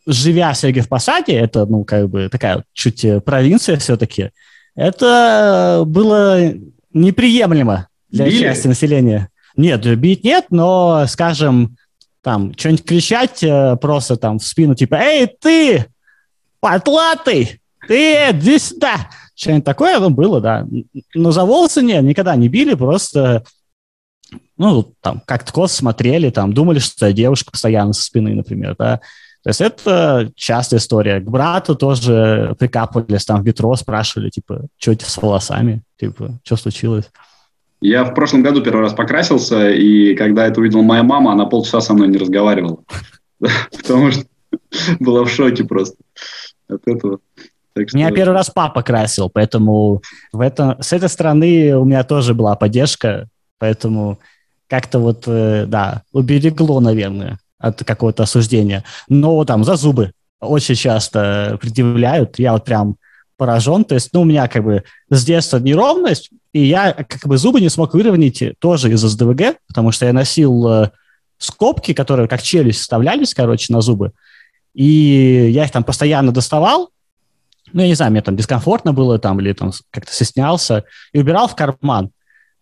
живя 0.06 0.52
в 0.52 0.58
Сергиев 0.58 0.88
Посаде, 0.88 1.34
это, 1.34 1.64
ну, 1.66 1.84
как 1.84 2.10
бы 2.10 2.28
такая 2.28 2.64
чуть 2.74 3.06
провинция 3.24 3.78
все-таки, 3.78 4.30
это 4.74 5.84
было 5.86 6.52
неприемлемо 6.92 7.88
для 8.10 8.26
Били? 8.26 8.42
части 8.42 8.66
населения. 8.66 9.30
Нет, 9.56 9.98
бить 9.98 10.24
нет, 10.24 10.46
но, 10.50 11.06
скажем, 11.06 11.76
там, 12.22 12.54
что-нибудь 12.56 12.84
кричать 12.84 13.42
э, 13.42 13.76
просто 13.76 14.16
там 14.16 14.38
в 14.38 14.44
спину, 14.44 14.74
типа, 14.74 14.94
«Эй, 14.96 15.26
ты, 15.26 15.86
потлатый, 16.60 17.60
ты, 17.86 18.30
иди 18.30 18.58
сюда!» 18.58 19.10
Что-нибудь 19.36 19.64
такое, 19.64 19.98
ну, 19.98 20.10
было, 20.10 20.40
да. 20.40 20.66
Но 21.14 21.32
за 21.32 21.44
волосы 21.44 21.82
нет, 21.82 22.02
никогда 22.04 22.36
не 22.36 22.48
били, 22.48 22.74
просто, 22.74 23.44
ну, 24.56 24.94
там, 25.00 25.22
как-то 25.26 25.52
кос 25.52 25.72
смотрели, 25.72 26.30
там, 26.30 26.52
думали, 26.52 26.78
что 26.78 27.12
девушка 27.12 27.50
постоянно 27.50 27.92
со 27.92 28.02
спины, 28.02 28.34
например, 28.34 28.76
да. 28.78 29.00
То 29.42 29.50
есть 29.50 29.60
это 29.60 30.32
частая 30.36 30.80
история. 30.80 31.20
К 31.20 31.24
брату 31.24 31.74
тоже 31.74 32.56
прикапывались 32.58 33.26
там 33.26 33.42
в 33.42 33.46
метро, 33.46 33.74
спрашивали, 33.76 34.30
типа, 34.30 34.62
что 34.78 34.92
это 34.92 35.10
с 35.10 35.16
волосами, 35.18 35.82
типа, 35.98 36.38
что 36.44 36.56
случилось. 36.56 37.10
Я 37.84 38.04
в 38.04 38.14
прошлом 38.14 38.42
году 38.42 38.62
первый 38.62 38.80
раз 38.80 38.94
покрасился, 38.94 39.68
и 39.68 40.14
когда 40.14 40.46
это 40.46 40.58
увидела 40.58 40.80
моя 40.80 41.02
мама, 41.02 41.32
она 41.32 41.44
полчаса 41.44 41.82
со 41.82 41.92
мной 41.92 42.08
не 42.08 42.16
разговаривала. 42.16 42.78
Потому 43.76 44.10
что 44.10 44.24
была 45.00 45.22
в 45.24 45.28
шоке 45.28 45.64
просто 45.64 45.96
от 46.66 46.80
этого. 46.86 47.18
Так 47.74 47.90
что... 47.90 47.98
Меня 47.98 48.10
первый 48.10 48.32
раз 48.32 48.48
папа 48.48 48.82
красил, 48.82 49.28
поэтому 49.28 50.00
в 50.32 50.40
этом, 50.40 50.80
с 50.80 50.94
этой 50.94 51.10
стороны 51.10 51.76
у 51.76 51.84
меня 51.84 52.04
тоже 52.04 52.32
была 52.32 52.56
поддержка, 52.56 53.28
поэтому 53.58 54.18
как-то 54.66 54.98
вот, 54.98 55.24
э, 55.26 55.66
да, 55.66 56.04
уберегло, 56.10 56.80
наверное, 56.80 57.38
от 57.58 57.84
какого-то 57.84 58.22
осуждения. 58.22 58.82
Но 59.10 59.44
там 59.44 59.62
за 59.62 59.76
зубы 59.76 60.12
очень 60.40 60.74
часто 60.74 61.58
предъявляют. 61.60 62.38
Я 62.38 62.54
вот 62.54 62.64
прям 62.64 62.96
поражен. 63.36 63.84
То 63.84 63.94
есть, 63.94 64.08
ну, 64.14 64.22
у 64.22 64.24
меня 64.24 64.48
как 64.48 64.64
бы 64.64 64.84
с 65.10 65.22
детства 65.22 65.58
неровность, 65.58 66.30
и 66.54 66.64
я 66.64 66.92
как 66.92 67.26
бы 67.26 67.36
зубы 67.36 67.60
не 67.60 67.68
смог 67.68 67.94
выровнять 67.94 68.42
тоже 68.60 68.90
из-за 68.92 69.08
СДВГ, 69.08 69.58
потому 69.66 69.90
что 69.90 70.06
я 70.06 70.12
носил 70.12 70.66
э, 70.68 70.90
скобки, 71.36 71.92
которые 71.92 72.28
как 72.28 72.42
челюсть 72.42 72.80
вставлялись, 72.80 73.34
короче, 73.34 73.72
на 73.72 73.80
зубы, 73.80 74.12
и 74.72 75.50
я 75.52 75.64
их 75.64 75.72
там 75.72 75.82
постоянно 75.82 76.30
доставал, 76.32 76.90
ну, 77.72 77.82
я 77.82 77.88
не 77.88 77.94
знаю, 77.94 78.12
мне 78.12 78.22
там 78.22 78.36
дискомфортно 78.36 78.92
было 78.92 79.18
там 79.18 79.40
или 79.40 79.52
там 79.52 79.72
как-то 79.90 80.12
стеснялся, 80.12 80.84
и 81.12 81.18
убирал 81.18 81.48
в 81.48 81.56
карман. 81.56 82.10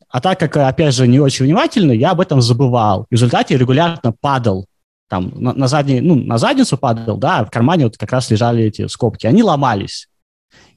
А 0.08 0.20
так 0.22 0.40
как, 0.40 0.56
опять 0.56 0.94
же, 0.94 1.06
не 1.06 1.20
очень 1.20 1.44
внимательно, 1.44 1.92
я 1.92 2.12
об 2.12 2.20
этом 2.20 2.40
забывал. 2.40 3.06
В 3.10 3.12
результате 3.12 3.58
регулярно 3.58 4.14
падал 4.18 4.66
там 5.08 5.32
на, 5.34 5.52
на, 5.52 5.68
задний, 5.68 6.00
ну, 6.00 6.14
на 6.14 6.38
задницу 6.38 6.78
падал, 6.78 7.18
да, 7.18 7.40
а 7.40 7.44
в 7.44 7.50
кармане 7.50 7.84
вот 7.84 7.98
как 7.98 8.10
раз 8.10 8.30
лежали 8.30 8.64
эти 8.64 8.86
скобки. 8.86 9.26
Они 9.26 9.42
ломались. 9.42 10.08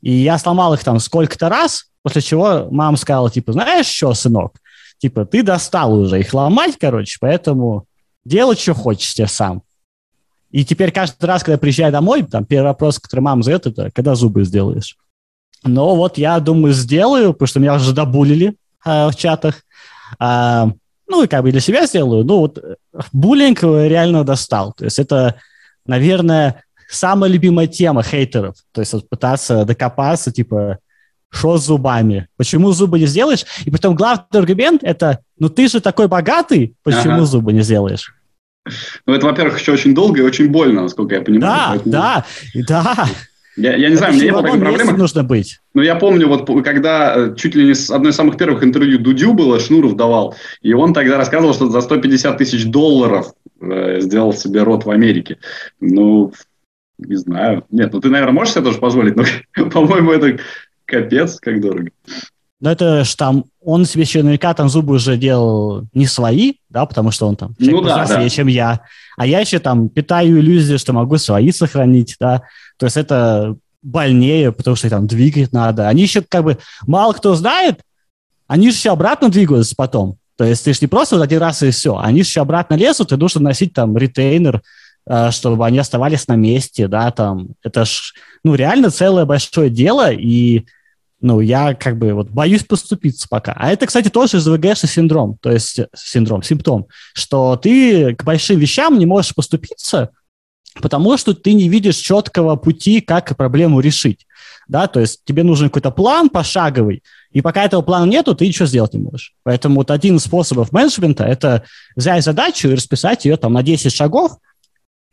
И 0.02 0.12
я 0.12 0.38
сломал 0.38 0.74
их 0.74 0.84
там 0.84 1.00
сколько-то 1.00 1.48
раз, 1.48 1.86
после 2.06 2.22
чего 2.22 2.68
мама 2.70 2.98
сказала, 2.98 3.32
типа, 3.32 3.52
знаешь 3.54 3.88
что, 3.88 4.14
сынок, 4.14 4.58
типа, 5.00 5.26
ты 5.26 5.42
достал 5.42 5.92
уже 5.92 6.20
их 6.20 6.32
ломать, 6.36 6.76
короче, 6.80 7.18
поэтому 7.20 7.88
делай, 8.24 8.56
что 8.56 8.76
хочешь 8.76 9.16
тебе 9.16 9.26
сам. 9.26 9.64
И 10.52 10.64
теперь 10.64 10.92
каждый 10.92 11.26
раз, 11.26 11.44
когда 11.44 11.58
приезжаю 11.58 11.92
домой, 11.92 12.22
там 12.22 12.46
первый 12.46 12.68
вопрос, 12.68 13.00
который 13.00 13.22
мама 13.22 13.42
задает, 13.42 13.66
это 13.66 13.90
когда 13.90 14.14
зубы 14.14 14.44
сделаешь. 14.44 14.96
Но 15.64 15.96
вот 15.96 16.20
я 16.20 16.40
думаю, 16.40 16.76
сделаю, 16.76 17.34
потому 17.34 17.48
что 17.48 17.60
меня 17.60 17.74
уже 17.74 17.92
добулили 17.92 18.56
э, 18.86 19.08
в 19.10 19.16
чатах. 19.16 19.64
А, 20.20 20.70
ну, 21.08 21.24
и 21.24 21.28
как 21.28 21.42
бы 21.42 21.52
для 21.52 21.60
себя 21.60 21.88
сделаю. 21.88 22.24
Ну, 22.24 22.38
вот 22.38 22.60
э, 22.60 22.76
буллинг 23.14 23.64
реально 23.64 24.24
достал. 24.24 24.74
То 24.74 24.86
есть 24.86 25.00
это, 25.00 25.38
наверное, 25.88 26.64
самая 26.88 27.32
любимая 27.32 27.66
тема 27.66 28.04
хейтеров. 28.04 28.58
То 28.74 28.82
есть 28.82 28.94
вот 28.94 29.10
пытаться 29.10 29.66
докопаться, 29.66 30.32
типа, 30.32 30.78
что 31.30 31.58
с 31.58 31.66
зубами? 31.66 32.28
Почему 32.38 32.72
зубы 32.72 33.00
не 33.00 33.08
сделаешь? 33.08 33.46
И 33.66 33.72
потом 33.72 33.96
главный 33.96 34.26
аргумент– 34.32 34.82
это, 34.84 35.20
ну 35.38 35.50
ты 35.50 35.68
же 35.68 35.82
такой 35.82 36.08
богатый, 36.08 36.76
почему 36.84 37.16
ага. 37.16 37.26
зубы 37.26 37.54
не 37.54 37.62
сделаешь? 37.62 38.14
Ну, 39.06 39.14
это, 39.14 39.26
во-первых, 39.28 39.60
еще 39.60 39.74
очень 39.74 39.94
долго 39.94 40.20
и 40.20 40.24
очень 40.24 40.50
больно, 40.50 40.84
насколько 40.84 41.16
я 41.16 41.22
понимаю. 41.22 41.82
Да, 41.86 42.26
поэтому... 42.54 42.66
да, 42.68 42.94
да. 42.96 43.08
Я, 43.58 43.76
я 43.76 43.90
не 43.90 43.96
знаю, 43.96 44.14
у 44.14 44.16
меня 44.16 44.26
не 44.26 44.32
было 44.32 44.44
такой 44.44 44.60
проблемы. 44.60 44.94
нужно 44.94 45.24
быть. 45.24 45.60
Но 45.74 45.82
я 45.82 45.96
помню, 45.96 46.28
вот 46.28 46.46
когда 46.64 47.16
э, 47.16 47.36
чуть 47.38 47.56
ли 47.56 47.66
не 47.66 47.74
с 47.74 47.90
одной 47.90 48.12
из 48.12 48.16
самых 48.16 48.38
первых 48.38 48.64
интервью 48.64 49.00
Дудю 49.00 49.34
было, 49.34 49.60
Шнуров 49.60 49.96
давал, 49.96 50.36
и 50.62 50.74
он 50.74 50.94
тогда 50.94 51.18
рассказывал, 51.18 51.54
что 51.54 51.70
за 51.70 51.80
150 51.80 52.38
тысяч 52.38 52.66
долларов 52.66 53.34
э, 53.62 54.02
сделал 54.02 54.34
себе 54.34 54.64
рот 54.64 54.86
в 54.86 54.90
Америке. 54.92 55.38
Ну, 55.80 56.34
не 56.98 57.16
знаю. 57.16 57.66
Нет, 57.72 57.94
ну 57.94 58.02
ты, 58.02 58.10
наверное, 58.10 58.34
можешь 58.34 58.54
себе 58.54 58.66
тоже 58.66 58.80
позволить, 58.80 59.16
но, 59.16 59.24
по-моему, 59.70 60.12
это 60.12 60.38
капец, 60.86 61.40
как 61.40 61.62
дорого. 61.62 61.90
Ну, 62.62 62.70
это 62.70 63.04
ж 63.04 63.16
там, 63.16 63.46
он 63.62 63.86
себе 63.86 64.04
еще 64.04 64.24
наверняка 64.24 64.54
там 64.54 64.70
зубы 64.70 64.96
уже 64.96 65.18
делал 65.18 65.84
не 65.94 66.08
свои, 66.08 66.54
да, 66.70 66.86
потому 66.86 67.12
что 67.12 67.28
он 67.28 67.36
там 67.36 67.54
ну, 67.60 67.82
да, 67.82 68.06
да. 68.08 68.30
чем 68.30 68.48
я. 68.48 68.82
А 69.18 69.28
я 69.28 69.40
еще 69.40 69.60
там 69.60 69.90
питаю 69.90 70.40
иллюзию, 70.40 70.80
что 70.80 70.94
могу 70.94 71.18
свои 71.18 71.52
сохранить, 71.52 72.16
да. 72.20 72.44
То 72.78 72.86
есть 72.86 72.98
это 72.98 73.56
больнее, 73.82 74.52
потому 74.52 74.76
что 74.76 74.90
там 74.90 75.06
двигать 75.06 75.52
надо. 75.52 75.88
Они 75.88 76.04
еще 76.04 76.22
как 76.22 76.44
бы, 76.44 76.58
мало 76.88 77.14
кто 77.14 77.36
знает, 77.36 77.82
они 78.48 78.72
же 78.72 78.78
еще 78.78 78.92
обратно 78.92 79.30
двигаются 79.30 79.76
потом. 79.76 80.18
То 80.38 80.44
есть 80.44 80.64
ты 80.64 80.74
же 80.74 80.80
не 80.82 80.88
просто 80.88 81.18
вот 81.18 81.24
один 81.24 81.40
раз 81.40 81.62
и 81.62 81.72
все. 81.72 81.98
Они 81.98 82.24
же 82.24 82.30
еще 82.30 82.42
обратно 82.42 82.76
лезут, 82.76 83.12
и 83.12 83.18
нужно 83.18 83.42
носить 83.42 83.74
там 83.74 83.96
ретейнер, 83.98 84.62
Э, 85.08 85.30
чтобы 85.30 85.64
они 85.68 85.78
оставались 85.78 86.28
на 86.28 86.36
месте, 86.36 86.88
да, 86.88 87.12
там, 87.12 87.50
это 87.64 87.86
ж, 87.86 88.14
ну, 88.44 88.56
реально 88.56 88.90
целое 88.90 89.26
большое 89.26 89.70
дело, 89.70 90.12
и, 90.12 90.66
ну, 91.26 91.40
я 91.40 91.74
как 91.74 91.98
бы 91.98 92.14
вот 92.14 92.30
боюсь 92.30 92.64
поступиться 92.64 93.28
пока. 93.28 93.54
А 93.54 93.72
это, 93.72 93.88
кстати, 93.88 94.10
тоже 94.10 94.40
СВГшный 94.40 94.88
синдром, 94.88 95.38
то 95.42 95.52
есть 95.52 95.80
синдром, 95.96 96.44
симптом, 96.44 96.86
что 97.16 97.56
ты 97.56 98.16
к 98.16 98.24
большим 98.24 98.60
вещам 98.60 99.00
не 99.00 99.08
можешь 99.08 99.34
поступиться, 99.34 100.12
потому 100.80 101.18
что 101.18 101.34
ты 101.34 101.54
не 101.54 101.68
видишь 101.68 101.96
четкого 101.96 102.58
пути, 102.58 103.02
как 103.02 103.36
проблему 103.36 103.80
решить. 103.80 104.28
Да, 104.68 104.86
то 104.86 105.00
есть 105.00 105.22
тебе 105.26 105.42
нужен 105.42 105.70
какой-то 105.70 105.90
план 105.90 106.30
пошаговый, 106.30 107.02
и 107.32 107.42
пока 107.42 107.64
этого 107.64 107.82
плана 107.82 108.10
нету, 108.10 108.36
ты 108.36 108.48
ничего 108.48 108.68
сделать 108.68 108.94
не 108.94 109.00
можешь. 109.00 109.34
Поэтому 109.42 109.78
вот 109.78 109.90
один 109.90 110.18
из 110.18 110.24
способов 110.24 110.72
менеджмента– 110.72 111.24
это 111.26 111.64
взять 111.96 112.24
задачу 112.24 112.70
и 112.70 112.76
расписать 112.76 113.26
ее 113.26 113.38
там 113.38 113.54
на 113.54 113.64
10 113.64 113.92
шагов, 113.92 114.38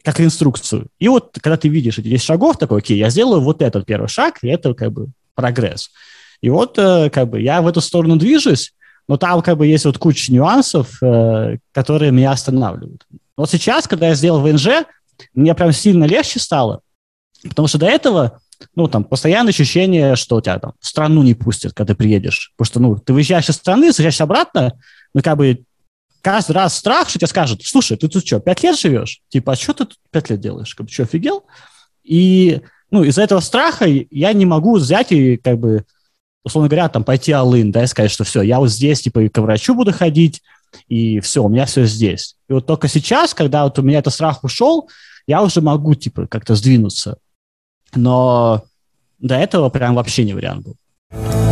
как 0.04 0.20
инструкцию. 0.20 0.88
И 0.98 1.08
вот 1.08 1.38
когда 1.40 1.56
ты 1.56 1.68
видишь 1.68 1.98
эти 1.98 2.08
10 2.08 2.22
шагов, 2.22 2.58
такой, 2.58 2.78
окей, 2.78 2.98
я 2.98 3.08
сделаю 3.08 3.40
вот 3.40 3.62
этот 3.62 3.86
первый 3.86 4.08
шаг, 4.08 4.38
и 4.42 4.48
это 4.48 4.74
как 4.74 4.92
бы 4.92 5.08
прогресс. 5.34 5.90
И 6.40 6.50
вот 6.50 6.78
э, 6.78 7.10
как 7.10 7.30
бы 7.30 7.40
я 7.40 7.62
в 7.62 7.66
эту 7.66 7.80
сторону 7.80 8.16
движусь, 8.16 8.74
но 9.08 9.16
там 9.16 9.42
как 9.42 9.56
бы 9.56 9.66
есть 9.66 9.84
вот 9.84 9.98
куча 9.98 10.32
нюансов, 10.32 11.02
э, 11.02 11.58
которые 11.72 12.12
меня 12.12 12.32
останавливают. 12.32 13.06
Вот 13.36 13.50
сейчас, 13.50 13.86
когда 13.86 14.08
я 14.08 14.14
сделал 14.14 14.40
ВНЖ, 14.40 14.84
мне 15.34 15.54
прям 15.54 15.72
сильно 15.72 16.04
легче 16.04 16.40
стало, 16.40 16.80
потому 17.48 17.68
что 17.68 17.78
до 17.78 17.86
этого, 17.86 18.40
ну, 18.74 18.88
там, 18.88 19.04
постоянное 19.04 19.50
ощущение, 19.50 20.16
что 20.16 20.40
тебя 20.40 20.58
там 20.58 20.74
в 20.80 20.86
страну 20.86 21.22
не 21.22 21.34
пустят, 21.34 21.74
когда 21.74 21.94
ты 21.94 21.98
приедешь. 21.98 22.52
Потому 22.56 22.66
что, 22.66 22.80
ну, 22.80 22.96
ты 22.96 23.12
выезжаешь 23.12 23.48
из 23.48 23.56
страны, 23.56 23.92
заезжаешь 23.92 24.20
обратно, 24.20 24.72
ну, 25.14 25.22
как 25.22 25.36
бы 25.36 25.64
каждый 26.22 26.52
раз 26.52 26.76
страх, 26.76 27.08
что 27.08 27.18
тебе 27.18 27.28
скажут, 27.28 27.62
слушай, 27.64 27.96
ты 27.96 28.08
тут 28.08 28.26
что, 28.26 28.40
пять 28.40 28.62
лет 28.62 28.78
живешь? 28.78 29.20
Типа, 29.28 29.52
а 29.52 29.56
что 29.56 29.72
ты 29.74 29.84
тут 29.86 29.98
пять 30.10 30.30
лет 30.30 30.40
делаешь? 30.40 30.74
Как 30.74 30.86
бы, 30.86 30.92
что, 30.92 31.02
офигел? 31.02 31.44
И, 32.04 32.60
ну, 32.92 33.02
из-за 33.04 33.22
этого 33.22 33.40
страха 33.40 33.86
я 33.86 34.32
не 34.34 34.44
могу 34.44 34.76
взять 34.76 35.12
и, 35.12 35.38
как 35.38 35.58
бы, 35.58 35.84
условно 36.44 36.68
говоря, 36.68 36.88
там, 36.90 37.04
пойти 37.04 37.32
алын, 37.32 37.72
да, 37.72 37.84
и 37.84 37.86
сказать, 37.86 38.10
что 38.10 38.22
все, 38.22 38.42
я 38.42 38.58
вот 38.58 38.68
здесь, 38.68 39.00
типа, 39.00 39.20
и 39.20 39.28
к 39.28 39.40
врачу 39.40 39.74
буду 39.74 39.92
ходить, 39.92 40.42
и 40.88 41.18
все, 41.20 41.42
у 41.42 41.48
меня 41.48 41.64
все 41.64 41.86
здесь. 41.86 42.36
И 42.48 42.52
вот 42.52 42.66
только 42.66 42.88
сейчас, 42.88 43.32
когда 43.32 43.64
вот 43.64 43.78
у 43.78 43.82
меня 43.82 43.98
этот 43.98 44.12
страх 44.12 44.44
ушел, 44.44 44.90
я 45.26 45.42
уже 45.42 45.62
могу, 45.62 45.94
типа, 45.94 46.26
как-то 46.26 46.54
сдвинуться. 46.54 47.16
Но 47.94 48.62
до 49.18 49.36
этого 49.36 49.70
прям 49.70 49.94
вообще 49.94 50.24
не 50.24 50.34
вариант 50.34 50.66
был. 50.66 51.51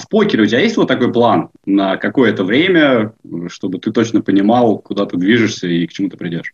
В 0.00 0.08
покере 0.08 0.42
у 0.42 0.46
тебя 0.46 0.60
есть 0.60 0.76
вот 0.76 0.88
такой 0.88 1.12
план 1.12 1.50
на 1.64 1.96
какое-то 1.96 2.44
время, 2.44 3.12
чтобы 3.48 3.78
ты 3.78 3.92
точно 3.92 4.22
понимал, 4.22 4.78
куда 4.78 5.06
ты 5.06 5.16
движешься 5.16 5.66
и 5.66 5.86
к 5.86 5.92
чему 5.92 6.08
ты 6.08 6.16
придешь? 6.16 6.52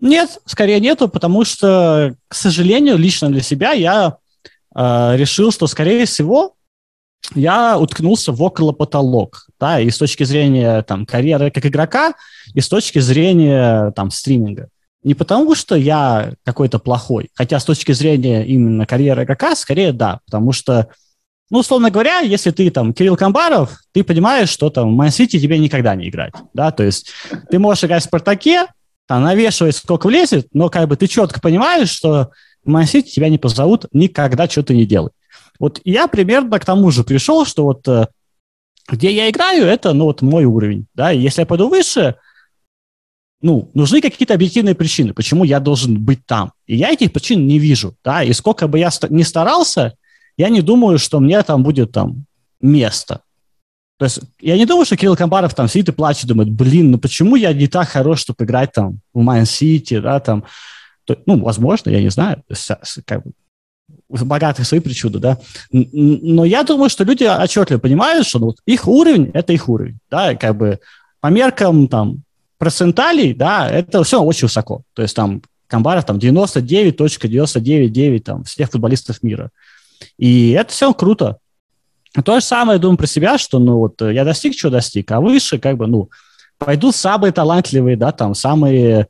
Нет, 0.00 0.38
скорее 0.44 0.78
нету, 0.80 1.08
потому 1.08 1.44
что, 1.44 2.14
к 2.28 2.34
сожалению, 2.34 2.96
лично 2.96 3.30
для 3.30 3.40
себя 3.40 3.72
я 3.72 4.18
э, 4.74 5.16
решил, 5.16 5.50
что, 5.50 5.66
скорее 5.66 6.06
всего, 6.06 6.54
я 7.34 7.78
уткнулся 7.78 8.32
в 8.32 8.42
около 8.42 8.72
потолок, 8.72 9.46
да, 9.58 9.80
и 9.80 9.90
с 9.90 9.98
точки 9.98 10.24
зрения 10.24 10.82
там 10.82 11.04
карьеры 11.04 11.50
как 11.50 11.66
игрока, 11.66 12.14
и 12.54 12.60
с 12.60 12.68
точки 12.68 13.00
зрения 13.00 13.90
там 13.92 14.10
стриминга. 14.10 14.68
Не 15.02 15.14
потому, 15.14 15.54
что 15.54 15.74
я 15.74 16.34
какой-то 16.44 16.78
плохой, 16.78 17.30
хотя 17.34 17.60
с 17.60 17.64
точки 17.64 17.92
зрения 17.92 18.44
именно 18.44 18.86
карьеры 18.86 19.24
игрока, 19.24 19.54
скорее 19.56 19.92
да, 19.92 20.20
потому 20.26 20.52
что, 20.52 20.88
ну, 21.50 21.60
условно 21.60 21.90
говоря, 21.90 22.20
если 22.20 22.50
ты 22.50 22.70
там 22.70 22.92
Кирилл 22.92 23.16
Камбаров, 23.16 23.78
ты 23.92 24.04
понимаешь, 24.04 24.50
что 24.50 24.70
там 24.70 24.92
в 24.92 24.96
Ман-Сити 24.96 25.40
тебе 25.40 25.58
никогда 25.58 25.94
не 25.94 26.08
играть, 26.08 26.34
да, 26.52 26.70
то 26.70 26.82
есть 26.82 27.10
ты 27.50 27.58
можешь 27.58 27.84
играть 27.84 28.02
в 28.02 28.06
Спартаке, 28.06 28.66
там, 29.06 29.22
навешивать 29.22 29.76
сколько 29.76 30.06
влезет, 30.06 30.48
но 30.52 30.68
как 30.68 30.88
бы 30.88 30.96
ты 30.96 31.06
четко 31.06 31.40
понимаешь, 31.40 31.88
что 31.88 32.30
в 32.64 32.68
Ман-Сити 32.68 33.10
тебя 33.10 33.30
не 33.30 33.38
позовут 33.38 33.86
никогда, 33.92 34.48
что 34.48 34.62
то 34.62 34.74
не 34.74 34.84
делай. 34.84 35.10
Вот 35.58 35.80
я 35.84 36.06
примерно 36.06 36.58
к 36.58 36.64
тому 36.64 36.90
же 36.90 37.04
пришел, 37.04 37.44
что 37.46 37.64
вот 37.64 37.88
э, 37.88 38.06
где 38.88 39.12
я 39.12 39.28
играю, 39.30 39.66
это, 39.66 39.92
ну, 39.92 40.04
вот 40.04 40.22
мой 40.22 40.44
уровень, 40.44 40.86
да, 40.94 41.12
и 41.12 41.18
если 41.18 41.42
я 41.42 41.46
пойду 41.46 41.68
выше, 41.68 42.16
ну, 43.40 43.70
нужны 43.74 44.00
какие-то 44.00 44.34
объективные 44.34 44.74
причины, 44.74 45.14
почему 45.14 45.44
я 45.44 45.60
должен 45.60 46.02
быть 46.02 46.26
там. 46.26 46.52
И 46.66 46.76
я 46.76 46.90
этих 46.90 47.12
причин 47.12 47.46
не 47.46 47.58
вижу, 47.58 47.94
да, 48.04 48.22
и 48.22 48.32
сколько 48.32 48.66
бы 48.66 48.78
я 48.78 48.90
не 49.10 49.22
старался, 49.22 49.94
я 50.38 50.48
не 50.48 50.62
думаю, 50.62 50.98
что 50.98 51.20
мне 51.20 51.42
там 51.42 51.62
будет 51.62 51.92
там 51.92 52.24
место. 52.60 53.20
То 53.98 54.06
есть 54.06 54.20
я 54.40 54.56
не 54.56 54.64
думаю, 54.64 54.86
что 54.86 54.96
Кирилл 54.96 55.16
Камбаров 55.16 55.54
там 55.54 55.68
сидит 55.68 55.90
и 55.90 55.92
плачет, 55.92 56.28
думает, 56.28 56.50
блин, 56.50 56.92
ну 56.92 56.98
почему 56.98 57.36
я 57.36 57.52
не 57.52 57.66
так 57.66 57.88
хорош, 57.88 58.20
чтобы 58.20 58.44
играть 58.44 58.72
там 58.72 59.00
в 59.12 59.20
Ман-Сити, 59.20 59.98
да, 59.98 60.20
там. 60.20 60.44
То, 61.04 61.18
ну, 61.26 61.42
возможно, 61.42 61.90
я 61.90 62.00
не 62.00 62.10
знаю, 62.10 62.42
как 63.04 63.24
бы, 63.24 63.32
у 64.08 64.16
свои 64.16 64.80
причуды, 64.80 65.18
да. 65.18 65.38
Но 65.72 66.44
я 66.44 66.62
думаю, 66.62 66.90
что 66.90 67.04
люди 67.04 67.24
отчетливо 67.24 67.78
понимают, 67.78 68.26
что 68.26 68.38
ну, 68.38 68.54
их 68.66 68.86
уровень– 68.86 69.30
это 69.34 69.52
их 69.52 69.68
уровень, 69.68 69.98
да, 70.10 70.34
как 70.34 70.56
бы 70.56 70.78
по 71.20 71.28
меркам 71.28 71.88
там 71.88 72.22
процентилей, 72.58 73.34
да, 73.34 73.68
это 73.68 74.04
все 74.04 74.22
очень 74.22 74.46
высоко. 74.46 74.82
То 74.94 75.02
есть 75.02 75.16
там 75.16 75.42
Камбаров 75.66 76.04
там 76.04 76.18
99.999 76.18 78.20
там 78.20 78.44
всех 78.44 78.70
футболистов 78.70 79.22
мира. 79.22 79.50
И 80.18 80.50
это 80.50 80.72
все 80.72 80.92
круто. 80.94 81.38
То 82.24 82.40
же 82.40 82.44
самое 82.44 82.78
думаю 82.78 82.96
про 82.96 83.06
себя, 83.06 83.38
что, 83.38 83.58
ну, 83.58 83.78
вот 83.78 84.00
э, 84.02 84.14
я 84.14 84.24
достиг, 84.24 84.58
что 84.58 84.70
достиг, 84.70 85.10
а 85.12 85.20
выше, 85.20 85.58
как 85.58 85.76
бы, 85.76 85.86
ну, 85.86 86.10
пойдут 86.58 86.96
самые 86.96 87.32
талантливые, 87.32 87.96
да, 87.96 88.12
там, 88.12 88.34
самые 88.34 89.08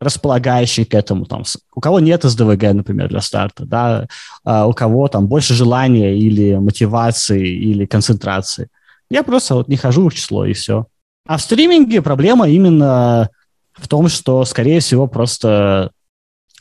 располагающие 0.00 0.84
к 0.84 0.94
этому, 0.94 1.24
там, 1.24 1.44
у 1.74 1.80
кого 1.80 2.00
нет 2.00 2.22
СДВГ, 2.22 2.74
например, 2.74 3.08
для 3.08 3.20
старта, 3.20 3.64
да, 3.64 4.06
а 4.44 4.66
у 4.66 4.72
кого 4.74 5.08
там 5.08 5.26
больше 5.26 5.54
желания 5.54 6.16
или 6.16 6.54
мотивации, 6.56 7.48
или 7.48 7.86
концентрации. 7.86 8.68
Я 9.10 9.22
просто 9.22 9.54
вот 9.54 9.68
не 9.68 9.76
хожу 9.76 10.08
в 10.08 10.14
число, 10.14 10.44
и 10.44 10.52
все. 10.52 10.86
А 11.26 11.38
в 11.38 11.42
стриминге 11.42 12.02
проблема 12.02 12.48
именно 12.48 13.30
в 13.72 13.88
том, 13.88 14.08
что, 14.08 14.44
скорее 14.44 14.80
всего, 14.80 15.06
просто 15.06 15.90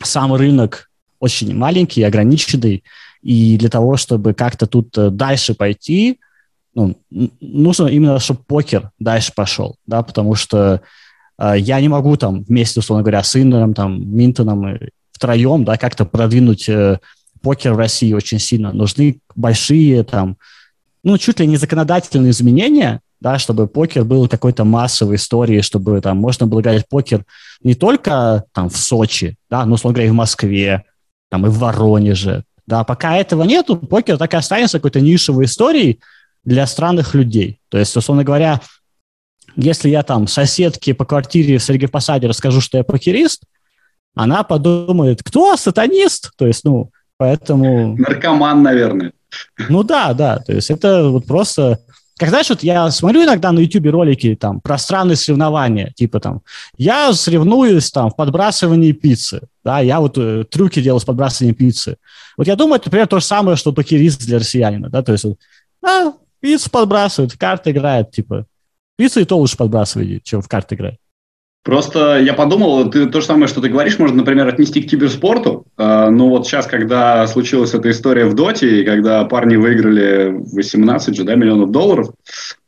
сам 0.02 0.34
рынок 0.34 0.90
очень 1.20 1.56
маленький, 1.56 2.04
ограниченный, 2.04 2.84
и 3.26 3.58
для 3.58 3.70
того, 3.70 3.98
чтобы 3.98 4.36
как-то 4.36 4.68
тут 4.68 4.96
э, 5.00 5.10
дальше 5.10 5.56
пойти, 5.56 6.20
ну, 6.76 6.96
нужно 7.10 7.88
именно, 7.88 8.20
чтобы 8.20 8.42
покер 8.46 8.92
дальше 9.00 9.32
пошел, 9.36 9.78
да, 9.88 10.04
потому 10.04 10.36
что 10.36 10.82
э, 11.40 11.56
я 11.58 11.82
не 11.82 11.88
могу 11.88 12.18
там 12.18 12.44
вместе, 12.44 12.82
условно 12.82 13.02
говоря, 13.02 13.24
с 13.24 13.36
Иннером, 13.36 13.74
там, 13.74 14.16
Минтоном 14.16 14.68
э, 14.68 14.90
втроем, 15.12 15.66
да, 15.66 15.76
как-то 15.78 16.06
продвинуть 16.06 16.70
э, 16.70 17.00
покер 17.42 17.74
в 17.74 17.80
России 17.80 18.14
очень 18.14 18.38
сильно. 18.38 18.72
Нужны 18.72 19.18
большие 19.36 20.04
там, 20.04 20.38
ну, 21.04 21.18
чуть 21.18 21.40
ли 21.40 21.48
не 21.48 21.58
законодательные 21.58 22.30
изменения, 22.30 23.02
да, 23.20 23.40
чтобы 23.40 23.66
покер 23.66 24.04
был 24.04 24.28
какой-то 24.28 24.66
массовой 24.66 25.16
историей, 25.16 25.64
чтобы 25.64 26.00
там 26.00 26.18
можно 26.18 26.46
было 26.46 26.62
играть 26.62 26.88
покер 26.88 27.26
не 27.64 27.74
только 27.74 28.44
там 28.52 28.70
в 28.70 28.78
Сочи, 28.78 29.36
да, 29.50 29.66
но, 29.66 29.74
условно 29.74 29.96
говоря, 29.96 30.10
и 30.10 30.12
в 30.12 30.16
Москве, 30.16 30.84
там, 31.32 31.48
и 31.48 31.50
в 31.50 31.58
Воронеже, 31.58 32.44
да, 32.68 32.84
пока 32.84 33.16
этого 33.18 33.44
нету, 33.44 33.78
покер 33.78 34.18
так 34.18 34.34
и 34.34 34.38
останется 34.38 34.80
какой-то 34.80 35.02
нишевой 35.02 35.46
историей 35.46 36.00
для 36.44 36.66
странных 36.68 37.14
людей. 37.14 37.60
То 37.70 37.78
есть, 37.78 37.96
условно 37.96 38.24
говоря, 38.24 38.62
если 39.56 39.90
я 39.90 40.04
там 40.04 40.28
соседке 40.28 40.94
по 40.94 41.06
квартире 41.06 41.58
в 41.58 41.64
Сергеев 41.64 41.92
Посаде 41.92 42.28
расскажу, 42.28 42.62
что 42.62 42.78
я 42.78 42.84
покерист, 42.84 43.44
она 44.16 44.44
подумает, 44.44 45.22
кто 45.24 45.56
сатанист? 45.58 46.32
То 46.38 46.48
есть, 46.48 46.64
ну, 46.64 46.92
поэтому... 47.18 47.98
Наркоман, 47.98 48.64
наверное. 48.64 49.12
Ну 49.70 49.84
да, 49.84 50.14
да, 50.14 50.40
то 50.40 50.54
есть 50.54 50.72
это 50.72 51.10
вот 51.10 51.26
просто 51.26 51.80
как 52.18 52.30
знаешь, 52.30 52.50
вот 52.50 52.64
я 52.64 52.90
смотрю 52.92 53.26
иногда 53.26 53.52
на 53.52 53.60
YouTube 53.60 53.92
ролики 53.92 54.36
там 54.36 54.62
про 54.62 54.78
странные 54.78 55.18
соревнования, 55.18 55.92
типа 55.96 56.22
там, 56.22 56.42
я 56.78 57.12
соревнуюсь 57.14 57.92
там 57.92 58.10
в 58.10 58.16
подбрасывании 58.16 58.94
пиццы, 58.94 59.42
да, 59.66 59.80
я 59.80 60.00
вот 60.00 60.18
э, 60.18 60.46
трюки 60.50 60.82
делал 60.82 61.02
с 61.02 61.06
подбрасыванием 61.06 61.56
пиццы. 61.56 61.98
Вот 62.38 62.48
я 62.48 62.56
думаю, 62.56 62.78
это, 62.78 62.88
например, 62.88 63.08
то 63.08 63.20
же 63.20 63.26
самое, 63.26 63.58
что 63.58 63.74
покерист 63.74 64.22
для 64.26 64.40
россиянина, 64.40 64.90
да, 64.90 65.04
то 65.04 65.12
есть, 65.12 65.26
вот, 65.26 65.38
а, 65.84 66.14
пиццу 66.40 66.70
подбрасывают, 66.70 67.34
в 67.34 67.38
карты 67.38 67.72
играет, 67.72 68.12
типа, 68.12 68.46
пиццу 68.96 69.20
и 69.20 69.26
то 69.26 69.38
лучше 69.38 69.58
подбрасывать, 69.58 70.24
чем 70.24 70.42
в 70.42 70.48
карты 70.48 70.76
играть. 70.76 70.98
Просто 71.66 72.20
я 72.20 72.36
подумал, 72.36 72.92
ты 72.92 73.08
то 73.08 73.22
же 73.22 73.26
самое, 73.26 73.48
что 73.48 73.60
ты 73.60 73.70
говоришь, 73.70 73.98
можно, 73.98 74.18
например, 74.18 74.48
отнести 74.48 74.84
к 74.84 74.88
киберспорту. 74.88 75.66
Э, 75.80 76.10
ну 76.12 76.30
вот 76.30 76.46
сейчас, 76.46 76.68
когда 76.68 77.26
случилась 77.26 77.74
эта 77.74 77.90
история 77.90 78.26
в 78.26 78.36
Доте, 78.36 78.82
и 78.82 78.86
когда 78.86 79.26
парни 79.26 79.56
выиграли 79.56 80.44
18 80.54 81.16
же, 81.16 81.24
да, 81.24 81.34
миллионов 81.34 81.72
долларов, 81.72 82.12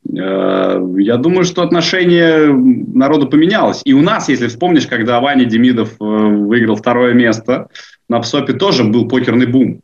э, 0.09 0.95
я 0.97 1.17
думаю, 1.17 1.43
что 1.43 1.61
отношение 1.61 2.51
народу 2.51 3.27
поменялось. 3.27 3.81
И 3.85 3.93
у 3.93 4.01
нас, 4.01 4.29
если 4.29 4.47
вспомнишь, 4.47 4.87
когда 4.87 5.19
Ваня 5.19 5.45
Демидов 5.45 5.91
э, 5.91 6.03
выиграл 6.03 6.75
второе 6.75 7.13
место, 7.13 7.67
на 8.09 8.19
ПСОПе 8.19 8.53
тоже 8.53 8.83
был 8.83 9.07
покерный 9.07 9.45
бум. 9.45 9.81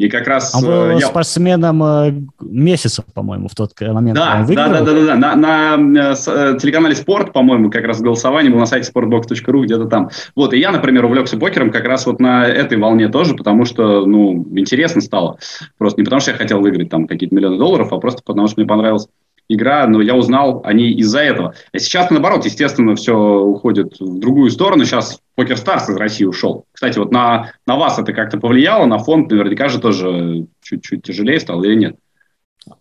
И 0.00 0.08
как 0.08 0.26
раз... 0.26 0.54
Он 0.54 0.62
был 0.64 0.98
я... 0.98 1.06
спортсменом 1.06 2.30
месяца, 2.40 3.04
по-моему, 3.12 3.48
в 3.48 3.54
тот 3.54 3.78
момент. 3.82 4.16
Да, 4.16 4.46
да, 4.48 4.68
да, 4.68 4.80
да, 4.80 4.92
да, 4.94 5.04
да. 5.04 5.36
На, 5.36 5.76
на 5.76 6.14
телеканале 6.56 6.94
«Спорт», 6.94 7.34
по-моему, 7.34 7.70
как 7.70 7.84
раз 7.84 8.00
голосование 8.00 8.50
было 8.50 8.60
на 8.60 8.66
сайте 8.66 8.90
sportbox.ru, 8.90 9.62
где-то 9.64 9.84
там. 9.84 10.08
Вот, 10.34 10.54
и 10.54 10.58
я, 10.58 10.70
например, 10.70 11.04
увлекся 11.04 11.36
покером 11.36 11.70
как 11.70 11.84
раз 11.84 12.06
вот 12.06 12.18
на 12.18 12.46
этой 12.46 12.78
волне 12.78 13.10
тоже, 13.10 13.34
потому 13.34 13.66
что, 13.66 14.06
ну, 14.06 14.46
интересно 14.56 15.02
стало. 15.02 15.36
Просто 15.76 16.00
не 16.00 16.04
потому, 16.04 16.20
что 16.20 16.30
я 16.30 16.38
хотел 16.38 16.60
выиграть 16.62 16.88
там 16.88 17.06
какие-то 17.06 17.34
миллионы 17.34 17.58
долларов, 17.58 17.92
а 17.92 17.98
просто 17.98 18.22
потому, 18.24 18.46
что 18.46 18.58
мне 18.58 18.66
понравилось 18.66 19.06
игра, 19.52 19.86
но 19.86 20.00
я 20.00 20.14
узнал 20.14 20.62
о 20.64 20.72
ней 20.72 20.94
из-за 20.94 21.20
этого. 21.20 21.54
А 21.72 21.78
сейчас, 21.78 22.08
наоборот, 22.10 22.44
естественно, 22.44 22.94
все 22.94 23.14
уходит 23.14 23.98
в 23.98 24.18
другую 24.20 24.50
сторону. 24.50 24.84
Сейчас 24.84 25.20
PokerStars 25.34 25.88
из 25.88 25.96
России 25.96 26.24
ушел. 26.24 26.64
Кстати, 26.72 26.98
вот 26.98 27.10
на, 27.10 27.52
на 27.66 27.76
вас 27.76 27.98
это 27.98 28.12
как-то 28.12 28.38
повлияло, 28.38 28.86
на 28.86 28.98
фонд 28.98 29.30
наверняка 29.30 29.68
же 29.68 29.80
тоже 29.80 30.46
чуть-чуть 30.62 31.02
тяжелее 31.02 31.40
стало 31.40 31.64
или 31.64 31.74
нет? 31.74 31.96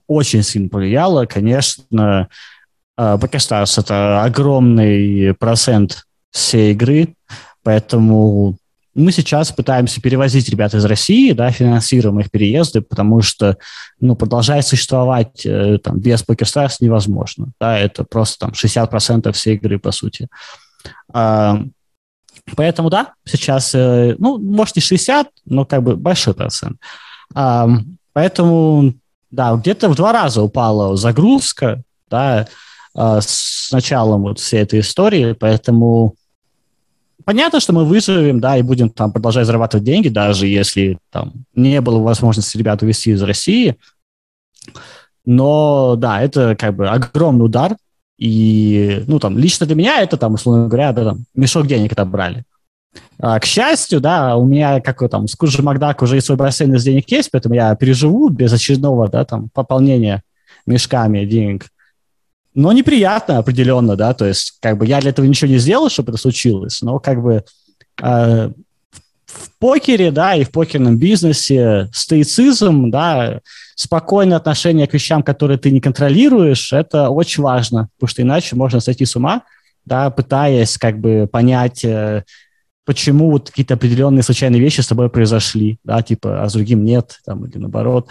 Очень 0.07 0.43
сильно 0.43 0.69
повлияло, 0.69 1.25
конечно. 1.25 2.29
PokerStars– 2.95 3.77
это 3.79 4.23
огромный 4.23 5.33
процент 5.33 6.05
всей 6.31 6.73
игры, 6.73 7.15
поэтому 7.63 8.57
мы 8.95 9.11
сейчас 9.11 9.51
пытаемся 9.51 10.01
перевозить 10.01 10.49
ребят 10.49 10.73
из 10.73 10.83
России, 10.85 11.31
да, 11.31 11.51
финансируем 11.51 12.19
их 12.19 12.31
переезды, 12.31 12.81
потому 12.81 13.21
что, 13.21 13.57
ну, 13.99 14.15
продолжать 14.15 14.67
существовать 14.67 15.45
э, 15.45 15.77
там, 15.77 15.99
без 15.99 16.23
PokerStars 16.23 16.77
невозможно. 16.79 17.51
Да, 17.59 17.77
это 17.77 18.03
просто 18.03 18.47
там 18.47 18.51
60% 18.51 19.31
всей 19.31 19.55
игры, 19.55 19.79
по 19.79 19.91
сути. 19.91 20.27
А, 21.13 21.61
поэтому, 22.55 22.89
да, 22.89 23.13
сейчас, 23.25 23.73
э, 23.75 24.15
ну, 24.17 24.39
может, 24.39 24.75
не 24.75 24.81
60, 24.81 25.27
но 25.45 25.65
как 25.65 25.83
бы 25.83 25.95
большой 25.95 26.33
процент. 26.33 26.77
А, 27.35 27.69
поэтому, 28.13 28.95
да, 29.29 29.53
где-то 29.53 29.89
в 29.89 29.95
два 29.95 30.13
раза 30.13 30.41
упала 30.41 30.97
загрузка, 30.97 31.83
да, 32.09 32.47
а, 32.95 33.21
с 33.21 33.69
началом 33.71 34.23
вот 34.23 34.39
всей 34.39 34.61
этой 34.61 34.79
истории, 34.79 35.33
поэтому 35.33 36.15
понятно, 37.29 37.59
что 37.59 37.73
мы 37.73 37.85
выживем, 37.85 38.39
да, 38.39 38.57
и 38.57 38.63
будем 38.63 38.89
там 38.89 39.11
продолжать 39.11 39.45
зарабатывать 39.45 39.83
деньги, 39.83 40.09
даже 40.09 40.47
если 40.47 40.97
там 41.11 41.33
не 41.53 41.79
было 41.79 41.99
возможности 41.99 42.57
ребят 42.57 42.81
увезти 42.81 43.11
из 43.11 43.21
России. 43.21 43.75
Но, 45.25 45.95
да, 45.95 46.23
это 46.23 46.55
как 46.55 46.75
бы 46.75 46.89
огромный 46.89 47.45
удар. 47.45 47.77
И, 48.17 49.03
ну, 49.05 49.19
там, 49.19 49.37
лично 49.37 49.67
для 49.67 49.75
меня 49.75 50.01
это, 50.01 50.17
там, 50.17 50.33
условно 50.33 50.67
говоря, 50.69 50.91
да, 50.91 51.03
там, 51.03 51.25
мешок 51.35 51.67
денег 51.67 51.91
отобрали. 51.91 52.45
А, 53.19 53.39
к 53.39 53.45
счастью, 53.45 54.01
да, 54.01 54.35
у 54.35 54.47
меня, 54.47 54.81
как 54.81 55.07
там, 55.11 55.27
с 55.27 55.35
Куджи 55.35 55.61
Макдак 55.61 56.01
уже 56.01 56.17
и 56.17 56.21
свой 56.21 56.35
бассейн 56.35 56.73
из 56.73 56.83
денег 56.83 57.11
есть, 57.11 57.29
поэтому 57.29 57.53
я 57.53 57.75
переживу 57.75 58.29
без 58.29 58.51
очередного, 58.51 59.07
да, 59.07 59.23
там, 59.23 59.49
пополнения 59.53 60.23
мешками 60.65 61.25
денег 61.25 61.67
но 62.59 62.73
неприятно 62.73 63.37
определенно, 63.37 63.95
да, 63.95 64.13
то 64.13 64.25
есть 64.25 64.57
как 64.61 64.77
бы 64.77 64.85
я 64.85 64.99
для 64.99 65.11
этого 65.11 65.25
ничего 65.25 65.49
не 65.49 65.59
сделал, 65.59 65.89
чтобы 65.89 66.11
это 66.11 66.19
случилось, 66.19 66.81
но 66.81 66.99
как 66.99 67.21
бы 67.21 67.45
э, 68.01 68.51
в 69.25 69.59
покере, 69.59 70.11
да, 70.11 70.35
и 70.35 70.43
в 70.43 70.51
покерном 70.51 70.97
бизнесе 70.97 71.89
стоицизм, 71.93 72.91
да, 72.91 73.39
спокойное 73.75 74.35
отношение 74.35 74.87
к 74.87 74.93
вещам, 74.93 75.23
которые 75.23 75.57
ты 75.57 75.71
не 75.71 75.79
контролируешь, 75.79 76.73
это 76.73 77.09
очень 77.09 77.43
важно, 77.43 77.89
потому 77.95 78.09
что 78.09 78.21
иначе 78.23 78.55
можно 78.57 78.81
сойти 78.81 79.05
с 79.05 79.15
ума, 79.15 79.43
да, 79.85 80.09
пытаясь 80.09 80.77
как 80.77 80.99
бы 80.99 81.29
понять, 81.31 81.85
э, 81.85 82.23
почему 82.85 83.31
вот 83.31 83.51
какие-то 83.51 83.75
определенные 83.75 84.23
случайные 84.23 84.59
вещи 84.59 84.81
с 84.81 84.87
тобой 84.87 85.09
произошли, 85.09 85.79
да, 85.85 86.01
типа, 86.01 86.43
а 86.43 86.49
с 86.49 86.53
другим 86.53 86.83
нет, 86.83 87.19
там, 87.25 87.45
или 87.45 87.57
наоборот. 87.57 88.09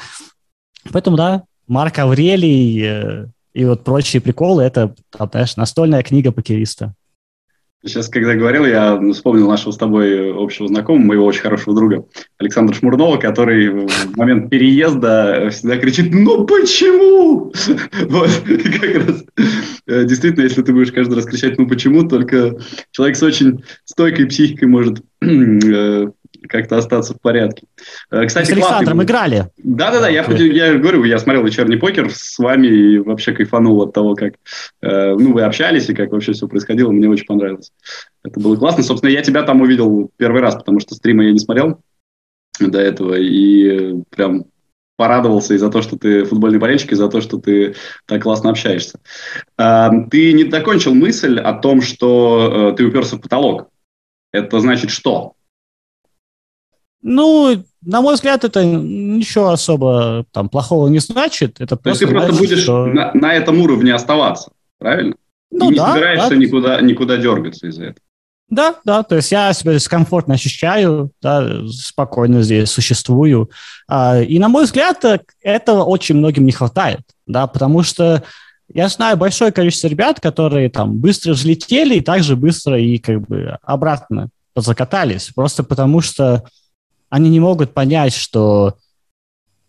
Поэтому, 0.90 1.18
да, 1.18 1.42
Марк 1.66 1.98
Аврелий, 1.98 2.82
э, 2.82 3.26
и 3.58 3.64
вот 3.64 3.82
прочие 3.82 4.22
приколы, 4.22 4.62
это, 4.62 4.94
там, 5.10 5.28
знаешь, 5.32 5.56
настольная 5.56 6.04
книга 6.04 6.30
покериста. 6.30 6.94
Сейчас, 7.84 8.08
когда 8.08 8.34
говорил, 8.34 8.64
я 8.64 9.00
вспомнил 9.12 9.48
нашего 9.48 9.72
с 9.72 9.76
тобой 9.76 10.32
общего 10.32 10.68
знакомого, 10.68 11.04
моего 11.04 11.24
очень 11.24 11.40
хорошего 11.42 11.74
друга 11.74 12.04
Александра 12.38 12.72
Шмурнова, 12.72 13.16
который 13.16 13.86
в 13.86 14.16
момент 14.16 14.48
переезда 14.48 15.48
всегда 15.50 15.76
кричит 15.76 16.12
«Ну 16.12 16.46
почему?». 16.46 17.52
Вот, 18.08 18.30
как 18.80 19.06
раз. 19.06 19.24
Э, 19.88 20.04
действительно, 20.04 20.44
если 20.44 20.62
ты 20.62 20.72
будешь 20.72 20.92
каждый 20.92 21.14
раз 21.14 21.24
кричать 21.24 21.58
«Ну 21.58 21.66
почему?», 21.66 22.08
только 22.08 22.58
человек 22.92 23.16
с 23.16 23.22
очень 23.24 23.64
стойкой 23.84 24.26
психикой 24.26 24.68
может 24.68 25.02
э, 25.20 26.10
как-то 26.48 26.78
остаться 26.78 27.14
в 27.14 27.20
порядке. 27.20 27.66
Э, 28.10 28.24
кстати, 28.26 28.46
с 28.46 28.52
Александром 28.52 28.98
классный... 28.98 29.04
играли. 29.04 29.48
Да-да-да, 29.58 30.08
я, 30.08 30.22
я 30.22 30.74
говорю, 30.74 31.04
я 31.04 31.18
смотрел 31.18 31.44
вечерний 31.44 31.76
покер 31.76 32.10
с 32.12 32.38
вами 32.38 32.66
и 32.66 32.98
вообще 32.98 33.32
кайфанул 33.32 33.82
от 33.82 33.92
того, 33.92 34.14
как 34.14 34.34
э, 34.82 35.14
ну, 35.14 35.32
вы 35.32 35.42
общались 35.42 35.88
и 35.88 35.94
как 35.94 36.12
вообще 36.12 36.32
все 36.32 36.48
происходило. 36.48 36.90
Мне 36.90 37.08
очень 37.08 37.26
понравилось. 37.26 37.72
Это 38.24 38.40
было 38.40 38.56
классно. 38.56 38.82
Собственно, 38.82 39.10
я 39.10 39.22
тебя 39.22 39.42
там 39.42 39.60
увидел 39.60 40.10
первый 40.16 40.40
раз, 40.40 40.56
потому 40.56 40.80
что 40.80 40.94
стрима 40.94 41.24
я 41.24 41.32
не 41.32 41.38
смотрел 41.38 41.80
до 42.60 42.80
этого. 42.80 43.14
И 43.14 44.02
прям 44.10 44.46
порадовался 44.98 45.54
и 45.54 45.58
за 45.58 45.70
то, 45.70 45.80
что 45.80 45.96
ты 45.96 46.24
футбольный 46.24 46.58
болельщик, 46.58 46.92
и 46.92 46.96
за 46.96 47.08
то, 47.08 47.20
что 47.20 47.38
ты 47.38 47.76
так 48.04 48.24
классно 48.24 48.50
общаешься. 48.50 48.98
Э, 49.56 49.88
ты 50.10 50.32
не 50.32 50.50
закончил 50.50 50.92
мысль 50.94 51.38
о 51.38 51.54
том, 51.54 51.80
что 51.80 52.72
э, 52.72 52.76
ты 52.76 52.84
уперся 52.84 53.16
в 53.16 53.20
потолок. 53.20 53.68
Это 54.32 54.60
значит 54.60 54.90
что? 54.90 55.34
Ну, 57.02 57.62
на 57.82 58.00
мой 58.00 58.14
взгляд, 58.14 58.44
это 58.44 58.64
ничего 58.64 59.50
особо 59.50 60.26
там 60.32 60.48
плохого 60.48 60.88
не 60.88 60.98
значит. 60.98 61.60
Это 61.60 61.76
То 61.76 61.90
есть 61.90 62.00
ты 62.00 62.06
просто 62.08 62.32
будешь 62.32 62.62
что... 62.62 62.86
на, 62.86 63.12
на 63.14 63.34
этом 63.34 63.60
уровне 63.60 63.94
оставаться, 63.94 64.50
правильно? 64.78 65.14
Ну, 65.50 65.68
И 65.70 65.72
не 65.72 65.78
да, 65.78 65.92
собираешься 65.92 66.30
да. 66.30 66.36
никуда, 66.36 66.80
никуда 66.80 67.16
дергаться 67.16 67.68
из-за 67.68 67.84
этого. 67.84 68.04
Да, 68.50 68.76
да, 68.84 69.02
то 69.02 69.16
есть 69.16 69.30
я 69.30 69.52
себя 69.52 69.72
здесь 69.72 69.88
комфортно 69.88 70.34
ощущаю, 70.34 71.10
да, 71.20 71.46
спокойно 71.70 72.42
здесь 72.42 72.70
существую. 72.70 73.50
А, 73.86 74.20
и, 74.20 74.38
на 74.38 74.48
мой 74.48 74.64
взгляд, 74.64 75.04
этого 75.42 75.84
очень 75.84 76.16
многим 76.16 76.46
не 76.46 76.52
хватает, 76.52 77.02
да, 77.26 77.46
потому 77.46 77.82
что 77.82 78.22
я 78.72 78.88
знаю 78.88 79.18
большое 79.18 79.52
количество 79.52 79.88
ребят, 79.88 80.20
которые 80.20 80.70
там 80.70 80.96
быстро 80.96 81.32
взлетели 81.32 81.96
и 81.96 82.00
также 82.00 82.36
быстро 82.36 82.78
и 82.80 82.98
как 82.98 83.20
бы 83.20 83.58
обратно 83.62 84.30
закатались, 84.56 85.30
просто 85.34 85.62
потому 85.62 86.00
что 86.00 86.44
они 87.10 87.30
не 87.30 87.40
могут 87.40 87.74
понять, 87.74 88.14
что 88.14 88.76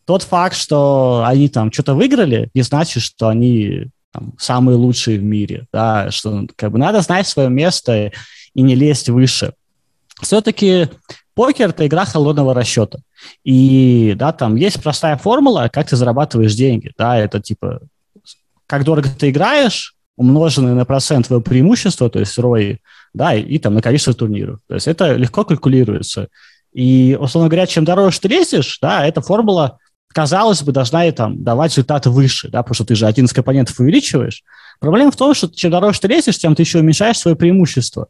тот 0.05 0.23
факт, 0.23 0.55
что 0.55 1.23
они 1.25 1.49
там 1.49 1.71
что-то 1.71 1.93
выиграли, 1.93 2.49
не 2.53 2.63
значит, 2.63 3.03
что 3.03 3.27
они 3.27 3.87
там, 4.11 4.33
самые 4.37 4.75
лучшие 4.75 5.19
в 5.19 5.23
мире, 5.23 5.67
да, 5.71 6.09
что 6.11 6.47
как 6.55 6.71
бы 6.71 6.79
надо 6.79 7.01
знать 7.01 7.27
свое 7.27 7.49
место 7.49 8.11
и 8.53 8.61
не 8.61 8.75
лезть 8.75 9.09
выше. 9.09 9.53
Все-таки 10.21 10.89
покер– 11.35 11.69
это 11.69 11.85
игра 11.87 12.05
холодного 12.05 12.53
расчета. 12.53 12.99
И, 13.43 14.15
да, 14.17 14.33
там 14.33 14.55
есть 14.55 14.81
простая 14.81 15.17
формула, 15.17 15.69
как 15.71 15.89
ты 15.89 15.95
зарабатываешь 15.95 16.55
деньги, 16.55 16.91
да, 16.97 17.17
это 17.17 17.39
типа, 17.39 17.81
как 18.65 18.83
дорого 18.83 19.09
ты 19.09 19.29
играешь, 19.29 19.95
умноженное 20.17 20.73
на 20.73 20.85
процент 20.85 21.27
твоего 21.27 21.41
преимущества, 21.41 22.09
то 22.09 22.19
есть 22.19 22.37
ROI, 22.37 22.79
да, 23.13 23.33
и, 23.33 23.41
и 23.41 23.57
там 23.57 23.75
на 23.75 23.81
количество 23.81 24.13
турниров. 24.13 24.59
То 24.67 24.75
есть 24.75 24.87
это 24.87 25.13
легко 25.13 25.45
калькулируется. 25.45 26.27
И, 26.73 27.17
условно 27.19 27.49
говоря, 27.49 27.67
чем 27.67 27.85
дороже 27.85 28.19
ты 28.19 28.27
лезешь, 28.27 28.77
да, 28.81 29.05
эта 29.05 29.21
формула, 29.21 29.79
казалось 30.13 30.61
бы, 30.61 30.71
должна 30.71 31.05
и 31.05 31.11
там 31.11 31.43
давать 31.43 31.71
результаты 31.71 32.09
выше, 32.09 32.49
да, 32.49 32.61
потому 32.61 32.75
что 32.75 32.85
ты 32.85 32.95
же 32.95 33.05
один 33.05 33.25
из 33.25 33.33
компонентов 33.33 33.79
увеличиваешь. 33.79 34.43
Проблема 34.79 35.11
в 35.11 35.15
том, 35.15 35.33
что 35.33 35.47
чем 35.49 35.71
дороже 35.71 35.99
ты 35.99 36.07
лезешь, 36.07 36.37
тем 36.37 36.55
ты 36.55 36.63
еще 36.63 36.79
уменьшаешь 36.79 37.17
свое 37.17 37.35
преимущество. 37.35 38.07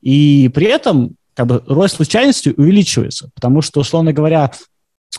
И 0.00 0.50
при 0.54 0.66
этом 0.66 1.16
как 1.34 1.46
бы 1.46 1.62
роль 1.66 1.88
случайности 1.88 2.54
увеличивается, 2.56 3.30
потому 3.34 3.60
что, 3.60 3.80
условно 3.80 4.12
говоря, 4.12 4.52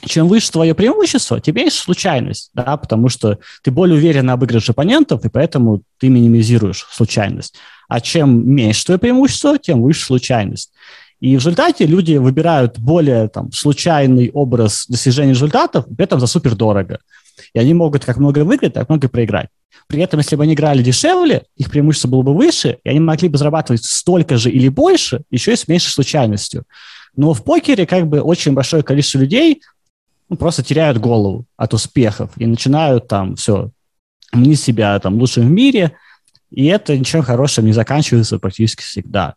чем 0.06 0.28
выше 0.28 0.52
твое 0.52 0.74
преимущество, 0.76 1.40
тем 1.40 1.56
меньше 1.56 1.78
случайность, 1.78 2.52
да, 2.54 2.78
потому 2.78 3.10
что 3.10 3.40
ты 3.64 3.72
более 3.72 3.98
уверенно 3.98 4.34
обыгрываешь 4.34 4.70
оппонентов, 4.70 5.26
и 5.26 5.30
поэтому 5.30 5.82
ты 5.98 6.10
минимизируешь 6.10 6.88
случайность. 6.92 7.56
А 7.88 8.02
чем 8.02 8.48
меньше 8.48 8.86
твое 8.86 9.00
преимущество, 9.00 9.58
тем 9.58 9.82
выше 9.82 10.06
случайность. 10.06 10.72
И 11.20 11.36
в 11.36 11.40
результате 11.40 11.86
люди 11.86 12.16
выбирают 12.16 12.78
более 12.80 13.28
там, 13.28 13.52
случайный 13.52 14.30
образ 14.32 14.86
достижения 14.88 15.32
результатов, 15.32 15.86
при 15.86 16.04
этом 16.04 16.20
за 16.20 16.28
супер 16.28 16.56
дорого. 16.56 17.00
И 17.54 17.60
они 17.60 17.74
могут 17.74 18.06
как 18.06 18.18
много 18.18 18.44
выиграть, 18.44 18.74
так 18.74 18.88
много 18.90 19.10
проиграть. 19.10 19.50
При 19.88 20.02
этом, 20.02 20.20
если 20.20 20.36
бы 20.36 20.44
они 20.44 20.54
играли 20.54 20.84
дешевле, 20.84 21.44
их 21.56 21.70
преимущество 21.70 22.10
было 22.10 22.22
бы 22.22 22.36
выше, 22.36 22.78
и 22.84 22.90
они 22.90 23.00
могли 23.00 23.30
бы 23.30 23.38
зарабатывать 23.38 23.84
столько 23.84 24.38
же 24.38 24.52
или 24.52 24.68
больше, 24.68 25.22
еще 25.32 25.54
и 25.54 25.56
с 25.56 25.68
меньшей 25.68 25.90
случайностью. 25.90 26.66
Но 27.16 27.34
в 27.34 27.44
покере 27.44 27.86
как 27.86 28.08
бы 28.08 28.22
очень 28.22 28.54
большое 28.54 28.84
количество 28.84 29.20
людей 29.20 29.62
ну, 30.30 30.36
просто 30.36 30.62
теряют 30.62 30.98
голову 30.98 31.46
от 31.56 31.74
успехов 31.74 32.32
и 32.38 32.46
начинают 32.46 33.08
там 33.08 33.36
все, 33.36 33.72
мнить 34.34 34.60
себя 34.60 35.00
там 35.00 35.16
лучшим 35.16 35.48
в 35.48 35.52
мире, 35.52 35.94
и 36.52 36.66
это 36.66 36.98
ничем 36.98 37.24
хорошим 37.24 37.66
не 37.66 37.74
заканчивается 37.74 38.40
практически 38.40 38.82
всегда. 38.82 39.36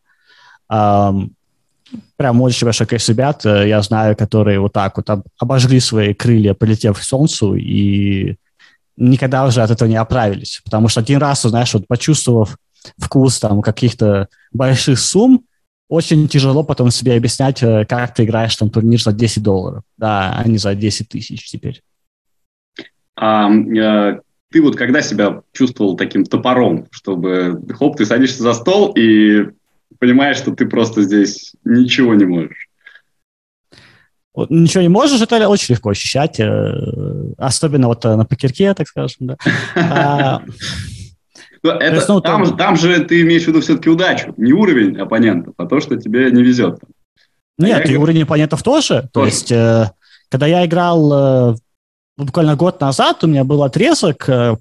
Прям 2.17 2.41
очень 2.41 2.65
большое 2.65 2.87
количество 2.87 3.13
ребят, 3.13 3.47
э, 3.47 3.69
я 3.69 3.83
знаю, 3.83 4.17
которые 4.17 4.61
вот 4.61 4.73
так 4.73 4.97
вот 4.97 5.09
обожгли 5.39 5.81
свои 5.81 6.15
крылья, 6.15 6.55
полетев 6.55 6.99
к 6.99 7.03
солнцу, 7.03 7.55
и 7.55 8.37
никогда 8.97 9.47
уже 9.47 9.63
от 9.63 9.71
этого 9.71 9.89
не 9.89 9.97
оправились. 9.97 10.61
Потому 10.65 10.89
что 10.89 11.01
один 11.01 11.19
раз, 11.19 11.43
знаешь, 11.43 11.73
вот 11.75 11.87
почувствовав 11.87 12.57
вкус 12.99 13.39
там 13.39 13.63
каких-то 13.63 14.29
больших 14.53 14.99
сумм, 14.99 15.45
очень 15.89 16.29
тяжело 16.29 16.63
потом 16.63 16.91
себе 16.91 17.17
объяснять, 17.17 17.63
э, 17.63 17.85
как 17.85 18.15
ты 18.15 18.25
играешь 18.25 18.55
там 18.57 18.71
турнир 18.71 19.01
за 19.01 19.13
10 19.13 19.43
долларов, 19.43 19.83
да, 19.97 20.35
а 20.37 20.49
не 20.49 20.59
за 20.59 20.75
10 20.75 21.09
тысяч 21.09 21.51
теперь. 21.51 21.83
А, 23.17 23.51
э, 23.51 24.21
ты 24.51 24.63
вот 24.63 24.77
когда 24.77 25.03
себя 25.03 25.43
чувствовал 25.53 25.97
таким 25.97 26.25
топором, 26.25 26.87
чтобы, 26.91 27.61
хоп, 27.77 27.97
ты 27.97 28.07
садишься 28.07 28.43
за 28.43 28.55
стол 28.55 28.93
и 28.97 29.49
понимаешь, 30.01 30.39
что 30.39 30.53
ты 30.53 30.67
просто 30.67 31.03
здесь 31.03 31.55
ничего 31.65 32.15
не 32.15 32.25
можешь? 32.25 32.69
Ничего 34.49 34.83
не 34.83 34.89
можешь, 34.89 35.21
это 35.21 35.49
очень 35.49 35.75
легко 35.75 35.91
ощущать, 35.91 36.41
э, 36.41 36.73
особенно 37.37 37.89
вот 37.89 38.03
на 38.05 38.25
покерке, 38.25 38.75
так 38.75 38.89
скажем, 38.89 39.19
да. 39.21 39.37
А, 39.77 40.43
ну, 41.63 41.71
это, 41.73 41.97
есть, 41.97 42.09
ну, 42.09 42.21
там, 42.21 42.45
там... 42.45 42.57
там 42.57 42.77
же 42.77 43.05
ты 43.05 43.21
имеешь 43.21 43.45
в 43.45 43.49
виду 43.49 43.61
все-таки 43.61 43.91
удачу, 43.91 44.33
не 44.37 44.53
уровень 44.53 44.99
оппонентов, 44.99 45.55
а 45.59 45.67
то, 45.67 45.81
что 45.81 45.97
тебе 45.97 46.31
не 46.31 46.43
везет. 46.43 46.81
Нет, 47.59 47.87
а 47.87 47.93
и 47.93 47.97
уровень 47.97 48.23
оппонентов 48.23 48.63
тоже. 48.63 48.89
тоже. 48.95 49.09
То 49.13 49.25
есть, 49.27 49.53
э, 49.53 49.91
когда 50.31 50.47
я 50.47 50.65
играл 50.65 51.53
э, 51.53 51.57
буквально 52.17 52.57
год 52.57 52.81
назад, 52.81 53.23
у 53.25 53.27
меня 53.27 53.45
был 53.45 53.63
отрезок, 53.63 54.27
э, 54.29 54.57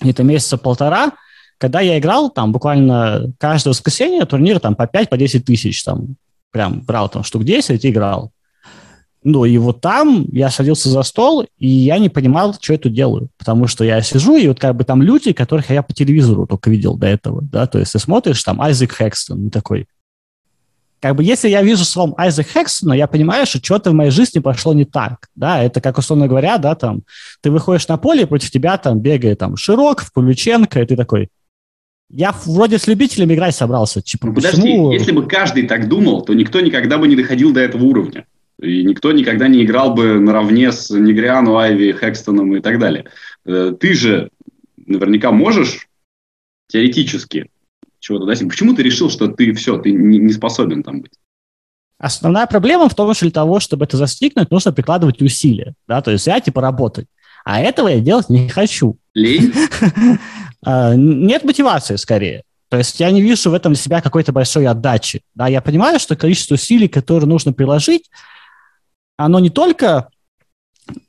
где-то 0.00 0.24
месяца 0.24 0.58
полтора, 0.58 1.12
когда 1.58 1.80
я 1.80 1.98
играл 1.98 2.30
там 2.30 2.52
буквально 2.52 3.32
каждое 3.38 3.70
воскресенье 3.70 4.24
турнир 4.24 4.60
там 4.60 4.74
по 4.74 4.84
5-10 4.84 5.08
по 5.40 5.46
тысяч, 5.46 5.82
там 5.84 6.16
прям 6.50 6.82
брал 6.82 7.08
там 7.08 7.24
штук 7.24 7.44
10 7.44 7.84
и 7.84 7.90
играл. 7.90 8.32
Ну, 9.24 9.46
и 9.46 9.56
вот 9.56 9.80
там 9.80 10.26
я 10.32 10.50
садился 10.50 10.90
за 10.90 11.02
стол, 11.02 11.46
и 11.56 11.66
я 11.66 11.98
не 11.98 12.10
понимал, 12.10 12.54
что 12.60 12.74
я 12.74 12.78
тут 12.78 12.92
делаю. 12.92 13.30
Потому 13.38 13.66
что 13.66 13.82
я 13.82 14.02
сижу, 14.02 14.36
и 14.36 14.46
вот 14.46 14.60
как 14.60 14.76
бы 14.76 14.84
там 14.84 15.00
люди, 15.00 15.32
которых 15.32 15.70
я 15.70 15.82
по 15.82 15.94
телевизору 15.94 16.46
только 16.46 16.68
видел 16.68 16.94
до 16.96 17.06
этого, 17.06 17.40
да, 17.40 17.66
то 17.66 17.78
есть 17.78 17.92
ты 17.92 17.98
смотришь, 17.98 18.42
там, 18.44 18.60
Айзек 18.60 18.92
Хэкстон, 18.92 19.48
такой. 19.48 19.86
Как 21.00 21.16
бы 21.16 21.24
если 21.24 21.48
я 21.48 21.62
вижу 21.62 21.86
словом 21.86 22.14
Айзек 22.18 22.48
Хэкстона, 22.48 22.92
я 22.92 23.06
понимаю, 23.06 23.46
что 23.46 23.64
что-то 23.64 23.90
в 23.90 23.94
моей 23.94 24.10
жизни 24.10 24.40
пошло 24.40 24.74
не 24.74 24.84
так, 24.84 25.28
да, 25.34 25.62
это 25.62 25.80
как, 25.80 25.96
условно 25.96 26.28
говоря, 26.28 26.58
да, 26.58 26.74
там, 26.74 27.00
ты 27.40 27.50
выходишь 27.50 27.88
на 27.88 27.96
поле, 27.96 28.26
против 28.26 28.50
тебя 28.50 28.76
там 28.76 29.00
бегает 29.00 29.38
там 29.38 29.56
Широков, 29.56 30.12
Пулюченко, 30.12 30.82
и 30.82 30.86
ты 30.86 30.96
такой, 30.96 31.30
я 32.10 32.34
вроде 32.44 32.78
с 32.78 32.86
любителями 32.86 33.34
играть 33.34 33.54
собрался. 33.54 34.02
Типа, 34.02 34.28
ну, 34.28 34.34
подожди, 34.34 34.60
почему... 34.60 34.92
если 34.92 35.12
бы 35.12 35.26
каждый 35.26 35.66
так 35.66 35.88
думал, 35.88 36.22
то 36.22 36.34
никто 36.34 36.60
никогда 36.60 36.98
бы 36.98 37.08
не 37.08 37.16
доходил 37.16 37.52
до 37.52 37.60
этого 37.60 37.84
уровня. 37.84 38.26
И 38.60 38.84
никто 38.84 39.10
никогда 39.12 39.48
не 39.48 39.64
играл 39.64 39.94
бы 39.94 40.20
наравне 40.20 40.70
с 40.70 40.90
Негриану, 40.90 41.56
Айви, 41.56 41.92
Хекстоном 41.92 42.54
и 42.56 42.60
так 42.60 42.78
далее. 42.78 43.06
Э, 43.44 43.74
ты 43.78 43.94
же 43.94 44.30
наверняка 44.76 45.32
можешь 45.32 45.88
теоретически 46.68 47.50
чего-то 47.98 48.26
достичь. 48.26 48.48
Почему 48.48 48.74
ты 48.74 48.82
решил, 48.82 49.10
что 49.10 49.28
ты 49.28 49.52
все, 49.54 49.78
ты 49.78 49.90
не 49.90 50.32
способен 50.32 50.82
там 50.82 51.00
быть? 51.00 51.12
Основная 51.98 52.46
проблема 52.46 52.88
в 52.88 52.94
том, 52.94 53.12
что 53.14 53.24
для 53.24 53.32
того, 53.32 53.60
чтобы 53.60 53.86
это 53.86 53.96
достигнуть, 53.96 54.50
нужно 54.50 54.72
прикладывать 54.72 55.22
усилия. 55.22 55.74
Да? 55.88 56.02
То 56.02 56.10
есть 56.10 56.26
я 56.26 56.40
типа 56.40 56.60
работать. 56.60 57.06
А 57.44 57.60
этого 57.60 57.88
я 57.88 58.00
делать 58.00 58.28
не 58.28 58.48
хочу. 58.48 58.98
Лень? 59.14 59.52
А, 60.64 60.94
нет 60.94 61.44
мотивации 61.44 61.96
скорее. 61.96 62.42
То 62.68 62.78
есть 62.78 62.98
я 62.98 63.10
не 63.10 63.22
вижу 63.22 63.50
в 63.50 63.54
этом 63.54 63.72
для 63.72 63.80
себя 63.80 64.00
какой-то 64.00 64.32
большой 64.32 64.66
отдачи. 64.66 65.22
Да, 65.34 65.46
я 65.46 65.60
понимаю, 65.60 66.00
что 66.00 66.16
количество 66.16 66.54
усилий, 66.54 66.88
которые 66.88 67.28
нужно 67.28 67.52
приложить, 67.52 68.10
оно 69.16 69.38
не 69.38 69.50
только 69.50 70.08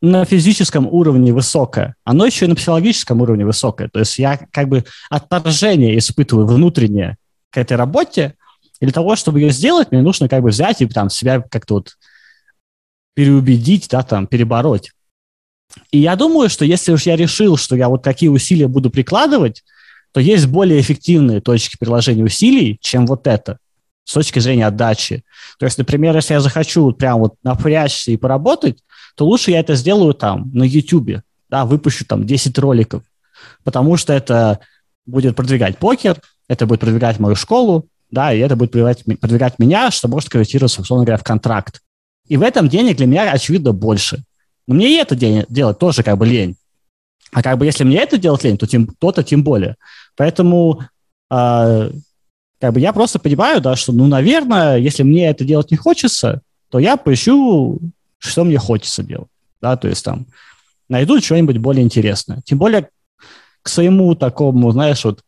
на 0.01 0.25
физическом 0.25 0.87
уровне 0.87 1.33
высокое, 1.33 1.95
оно 2.03 2.25
еще 2.25 2.45
и 2.45 2.47
на 2.47 2.55
психологическом 2.55 3.21
уровне 3.21 3.45
высокое. 3.45 3.89
То 3.89 3.99
есть 3.99 4.17
я 4.19 4.39
как 4.51 4.69
бы 4.69 4.85
отторжение 5.09 5.97
испытываю 5.97 6.45
внутреннее 6.45 7.17
к 7.49 7.57
этой 7.57 7.77
работе, 7.77 8.35
и 8.79 8.85
для 8.85 8.93
того, 8.93 9.15
чтобы 9.15 9.39
ее 9.39 9.51
сделать, 9.51 9.91
мне 9.91 10.01
нужно 10.01 10.29
как 10.29 10.41
бы 10.41 10.49
взять 10.49 10.81
и 10.81 10.87
там 10.87 11.09
себя 11.09 11.41
как-то 11.41 11.75
вот 11.75 11.97
переубедить, 13.15 13.87
да, 13.89 14.03
там, 14.03 14.27
перебороть. 14.27 14.91
И 15.91 15.99
я 15.99 16.15
думаю, 16.15 16.49
что 16.49 16.65
если 16.65 16.91
уж 16.91 17.03
я 17.03 17.15
решил, 17.15 17.57
что 17.57 17.75
я 17.75 17.89
вот 17.89 18.03
какие 18.03 18.29
усилия 18.29 18.67
буду 18.67 18.89
прикладывать, 18.89 19.63
то 20.11 20.19
есть 20.19 20.47
более 20.47 20.79
эффективные 20.79 21.41
точки 21.41 21.77
приложения 21.77 22.23
усилий, 22.23 22.77
чем 22.81 23.05
вот 23.05 23.27
это 23.27 23.57
с 24.05 24.13
точки 24.13 24.39
зрения 24.39 24.67
отдачи. 24.67 25.23
То 25.59 25.65
есть, 25.65 25.77
например, 25.77 26.15
если 26.15 26.33
я 26.33 26.39
захочу 26.39 26.91
прям 26.93 27.19
вот 27.19 27.35
напрячься 27.43 28.11
и 28.11 28.17
поработать, 28.17 28.79
то 29.15 29.25
лучше 29.25 29.51
я 29.51 29.59
это 29.59 29.75
сделаю 29.75 30.13
там, 30.13 30.51
на 30.53 30.63
YouTube, 30.63 31.21
да, 31.49 31.65
выпущу 31.65 32.05
там 32.05 32.25
10 32.25 32.57
роликов, 32.59 33.03
потому 33.63 33.97
что 33.97 34.13
это 34.13 34.59
будет 35.05 35.35
продвигать 35.35 35.77
покер, 35.77 36.21
это 36.47 36.65
будет 36.65 36.81
продвигать 36.81 37.19
мою 37.19 37.35
школу, 37.35 37.87
да, 38.11 38.33
и 38.33 38.39
это 38.39 38.55
будет 38.55 38.71
продвигать, 38.71 39.03
продвигать 39.19 39.59
меня, 39.59 39.91
что 39.91 40.07
может 40.07 40.29
конвертироваться, 40.29 40.81
условно 40.81 41.05
говоря, 41.05 41.17
в 41.17 41.23
контракт. 41.23 41.81
И 42.27 42.37
в 42.37 42.41
этом 42.41 42.69
денег 42.69 42.97
для 42.97 43.05
меня, 43.05 43.31
очевидно, 43.31 43.71
больше. 43.71 44.23
Но 44.67 44.75
мне 44.75 44.95
и 44.95 44.97
это 44.97 45.15
делать 45.15 45.79
тоже 45.79 46.03
как 46.03 46.17
бы 46.17 46.25
лень. 46.25 46.55
А 47.31 47.41
как 47.41 47.57
бы 47.57 47.65
если 47.65 47.83
мне 47.83 47.97
это 47.97 48.17
делать 48.17 48.43
лень, 48.43 48.57
то 48.57 48.65
тем, 48.65 48.87
то-то 48.87 49.23
тем 49.23 49.43
более. 49.43 49.75
Поэтому 50.15 50.81
э, 51.29 51.91
как 52.59 52.73
бы 52.73 52.79
я 52.79 52.93
просто 52.93 53.19
понимаю, 53.19 53.61
да, 53.61 53.75
что, 53.75 53.91
ну, 53.91 54.07
наверное, 54.07 54.77
если 54.77 55.03
мне 55.03 55.29
это 55.29 55.43
делать 55.43 55.71
не 55.71 55.77
хочется, 55.77 56.41
то 56.69 56.79
я 56.79 56.97
поищу, 56.97 57.79
что 58.17 58.43
мне 58.43 58.57
хочется 58.57 59.03
делать, 59.03 59.29
да, 59.61 59.77
то 59.77 59.87
есть 59.87 60.03
там 60.03 60.25
найду 60.89 61.19
что-нибудь 61.21 61.57
более 61.57 61.83
интересное. 61.83 62.41
Тем 62.45 62.57
более 62.57 62.89
к 63.61 63.69
своему 63.69 64.15
такому, 64.15 64.71
знаешь, 64.71 65.03
вот 65.03 65.21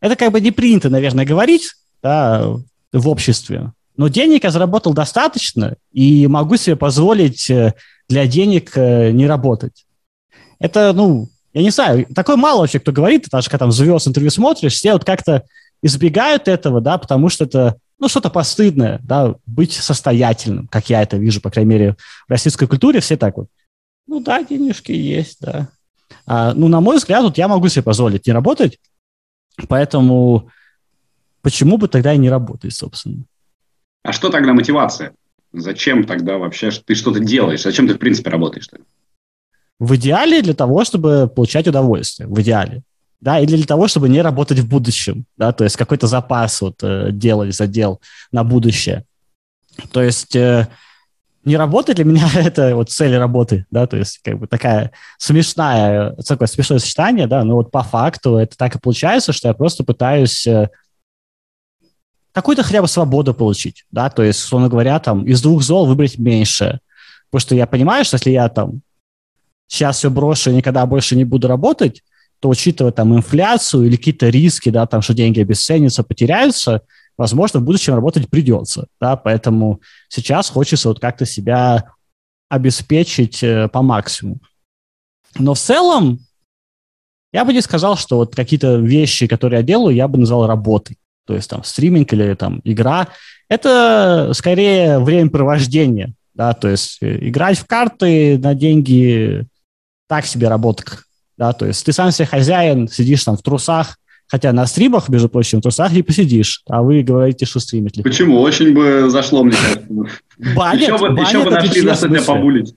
это 0.00 0.16
как 0.16 0.32
бы 0.32 0.40
не 0.40 0.50
принято, 0.50 0.90
наверное, 0.90 1.24
говорить, 1.24 1.74
да, 2.02 2.46
в 2.92 3.08
обществе, 3.08 3.72
но 4.00 4.08
денег 4.08 4.44
я 4.44 4.50
заработал 4.50 4.94
достаточно 4.94 5.76
и 5.92 6.26
могу 6.26 6.56
себе 6.56 6.74
позволить 6.74 7.50
э, 7.50 7.74
для 8.08 8.26
денег 8.26 8.72
э, 8.74 9.10
не 9.10 9.26
работать. 9.26 9.84
Это, 10.58 10.94
ну, 10.94 11.28
я 11.52 11.60
не 11.60 11.68
знаю, 11.68 12.06
такое 12.14 12.36
мало 12.36 12.60
вообще 12.60 12.80
кто 12.80 12.92
говорит, 12.92 13.26
даже 13.30 13.50
когда 13.50 13.66
там 13.66 13.72
звезд 13.72 14.08
интервью 14.08 14.30
смотришь, 14.30 14.72
все 14.72 14.94
вот 14.94 15.04
как-то 15.04 15.44
избегают 15.82 16.48
этого, 16.48 16.80
да, 16.80 16.96
потому 16.96 17.28
что 17.28 17.44
это, 17.44 17.76
ну, 17.98 18.08
что-то 18.08 18.30
постыдное, 18.30 19.00
да, 19.02 19.34
быть 19.44 19.74
состоятельным, 19.74 20.66
как 20.68 20.88
я 20.88 21.02
это 21.02 21.18
вижу, 21.18 21.42
по 21.42 21.50
крайней 21.50 21.68
мере, 21.68 21.96
в 22.26 22.30
российской 22.30 22.66
культуре 22.66 23.00
все 23.00 23.18
так 23.18 23.36
вот, 23.36 23.48
ну, 24.06 24.20
да, 24.20 24.42
денежки 24.42 24.92
есть, 24.92 25.42
да. 25.42 25.68
А, 26.24 26.54
ну, 26.54 26.68
на 26.68 26.80
мой 26.80 26.96
взгляд, 26.96 27.22
вот 27.22 27.36
я 27.36 27.48
могу 27.48 27.68
себе 27.68 27.82
позволить 27.82 28.26
не 28.26 28.32
работать, 28.32 28.78
поэтому 29.68 30.48
почему 31.42 31.76
бы 31.76 31.86
тогда 31.86 32.14
и 32.14 32.18
не 32.18 32.30
работать, 32.30 32.72
собственно? 32.72 33.24
А 34.02 34.12
что 34.12 34.30
тогда 34.30 34.52
мотивация? 34.52 35.12
Зачем 35.52 36.04
тогда 36.04 36.38
вообще 36.38 36.70
ты 36.70 36.94
что-то 36.94 37.20
делаешь? 37.20 37.62
Зачем 37.62 37.88
ты, 37.88 37.94
в 37.94 37.98
принципе, 37.98 38.30
работаешь? 38.30 38.68
-то? 38.68 38.80
В 39.78 39.94
идеале 39.96 40.42
для 40.42 40.54
того, 40.54 40.84
чтобы 40.84 41.28
получать 41.28 41.66
удовольствие. 41.66 42.28
В 42.28 42.40
идеале 42.40 42.82
да, 43.20 43.38
или 43.38 43.56
для 43.56 43.66
того, 43.66 43.86
чтобы 43.88 44.08
не 44.08 44.22
работать 44.22 44.58
в 44.58 44.68
будущем, 44.68 45.24
да, 45.36 45.52
то 45.52 45.64
есть 45.64 45.76
какой-то 45.76 46.06
запас 46.06 46.60
вот 46.60 46.82
э, 46.82 47.10
делать, 47.12 47.54
задел 47.54 48.00
на 48.32 48.44
будущее. 48.44 49.04
То 49.92 50.02
есть 50.02 50.34
э, 50.34 50.68
не 51.44 51.56
работать 51.56 51.96
для 51.96 52.04
меня 52.04 52.28
это 52.34 52.74
вот 52.74 52.90
цель 52.90 53.16
работы, 53.16 53.66
да, 53.70 53.86
то 53.86 53.96
есть 53.96 54.20
как 54.24 54.38
бы 54.38 54.46
такая 54.46 54.92
смешная, 55.18 56.12
такое 56.26 56.48
смешное 56.48 56.78
сочетание, 56.78 57.26
да, 57.26 57.44
но 57.44 57.56
вот 57.56 57.70
по 57.70 57.82
факту 57.82 58.36
это 58.36 58.56
так 58.56 58.76
и 58.76 58.80
получается, 58.80 59.32
что 59.32 59.48
я 59.48 59.54
просто 59.54 59.84
пытаюсь 59.84 60.46
э, 60.46 60.70
какую-то 62.32 62.62
хотя 62.62 62.82
бы 62.82 62.88
свободу 62.88 63.34
получить, 63.34 63.84
да, 63.90 64.10
то 64.10 64.22
есть, 64.22 64.40
условно 64.40 64.68
говоря, 64.68 64.98
там 65.00 65.24
из 65.26 65.42
двух 65.42 65.62
зол 65.62 65.86
выбрать 65.86 66.18
меньше, 66.18 66.80
потому 67.30 67.40
что 67.40 67.54
я 67.54 67.66
понимаю, 67.66 68.04
что 68.04 68.16
если 68.16 68.30
я 68.30 68.48
там 68.48 68.82
сейчас 69.66 69.98
все 69.98 70.10
брошу 70.10 70.50
и 70.50 70.54
никогда 70.54 70.84
больше 70.86 71.16
не 71.16 71.24
буду 71.24 71.48
работать, 71.48 72.02
то 72.40 72.48
учитывая 72.48 72.92
там 72.92 73.14
инфляцию 73.14 73.86
или 73.86 73.96
какие-то 73.96 74.28
риски, 74.28 74.70
да, 74.70 74.86
там, 74.86 75.02
что 75.02 75.14
деньги 75.14 75.40
обесценятся, 75.40 76.02
потеряются, 76.02 76.82
возможно, 77.16 77.60
в 77.60 77.64
будущем 77.64 77.94
работать 77.94 78.28
придется, 78.28 78.86
да, 79.00 79.16
поэтому 79.16 79.80
сейчас 80.08 80.48
хочется 80.48 80.88
вот 80.88 81.00
как-то 81.00 81.26
себя 81.26 81.92
обеспечить 82.48 83.42
э, 83.42 83.68
по 83.68 83.82
максимуму. 83.82 84.40
Но 85.38 85.54
в 85.54 85.58
целом 85.58 86.20
я 87.32 87.44
бы 87.44 87.52
не 87.52 87.60
сказал, 87.60 87.96
что 87.96 88.16
вот 88.16 88.34
какие-то 88.34 88.76
вещи, 88.76 89.26
которые 89.26 89.58
я 89.58 89.62
делаю, 89.62 89.94
я 89.94 90.08
бы 90.08 90.18
назвал 90.18 90.46
работой. 90.46 90.98
То 91.30 91.36
есть 91.36 91.48
там 91.48 91.62
стриминг 91.62 92.12
или 92.12 92.34
там 92.34 92.60
игра. 92.64 93.06
Это 93.48 94.32
скорее 94.34 94.98
времяпровождение, 94.98 96.12
да, 96.34 96.54
то 96.54 96.68
есть 96.68 96.98
э, 97.02 97.18
играть 97.28 97.56
в 97.56 97.66
карты 97.68 98.36
на 98.36 98.56
деньги 98.56 99.46
так 100.08 100.26
себе 100.26 100.48
работа, 100.48 100.82
да, 101.38 101.52
то 101.52 101.66
есть 101.66 101.86
ты 101.86 101.92
сам 101.92 102.10
себе 102.10 102.26
хозяин, 102.26 102.88
сидишь 102.88 103.22
там 103.22 103.36
в 103.36 103.42
трусах, 103.42 103.96
Хотя 104.26 104.52
на 104.52 104.64
стримах, 104.66 105.08
между 105.08 105.28
прочим, 105.28 105.58
в 105.58 105.62
трусах 105.62 105.90
не 105.90 106.04
посидишь, 106.04 106.62
а 106.68 106.82
вы 106.82 107.02
говорите, 107.02 107.46
что 107.46 107.58
стримите. 107.58 108.04
Почему? 108.04 108.40
Очень 108.40 108.72
бы 108.72 109.10
зашло, 109.10 109.42
мне 109.42 109.56
кажется. 109.56 109.88
Банят, 110.54 110.82
еще 110.82 110.98
бы, 110.98 111.20
еще 111.20 111.50
нашли 111.50 111.80
за 111.80 112.08
тебя 112.08 112.22
побулить. 112.22 112.74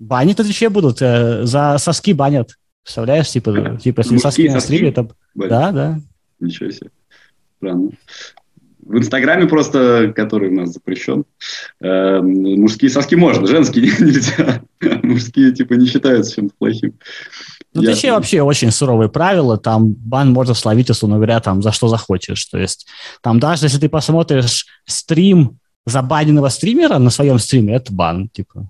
Банят 0.00 0.40
отвечай 0.40 0.68
будут, 0.70 1.00
э, 1.00 1.46
за 1.46 1.78
соски 1.78 2.12
банят. 2.12 2.56
Представляешь, 2.82 3.28
типа, 3.30 3.78
типа 3.82 4.00
если 4.00 4.16
соски 4.16 4.48
на 4.48 4.58
стриме, 4.58 4.90
то... 4.90 5.08
Да, 5.36 5.70
да. 5.70 6.00
Ничего 6.40 6.68
себе. 6.72 6.90
Странно. 7.62 7.90
В 8.84 8.98
Инстаграме 8.98 9.46
просто, 9.46 10.12
который 10.16 10.50
у 10.50 10.54
нас 10.54 10.70
запрещен, 10.70 11.24
э, 11.80 12.20
мужские 12.20 12.90
соски 12.90 13.14
можно, 13.14 13.46
женские 13.46 13.84
нельзя. 14.00 14.62
Мужские, 15.04 15.52
типа, 15.52 15.74
не 15.74 15.86
считаются 15.86 16.34
чем-то 16.34 16.54
плохим. 16.58 16.94
Ну, 17.72 17.82
точнее, 17.82 18.12
вообще 18.12 18.42
очень 18.42 18.72
суровые 18.72 19.08
правила. 19.08 19.56
Там 19.56 19.92
бан 19.92 20.32
можно 20.32 20.54
словить, 20.54 20.90
условно 20.90 21.16
говоря, 21.16 21.38
там, 21.38 21.62
за 21.62 21.70
что 21.70 21.86
захочешь. 21.86 22.44
То 22.46 22.58
есть, 22.58 22.88
там 23.22 23.38
даже 23.38 23.66
если 23.66 23.78
ты 23.78 23.88
посмотришь 23.88 24.66
стрим 24.84 25.58
забаненного 25.86 26.48
стримера 26.48 26.98
на 26.98 27.10
своем 27.10 27.38
стриме, 27.38 27.76
это 27.76 27.92
бан, 27.92 28.28
типа. 28.30 28.68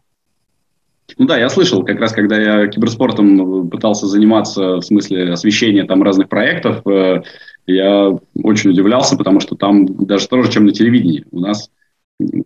Ну 1.18 1.26
да, 1.26 1.38
я 1.38 1.48
слышал, 1.48 1.84
как 1.84 1.98
раз 2.00 2.12
когда 2.12 2.38
я 2.38 2.68
киберспортом 2.68 3.68
пытался 3.68 4.06
заниматься 4.06 4.76
в 4.76 4.82
смысле 4.82 5.32
освещения 5.32 5.84
там 5.84 6.02
разных 6.02 6.28
проектов, 6.28 6.86
э, 6.86 7.22
я 7.66 8.16
очень 8.42 8.70
удивлялся, 8.70 9.16
потому 9.16 9.40
что 9.40 9.54
там 9.54 9.86
даже 10.06 10.24
строже, 10.24 10.50
чем 10.50 10.66
на 10.66 10.72
телевидении. 10.72 11.24
У 11.30 11.40
нас 11.40 11.70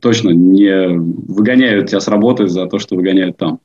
точно 0.00 0.30
не 0.30 0.88
выгоняют 0.88 1.88
тебя 1.88 2.00
с 2.00 2.08
работы 2.08 2.48
за 2.48 2.66
то, 2.66 2.78
что 2.78 2.96
выгоняют 2.96 3.36
там 3.36 3.60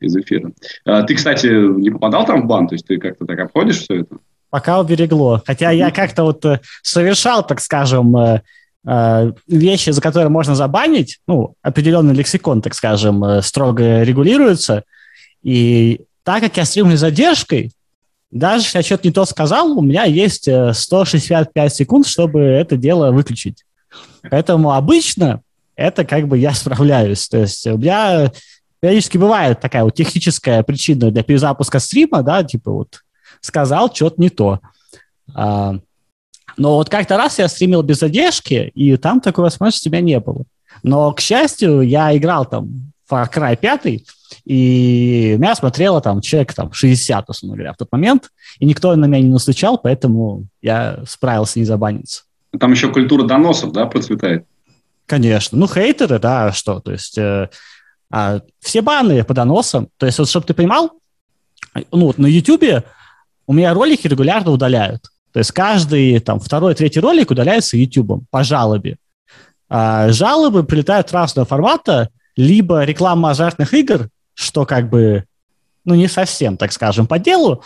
из 0.00 0.16
эфира. 0.16 0.52
А 0.84 1.02
ты, 1.02 1.14
кстати, 1.14 1.46
не 1.46 1.90
попадал 1.90 2.24
там 2.26 2.42
в 2.42 2.46
бан? 2.46 2.68
То 2.68 2.74
есть 2.74 2.86
ты 2.86 2.98
как-то 2.98 3.26
так 3.26 3.38
обходишь 3.38 3.80
все 3.80 4.00
это? 4.00 4.16
Пока 4.50 4.80
уберегло. 4.80 5.42
Хотя 5.46 5.70
я 5.70 5.90
как-то 5.90 6.24
вот 6.24 6.44
э, 6.44 6.60
совершал, 6.82 7.46
так 7.46 7.60
скажем, 7.60 8.16
э, 8.16 8.42
э, 8.84 9.32
вещи, 9.46 9.90
за 9.90 10.00
которые 10.00 10.28
можно 10.28 10.56
забанить, 10.56 11.20
ну, 11.28 11.54
определенный 11.62 12.14
лексикон, 12.14 12.60
так 12.60 12.74
скажем, 12.74 13.42
строго 13.42 14.02
регулируется. 14.02 14.82
И 15.42 16.00
так 16.24 16.42
как 16.42 16.56
я 16.56 16.64
стримлю 16.64 16.96
с 16.96 17.00
задержкой, 17.00 17.70
даже 18.30 18.64
если 18.64 18.78
я 18.78 18.82
что-то 18.82 19.08
не 19.08 19.12
то 19.12 19.24
сказал, 19.24 19.76
у 19.76 19.82
меня 19.82 20.04
есть 20.04 20.48
165 20.72 21.74
секунд, 21.74 22.06
чтобы 22.06 22.40
это 22.40 22.76
дело 22.76 23.10
выключить. 23.10 23.64
Поэтому 24.30 24.72
обычно 24.72 25.42
это 25.76 26.04
как 26.04 26.28
бы 26.28 26.38
я 26.38 26.54
справляюсь. 26.54 27.28
То 27.28 27.38
есть 27.38 27.66
у 27.66 27.76
меня 27.76 28.32
периодически 28.80 29.18
бывает 29.18 29.60
такая 29.60 29.84
вот 29.84 29.94
техническая 29.94 30.62
причина 30.62 31.10
для 31.10 31.22
перезапуска 31.22 31.78
стрима, 31.78 32.22
да, 32.22 32.44
типа 32.44 32.70
вот 32.70 33.00
сказал 33.40 33.92
что-то 33.92 34.20
не 34.20 34.30
то. 34.30 34.60
А, 35.34 35.76
но 36.56 36.74
вот 36.74 36.88
как-то 36.88 37.16
раз 37.16 37.38
я 37.38 37.48
стримил 37.48 37.82
без 37.82 37.98
задержки, 37.98 38.70
и 38.74 38.96
там 38.96 39.20
такой 39.20 39.44
возможности 39.44 39.88
у 39.88 39.92
меня 39.92 40.02
не 40.02 40.20
было. 40.20 40.44
Но, 40.82 41.12
к 41.12 41.20
счастью, 41.20 41.80
я 41.82 42.16
играл 42.16 42.44
там 42.46 42.92
Far 43.10 43.30
Cry 43.32 43.56
5, 43.56 44.02
и 44.44 45.36
меня 45.38 45.54
смотрело 45.54 46.00
там 46.00 46.20
человек 46.20 46.54
там 46.54 46.72
60, 46.72 47.28
условно 47.28 47.56
говоря, 47.56 47.72
в 47.72 47.76
тот 47.76 47.90
момент, 47.92 48.30
и 48.58 48.66
никто 48.66 48.94
на 48.96 49.04
меня 49.06 49.22
не 49.22 49.32
настучал, 49.32 49.78
поэтому 49.78 50.46
я 50.62 51.00
справился 51.06 51.58
не 51.58 51.64
забаниться. 51.64 52.24
Там 52.58 52.72
еще 52.72 52.92
культура 52.92 53.24
доносов, 53.24 53.72
да, 53.72 53.86
процветает? 53.86 54.44
Конечно. 55.06 55.58
Ну, 55.58 55.66
хейтеры, 55.66 56.18
да, 56.18 56.52
что, 56.52 56.80
то 56.80 56.92
есть 56.92 57.18
э, 57.18 57.48
а, 58.10 58.40
все 58.60 58.82
баны 58.82 59.24
по 59.24 59.34
доносам. 59.34 59.88
То 59.96 60.06
есть, 60.06 60.18
вот, 60.18 60.28
чтобы 60.28 60.46
ты 60.46 60.54
понимал, 60.54 60.92
ну, 61.92 62.06
вот 62.06 62.18
на 62.18 62.26
YouTube 62.26 62.84
у 63.46 63.52
меня 63.52 63.74
ролики 63.74 64.06
регулярно 64.06 64.50
удаляют. 64.50 65.02
То 65.32 65.38
есть 65.38 65.52
каждый 65.52 66.18
там 66.20 66.40
второй, 66.40 66.74
третий 66.74 67.00
ролик 67.00 67.30
удаляется 67.30 67.76
YouTube 67.76 68.24
по 68.30 68.42
жалобе. 68.42 68.96
А, 69.68 70.10
жалобы 70.10 70.64
прилетают 70.64 71.12
разного 71.12 71.46
формата, 71.46 72.10
либо 72.36 72.84
реклама 72.84 73.30
азартных 73.30 73.72
игр, 73.74 74.08
что 74.40 74.64
как 74.64 74.88
бы, 74.88 75.24
ну, 75.84 75.94
не 75.94 76.08
совсем, 76.08 76.56
так 76.56 76.72
скажем, 76.72 77.06
по 77.06 77.18
делу, 77.18 77.62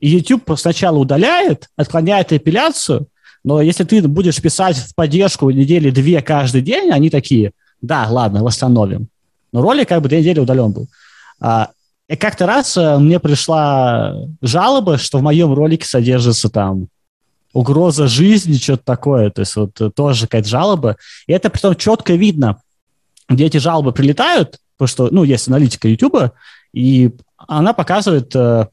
и 0.00 0.08
YouTube 0.08 0.50
сначала 0.56 0.98
удаляет, 0.98 1.68
отклоняет 1.76 2.32
эпиляцию, 2.32 3.08
но 3.42 3.62
если 3.62 3.84
ты 3.84 4.06
будешь 4.06 4.40
писать 4.40 4.76
в 4.76 4.94
поддержку 4.94 5.50
недели 5.50 5.90
две 5.90 6.20
каждый 6.20 6.60
день, 6.60 6.90
они 6.90 7.08
такие, 7.08 7.52
да, 7.80 8.06
ладно, 8.08 8.42
восстановим. 8.44 9.08
Но 9.52 9.62
ролик 9.62 9.88
как 9.88 10.02
бы 10.02 10.08
две 10.08 10.20
недели 10.20 10.40
удален 10.40 10.72
был. 10.72 10.88
А, 11.40 11.70
и 12.06 12.16
как-то 12.16 12.46
раз 12.46 12.76
э, 12.76 12.98
мне 12.98 13.18
пришла 13.18 14.14
жалоба, 14.42 14.98
что 14.98 15.18
в 15.18 15.22
моем 15.22 15.54
ролике 15.54 15.86
содержится 15.86 16.50
там 16.50 16.88
угроза 17.52 18.08
жизни, 18.08 18.54
что-то 18.54 18.84
такое. 18.84 19.30
То 19.30 19.40
есть 19.40 19.56
вот 19.56 19.80
э, 19.80 19.90
тоже 19.90 20.26
какая-то 20.26 20.48
жалоба. 20.48 20.96
И 21.26 21.32
это 21.32 21.48
притом 21.48 21.74
четко 21.76 22.12
видно, 22.12 22.60
где 23.30 23.46
эти 23.46 23.56
жалобы 23.56 23.92
прилетают, 23.92 24.58
потому 24.76 24.88
что, 24.88 25.08
ну, 25.10 25.24
есть 25.24 25.48
аналитика 25.48 25.88
YouTube, 25.88 26.32
и 26.72 27.12
она 27.36 27.72
показывает 27.72 28.34
э, 28.34 28.66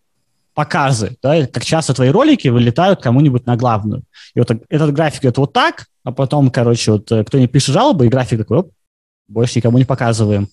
показы, 0.54 1.16
да, 1.22 1.46
как 1.48 1.64
часто 1.64 1.94
твои 1.94 2.10
ролики 2.10 2.48
вылетают 2.48 3.02
кому-нибудь 3.02 3.46
на 3.46 3.56
главную. 3.56 4.04
И 4.34 4.40
вот 4.40 4.52
этот 4.70 4.94
график 4.94 5.26
это 5.26 5.42
вот 5.42 5.54
так, 5.54 5.86
а 6.04 6.12
потом, 6.12 6.50
короче, 6.50 6.94
вот 6.94 7.12
э, 7.12 7.24
кто 7.24 7.38
не 7.38 7.48
пишет 7.48 7.76
жалобы, 7.76 8.06
и 8.06 8.10
график 8.10 8.40
такой, 8.40 8.60
оп, 8.60 8.72
больше 9.28 9.60
никому 9.60 9.78
не 9.78 9.86
показываем. 9.86 10.50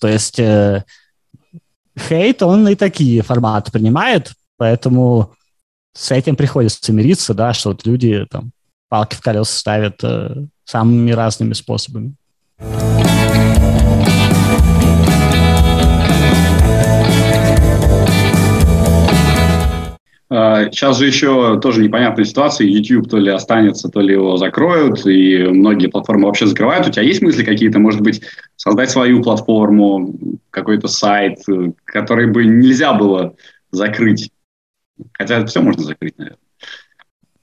То 0.00 0.08
есть 0.08 0.38
э, 0.38 0.84
хейт, 1.98 2.42
он 2.42 2.68
и 2.68 2.76
такие 2.76 3.22
форматы 3.22 3.72
принимает, 3.72 4.32
поэтому 4.56 5.34
с 5.92 6.12
этим 6.12 6.36
приходится 6.36 6.92
мириться, 6.92 7.34
да, 7.34 7.52
что 7.52 7.70
вот 7.70 7.84
люди 7.84 8.24
там 8.30 8.52
палки 8.88 9.16
в 9.16 9.20
колеса 9.20 9.58
ставят 9.58 10.02
э, 10.04 10.46
самыми 10.64 11.10
разными 11.10 11.54
способами. 11.54 12.14
Сейчас 20.30 20.98
же 20.98 21.06
еще 21.06 21.58
тоже 21.58 21.82
непонятная 21.82 22.26
ситуация. 22.26 22.66
YouTube 22.66 23.08
то 23.08 23.16
ли 23.16 23.30
останется, 23.30 23.88
то 23.88 24.00
ли 24.00 24.12
его 24.12 24.36
закроют, 24.36 25.06
и 25.06 25.38
многие 25.44 25.86
платформы 25.86 26.26
вообще 26.26 26.46
закрывают. 26.46 26.86
У 26.86 26.90
тебя 26.90 27.02
есть 27.02 27.22
мысли 27.22 27.42
какие-то, 27.42 27.78
может 27.78 28.02
быть, 28.02 28.20
создать 28.56 28.90
свою 28.90 29.22
платформу, 29.22 30.14
какой-то 30.50 30.86
сайт, 30.86 31.38
который 31.84 32.26
бы 32.26 32.44
нельзя 32.44 32.92
было 32.92 33.36
закрыть? 33.70 34.30
Хотя 35.12 35.46
все 35.46 35.62
можно 35.62 35.82
закрыть, 35.82 36.18
наверное. 36.18 36.38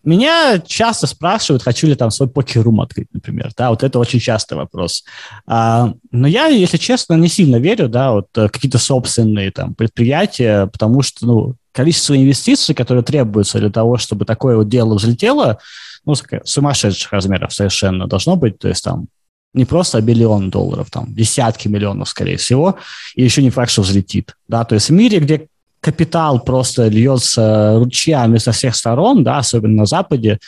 Меня 0.03 0.59
часто 0.59 1.07
спрашивают, 1.07 1.63
хочу 1.63 1.87
ли 1.87 1.95
там 1.95 2.11
свой 2.11 2.29
покер-рум 2.29 2.79
открыть, 2.79 3.07
например. 3.11 3.51
Да, 3.57 3.71
вот 3.71 3.81
это 3.81 3.97
очень 3.97 4.19
частый 4.19 4.55
вопрос. 4.55 5.03
А, 5.47 5.93
но 6.11 6.27
я, 6.27 6.45
если 6.45 6.77
честно, 6.77 7.15
не 7.15 7.27
сильно 7.27 7.55
верю, 7.55 7.89
да, 7.89 8.11
вот 8.11 8.27
э, 8.37 8.47
какие-то 8.49 8.77
собственные 8.77 9.49
там 9.49 9.73
предприятия, 9.73 10.67
потому 10.67 11.01
что, 11.01 11.25
ну, 11.25 11.55
количество 11.75 12.15
инвестиций, 12.15 12.73
которые 12.73 13.03
требуются 13.03 13.59
для 13.59 13.69
того, 13.69 13.97
чтобы 13.97 14.25
такое 14.25 14.55
вот 14.55 14.69
дело 14.69 14.95
взлетело, 14.95 15.59
ну, 16.05 16.13
сумасшедших 16.43 17.11
размеров 17.11 17.53
совершенно 17.53 18.07
должно 18.07 18.37
быть, 18.37 18.57
то 18.57 18.69
есть 18.69 18.83
там 18.83 19.07
не 19.53 19.65
просто 19.65 20.01
миллион 20.01 20.49
долларов, 20.49 20.89
там 20.89 21.13
десятки 21.13 21.67
миллионов, 21.67 22.09
скорее 22.09 22.37
всего, 22.37 22.77
и 23.15 23.23
еще 23.23 23.43
не 23.43 23.49
факт, 23.49 23.71
что 23.71 23.81
взлетит, 23.81 24.35
да, 24.47 24.63
то 24.63 24.75
есть 24.75 24.89
в 24.89 24.93
мире, 24.93 25.19
где 25.19 25.47
капитал 25.81 26.39
просто 26.39 26.87
льется 26.87 27.75
ручьями 27.77 28.37
со 28.37 28.53
всех 28.53 28.75
сторон, 28.75 29.23
да, 29.23 29.39
особенно 29.39 29.81
на 29.81 29.85
Западе, 29.85 30.39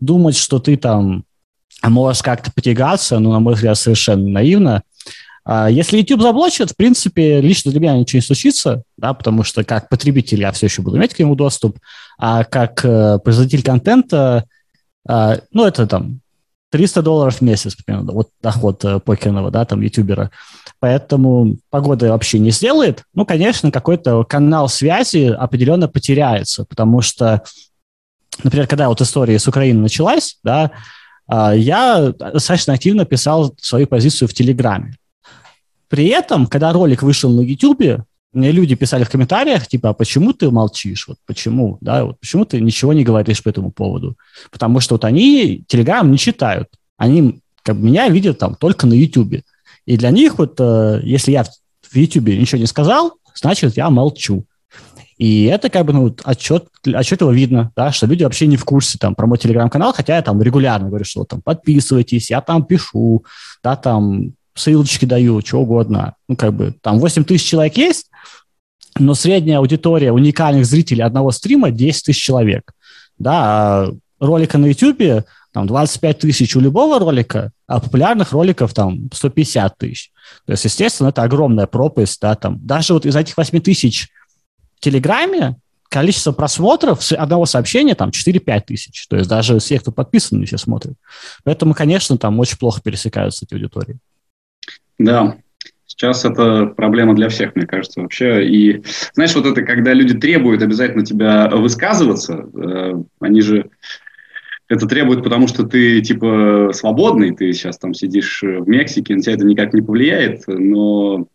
думать, 0.00 0.36
что 0.36 0.58
ты 0.58 0.76
там 0.76 1.24
можешь 1.82 2.22
как-то 2.22 2.50
потягаться, 2.52 3.18
ну, 3.18 3.32
на 3.32 3.40
мой 3.40 3.54
взгляд, 3.54 3.78
совершенно 3.78 4.28
наивно, 4.28 4.82
если 5.68 5.98
YouTube 5.98 6.22
заблочит, 6.22 6.70
в 6.70 6.76
принципе, 6.76 7.40
лично 7.40 7.72
для 7.72 7.80
меня 7.80 7.96
ничего 7.96 8.18
не 8.18 8.22
случится, 8.22 8.82
да, 8.96 9.14
потому 9.14 9.42
что 9.42 9.64
как 9.64 9.88
потребитель 9.88 10.40
я 10.40 10.52
все 10.52 10.66
еще 10.66 10.82
буду 10.82 10.96
иметь 10.96 11.14
к 11.14 11.18
нему 11.18 11.34
доступ, 11.34 11.78
а 12.18 12.44
как 12.44 12.84
э, 12.84 13.18
производитель 13.18 13.64
контента, 13.64 14.44
э, 15.08 15.38
ну, 15.50 15.64
это 15.64 15.86
там 15.86 16.20
300 16.70 17.02
долларов 17.02 17.36
в 17.36 17.40
месяц, 17.40 17.74
примерно, 17.74 18.12
вот 18.12 18.28
доход 18.40 18.84
э, 18.84 19.00
покерного, 19.00 19.50
да, 19.50 19.64
там, 19.64 19.80
ютубера. 19.80 20.30
Поэтому 20.78 21.56
погода 21.68 22.10
вообще 22.10 22.38
не 22.38 22.50
сделает. 22.50 23.02
Ну, 23.12 23.26
конечно, 23.26 23.72
какой-то 23.72 24.22
канал 24.24 24.68
связи 24.68 25.34
определенно 25.36 25.88
потеряется, 25.88 26.64
потому 26.64 27.00
что, 27.00 27.42
например, 28.44 28.66
когда 28.68 28.88
вот 28.88 29.00
история 29.00 29.38
с 29.38 29.48
Украиной 29.48 29.82
началась, 29.82 30.38
да, 30.44 30.70
э, 31.30 31.54
я 31.56 32.12
достаточно 32.12 32.74
активно 32.74 33.04
писал 33.04 33.52
свою 33.60 33.88
позицию 33.88 34.28
в 34.28 34.34
Телеграме. 34.34 34.94
При 35.90 36.06
этом, 36.06 36.46
когда 36.46 36.72
ролик 36.72 37.02
вышел 37.02 37.30
на 37.30 37.40
YouTube, 37.40 38.04
мне 38.32 38.52
люди 38.52 38.76
писали 38.76 39.02
в 39.02 39.10
комментариях, 39.10 39.66
типа, 39.66 39.88
а 39.88 39.92
почему 39.92 40.32
ты 40.32 40.48
молчишь? 40.52 41.08
Вот 41.08 41.18
почему, 41.26 41.78
да, 41.80 42.04
вот 42.04 42.20
почему 42.20 42.44
ты 42.44 42.60
ничего 42.60 42.92
не 42.92 43.02
говоришь 43.02 43.42
по 43.42 43.48
этому 43.48 43.72
поводу? 43.72 44.16
Потому 44.52 44.78
что 44.78 44.94
вот 44.94 45.04
они 45.04 45.64
Telegram 45.68 46.08
не 46.08 46.16
читают. 46.16 46.68
Они 46.96 47.40
как 47.64 47.76
бы, 47.76 47.82
меня 47.82 48.08
видят 48.08 48.38
там 48.38 48.54
только 48.54 48.86
на 48.86 48.92
YouTube. 48.92 49.42
И 49.84 49.96
для 49.96 50.10
них 50.10 50.38
вот, 50.38 50.60
э, 50.60 51.00
если 51.02 51.32
я 51.32 51.42
в 51.42 51.96
YouTube 51.96 52.28
ничего 52.28 52.60
не 52.60 52.66
сказал, 52.66 53.14
значит, 53.34 53.76
я 53.76 53.90
молчу. 53.90 54.44
И 55.18 55.44
это 55.44 55.68
как 55.70 55.86
бы 55.86 55.92
ну, 55.92 56.16
отчет, 56.22 56.68
отчетливо 56.86 57.32
видно, 57.32 57.72
да, 57.74 57.90
что 57.90 58.06
люди 58.06 58.22
вообще 58.22 58.46
не 58.46 58.56
в 58.56 58.64
курсе 58.64 58.96
там 58.96 59.16
про 59.16 59.26
мой 59.26 59.38
телеграм-канал, 59.38 59.92
хотя 59.92 60.14
я 60.14 60.22
там 60.22 60.40
регулярно 60.40 60.88
говорю, 60.88 61.04
что 61.04 61.24
там 61.24 61.42
подписывайтесь, 61.42 62.30
я 62.30 62.40
там 62.40 62.64
пишу, 62.64 63.24
да, 63.62 63.74
там 63.74 64.34
ссылочки 64.54 65.04
даю, 65.04 65.40
что 65.44 65.60
угодно. 65.60 66.14
Ну, 66.28 66.36
как 66.36 66.54
бы 66.54 66.74
там 66.80 66.98
8 66.98 67.24
тысяч 67.24 67.48
человек 67.48 67.76
есть, 67.76 68.10
но 68.98 69.14
средняя 69.14 69.58
аудитория 69.58 70.12
уникальных 70.12 70.66
зрителей 70.66 71.02
одного 71.02 71.30
стрима 71.30 71.70
10 71.70 72.04
тысяч 72.04 72.22
человек. 72.22 72.72
Да, 73.18 73.32
а 73.42 73.92
ролика 74.18 74.58
на 74.58 74.66
YouTube 74.66 75.24
там 75.52 75.66
25 75.66 76.18
тысяч 76.18 76.54
у 76.54 76.60
любого 76.60 76.98
ролика, 76.98 77.50
а 77.66 77.80
популярных 77.80 78.32
роликов 78.32 78.72
там 78.72 79.10
150 79.12 79.78
тысяч. 79.78 80.12
То 80.46 80.52
есть, 80.52 80.64
естественно, 80.64 81.08
это 81.08 81.22
огромная 81.22 81.66
пропасть, 81.66 82.20
да, 82.20 82.34
там. 82.36 82.64
Даже 82.64 82.94
вот 82.94 83.04
из 83.04 83.16
этих 83.16 83.36
8 83.36 83.60
тысяч 83.60 84.08
в 84.76 84.80
Телеграме 84.80 85.56
количество 85.88 86.30
просмотров 86.30 87.02
с 87.02 87.12
одного 87.12 87.46
сообщения 87.46 87.96
там 87.96 88.10
4-5 88.10 88.60
тысяч. 88.66 89.06
То 89.08 89.16
есть 89.16 89.28
даже 89.28 89.58
все, 89.58 89.80
кто 89.80 89.90
подписан, 89.90 90.38
не 90.38 90.46
все 90.46 90.56
смотрят. 90.56 90.94
Поэтому, 91.42 91.74
конечно, 91.74 92.16
там 92.16 92.38
очень 92.38 92.58
плохо 92.58 92.80
пересекаются 92.80 93.44
эти 93.44 93.54
аудитории. 93.54 93.98
Да, 95.00 95.36
Сейчас 95.86 96.24
это 96.24 96.66
проблема 96.66 97.14
для 97.14 97.28
всех, 97.28 97.56
мне 97.56 97.66
кажется, 97.66 98.00
вообще. 98.00 98.46
И 98.46 98.82
знаешь, 99.12 99.34
вот 99.34 99.44
это, 99.44 99.62
когда 99.62 99.92
люди 99.92 100.16
требуют 100.16 100.62
обязательно 100.62 101.04
тебя 101.04 101.48
высказываться, 101.48 102.48
э, 102.54 103.02
они 103.18 103.40
же 103.40 103.70
это 104.68 104.86
требуют, 104.86 105.24
потому 105.24 105.48
что 105.48 105.64
ты, 105.64 106.00
типа, 106.00 106.70
свободный, 106.72 107.34
ты 107.34 107.52
сейчас 107.52 107.76
там 107.76 107.92
сидишь 107.92 108.42
в 108.42 108.68
Мексике, 108.68 109.16
на 109.16 109.20
тебя 109.20 109.34
это 109.34 109.44
никак 109.44 109.74
не 109.74 109.82
повлияет, 109.82 110.44
но 110.46 111.26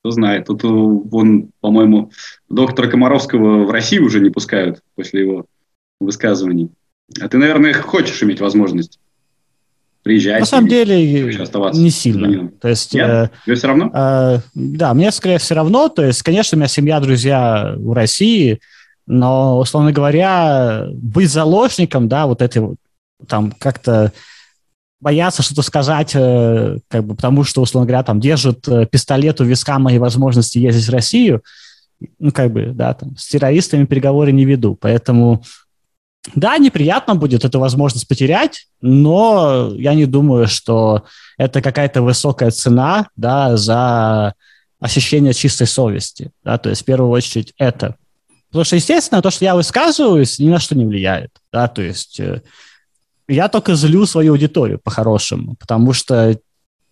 кто 0.00 0.10
знает. 0.10 0.46
Тут 0.46 0.64
он, 0.64 1.50
по-моему, 1.60 2.10
доктора 2.50 2.88
Комаровского 2.88 3.64
в 3.64 3.70
России 3.70 3.98
уже 3.98 4.20
не 4.20 4.30
пускают 4.30 4.80
после 4.96 5.20
его 5.20 5.46
высказываний. 6.00 6.70
А 7.20 7.28
ты, 7.28 7.38
наверное, 7.38 7.72
хочешь 7.72 8.22
иметь 8.22 8.40
возможность 8.40 8.98
приезжать. 10.06 10.38
На 10.38 10.46
самом 10.46 10.68
деле 10.68 11.24
не 11.74 11.90
сильно. 11.90 12.48
То 12.60 12.68
есть, 12.68 12.94
Нет? 12.94 13.32
Э, 13.44 13.54
все 13.54 13.66
равно? 13.66 13.90
Э, 13.92 14.38
да, 14.54 14.94
мне 14.94 15.10
скорее 15.10 15.38
все 15.38 15.54
равно. 15.54 15.88
То 15.88 16.04
есть, 16.04 16.22
конечно, 16.22 16.54
у 16.54 16.58
меня 16.60 16.68
семья, 16.68 17.00
друзья 17.00 17.74
в 17.76 17.92
России, 17.92 18.60
но, 19.08 19.58
условно 19.58 19.92
говоря, 19.92 20.86
быть 20.92 21.28
заложником, 21.28 22.08
да, 22.08 22.26
вот 22.26 22.40
этой 22.40 22.58
вот, 22.58 22.76
там 23.26 23.52
как-то 23.58 24.12
бояться 25.00 25.42
что-то 25.42 25.62
сказать, 25.62 26.12
э, 26.14 26.78
как 26.86 27.04
бы 27.04 27.16
потому 27.16 27.42
что, 27.42 27.60
условно 27.60 27.88
говоря, 27.88 28.04
там 28.04 28.20
держат 28.20 28.66
э, 28.68 28.86
пистолет 28.86 29.40
у 29.40 29.44
виска 29.44 29.80
моей 29.80 29.98
возможности 29.98 30.58
ездить 30.58 30.86
в 30.86 30.92
Россию, 30.92 31.42
ну, 32.20 32.30
как 32.30 32.52
бы, 32.52 32.66
да, 32.72 32.94
там, 32.94 33.16
с 33.16 33.26
террористами 33.26 33.86
переговоры 33.86 34.30
не 34.30 34.44
веду. 34.44 34.76
Поэтому 34.80 35.42
да, 36.34 36.58
неприятно 36.58 37.14
будет 37.14 37.44
эту 37.44 37.60
возможность 37.60 38.08
потерять, 38.08 38.66
но 38.80 39.72
я 39.74 39.94
не 39.94 40.06
думаю, 40.06 40.48
что 40.48 41.04
это 41.38 41.62
какая-то 41.62 42.02
высокая 42.02 42.50
цена 42.50 43.08
да, 43.16 43.56
за 43.56 44.34
ощущение 44.80 45.32
чистой 45.32 45.66
совести. 45.66 46.30
Да, 46.42 46.58
то 46.58 46.68
есть 46.68 46.82
в 46.82 46.84
первую 46.84 47.10
очередь 47.10 47.52
это. 47.58 47.96
Потому 48.48 48.64
что, 48.64 48.76
естественно, 48.76 49.22
то, 49.22 49.30
что 49.30 49.44
я 49.44 49.54
высказываюсь, 49.54 50.38
ни 50.38 50.48
на 50.48 50.58
что 50.58 50.74
не 50.74 50.84
влияет. 50.84 51.30
Да, 51.52 51.68
то 51.68 51.82
есть 51.82 52.18
э, 52.20 52.42
я 53.28 53.48
только 53.48 53.74
злю 53.74 54.06
свою 54.06 54.32
аудиторию 54.32 54.78
по-хорошему, 54.78 55.56
потому 55.56 55.92
что 55.92 56.38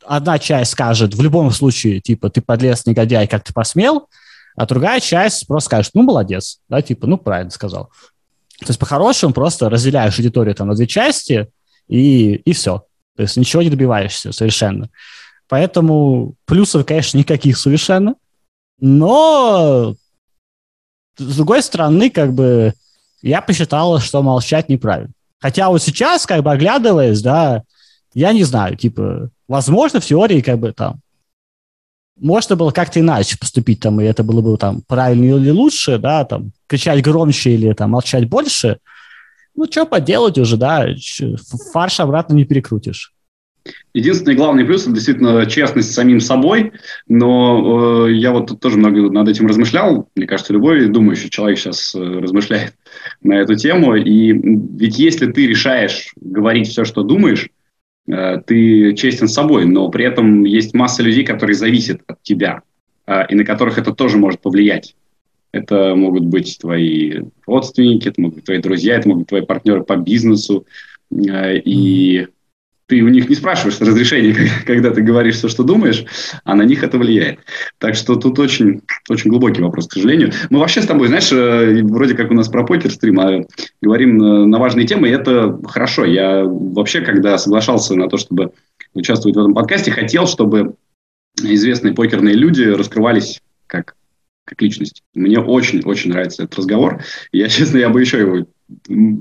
одна 0.04 0.38
часть 0.38 0.72
скажет 0.72 1.14
в 1.14 1.22
любом 1.22 1.50
случае, 1.50 2.00
типа, 2.00 2.30
ты 2.30 2.40
подлец, 2.40 2.86
негодяй, 2.86 3.26
как 3.26 3.44
ты 3.44 3.52
посмел, 3.52 4.08
а 4.56 4.66
другая 4.66 5.00
часть 5.00 5.46
просто 5.46 5.66
скажет, 5.66 5.92
ну, 5.94 6.02
молодец, 6.02 6.60
да, 6.68 6.82
типа, 6.82 7.06
ну, 7.06 7.18
правильно 7.18 7.50
сказал. 7.50 7.90
То 8.64 8.70
есть 8.70 8.80
по-хорошему 8.80 9.32
просто 9.32 9.68
разделяешь 9.68 10.18
аудиторию 10.18 10.54
там 10.54 10.68
на 10.68 10.74
две 10.74 10.86
части, 10.86 11.48
и, 11.88 12.34
и 12.34 12.52
все. 12.52 12.84
То 13.16 13.22
есть 13.22 13.36
ничего 13.36 13.62
не 13.62 13.70
добиваешься 13.70 14.32
совершенно. 14.32 14.88
Поэтому 15.48 16.34
плюсов, 16.46 16.86
конечно, 16.86 17.18
никаких 17.18 17.58
совершенно. 17.58 18.14
Но, 18.80 19.94
с 21.16 21.36
другой 21.36 21.62
стороны, 21.62 22.10
как 22.10 22.32
бы 22.32 22.74
я 23.22 23.40
посчитал, 23.40 24.00
что 24.00 24.22
молчать 24.22 24.68
неправильно. 24.68 25.12
Хотя 25.38 25.68
вот 25.68 25.82
сейчас, 25.82 26.26
как 26.26 26.42
бы 26.42 26.52
оглядываясь, 26.52 27.20
да, 27.20 27.62
я 28.14 28.32
не 28.32 28.44
знаю, 28.44 28.76
типа, 28.76 29.30
возможно, 29.46 30.00
в 30.00 30.06
теории, 30.06 30.40
как 30.40 30.58
бы 30.58 30.72
там, 30.72 31.00
можно 32.16 32.56
было 32.56 32.70
как-то 32.70 33.00
иначе 33.00 33.38
поступить, 33.38 33.80
там, 33.80 34.00
и 34.00 34.04
это 34.04 34.22
было 34.22 34.40
бы 34.40 34.56
там 34.56 34.82
правильнее 34.86 35.36
или 35.36 35.50
лучше, 35.50 35.98
да, 35.98 36.24
там, 36.24 36.52
кричать 36.66 37.02
громче 37.02 37.50
или 37.50 37.72
там 37.72 37.90
молчать 37.90 38.28
больше. 38.28 38.78
Ну, 39.56 39.66
что 39.70 39.86
поделать 39.86 40.38
уже, 40.38 40.56
да, 40.56 40.86
фарш 41.72 42.00
обратно 42.00 42.34
не 42.34 42.44
перекрутишь. 42.44 43.12
Единственный 43.94 44.34
главный 44.34 44.64
плюс– 44.64 44.82
это 44.82 44.92
действительно 44.92 45.46
честность 45.46 45.90
с 45.90 45.94
самим 45.94 46.20
собой, 46.20 46.72
но 47.08 48.06
э, 48.08 48.12
я 48.12 48.32
вот 48.32 48.60
тоже 48.60 48.76
много 48.76 49.10
над 49.10 49.28
этим 49.28 49.46
размышлял, 49.46 50.10
мне 50.14 50.26
кажется, 50.26 50.52
любой 50.52 50.86
думающий 50.88 51.30
человек 51.30 51.58
сейчас 51.58 51.94
э, 51.94 51.98
размышляет 51.98 52.74
на 53.22 53.34
эту 53.34 53.54
тему, 53.54 53.94
и 53.94 54.32
ведь 54.32 54.98
если 54.98 55.32
ты 55.32 55.46
решаешь 55.46 56.12
говорить 56.16 56.68
все, 56.68 56.84
что 56.84 57.04
думаешь, 57.04 57.48
ты 58.06 58.94
честен 58.94 59.28
с 59.28 59.34
собой, 59.34 59.64
но 59.64 59.88
при 59.88 60.04
этом 60.04 60.44
есть 60.44 60.74
масса 60.74 61.02
людей, 61.02 61.24
которые 61.24 61.56
зависят 61.56 62.02
от 62.06 62.22
тебя, 62.22 62.62
э, 63.06 63.26
и 63.28 63.34
на 63.34 63.44
которых 63.44 63.78
это 63.78 63.94
тоже 63.94 64.18
может 64.18 64.40
повлиять. 64.40 64.94
Это 65.52 65.94
могут 65.94 66.24
быть 66.24 66.58
твои 66.60 67.22
родственники, 67.46 68.08
это 68.08 68.20
могут 68.20 68.36
быть 68.36 68.44
твои 68.44 68.58
друзья, 68.58 68.96
это 68.96 69.08
могут 69.08 69.22
быть 69.22 69.28
твои 69.28 69.42
партнеры 69.42 69.84
по 69.84 69.96
бизнесу. 69.96 70.66
Э, 71.10 71.56
и 71.56 72.26
ты 72.86 73.02
у 73.02 73.08
них 73.08 73.28
не 73.28 73.34
спрашиваешь 73.34 73.80
разрешения, 73.80 74.36
когда 74.66 74.90
ты 74.90 75.02
говоришь 75.02 75.36
все, 75.36 75.48
что 75.48 75.62
думаешь, 75.62 76.04
а 76.44 76.54
на 76.54 76.62
них 76.62 76.82
это 76.82 76.98
влияет. 76.98 77.40
Так 77.78 77.94
что 77.94 78.16
тут 78.16 78.38
очень, 78.38 78.82
очень 79.08 79.30
глубокий 79.30 79.62
вопрос, 79.62 79.88
к 79.88 79.92
сожалению. 79.92 80.32
Мы 80.50 80.58
вообще 80.58 80.82
с 80.82 80.86
тобой, 80.86 81.08
знаешь, 81.08 81.32
э, 81.32 81.82
вроде 81.82 82.14
как 82.14 82.30
у 82.30 82.34
нас 82.34 82.48
про 82.48 82.64
покер 82.64 82.90
стрим, 82.90 83.20
а 83.20 83.44
говорим 83.80 84.18
на 84.18 84.58
важные 84.58 84.86
темы, 84.86 85.08
и 85.08 85.12
это 85.12 85.58
хорошо. 85.66 86.04
Я 86.04 86.44
вообще, 86.44 87.00
когда 87.00 87.38
соглашался 87.38 87.94
на 87.94 88.08
то, 88.08 88.16
чтобы 88.16 88.52
участвовать 88.92 89.36
в 89.36 89.40
этом 89.40 89.54
подкасте, 89.54 89.90
хотел, 89.90 90.26
чтобы 90.26 90.74
известные 91.42 91.94
покерные 91.94 92.34
люди 92.34 92.62
раскрывались 92.62 93.40
как 93.66 93.94
как 94.44 94.60
личность. 94.60 95.02
Мне 95.14 95.38
очень-очень 95.38 96.10
нравится 96.10 96.42
этот 96.42 96.58
разговор. 96.58 97.02
Я, 97.32 97.48
честно, 97.48 97.78
я 97.78 97.88
бы 97.88 98.00
еще 98.00 98.18
его 98.18 98.46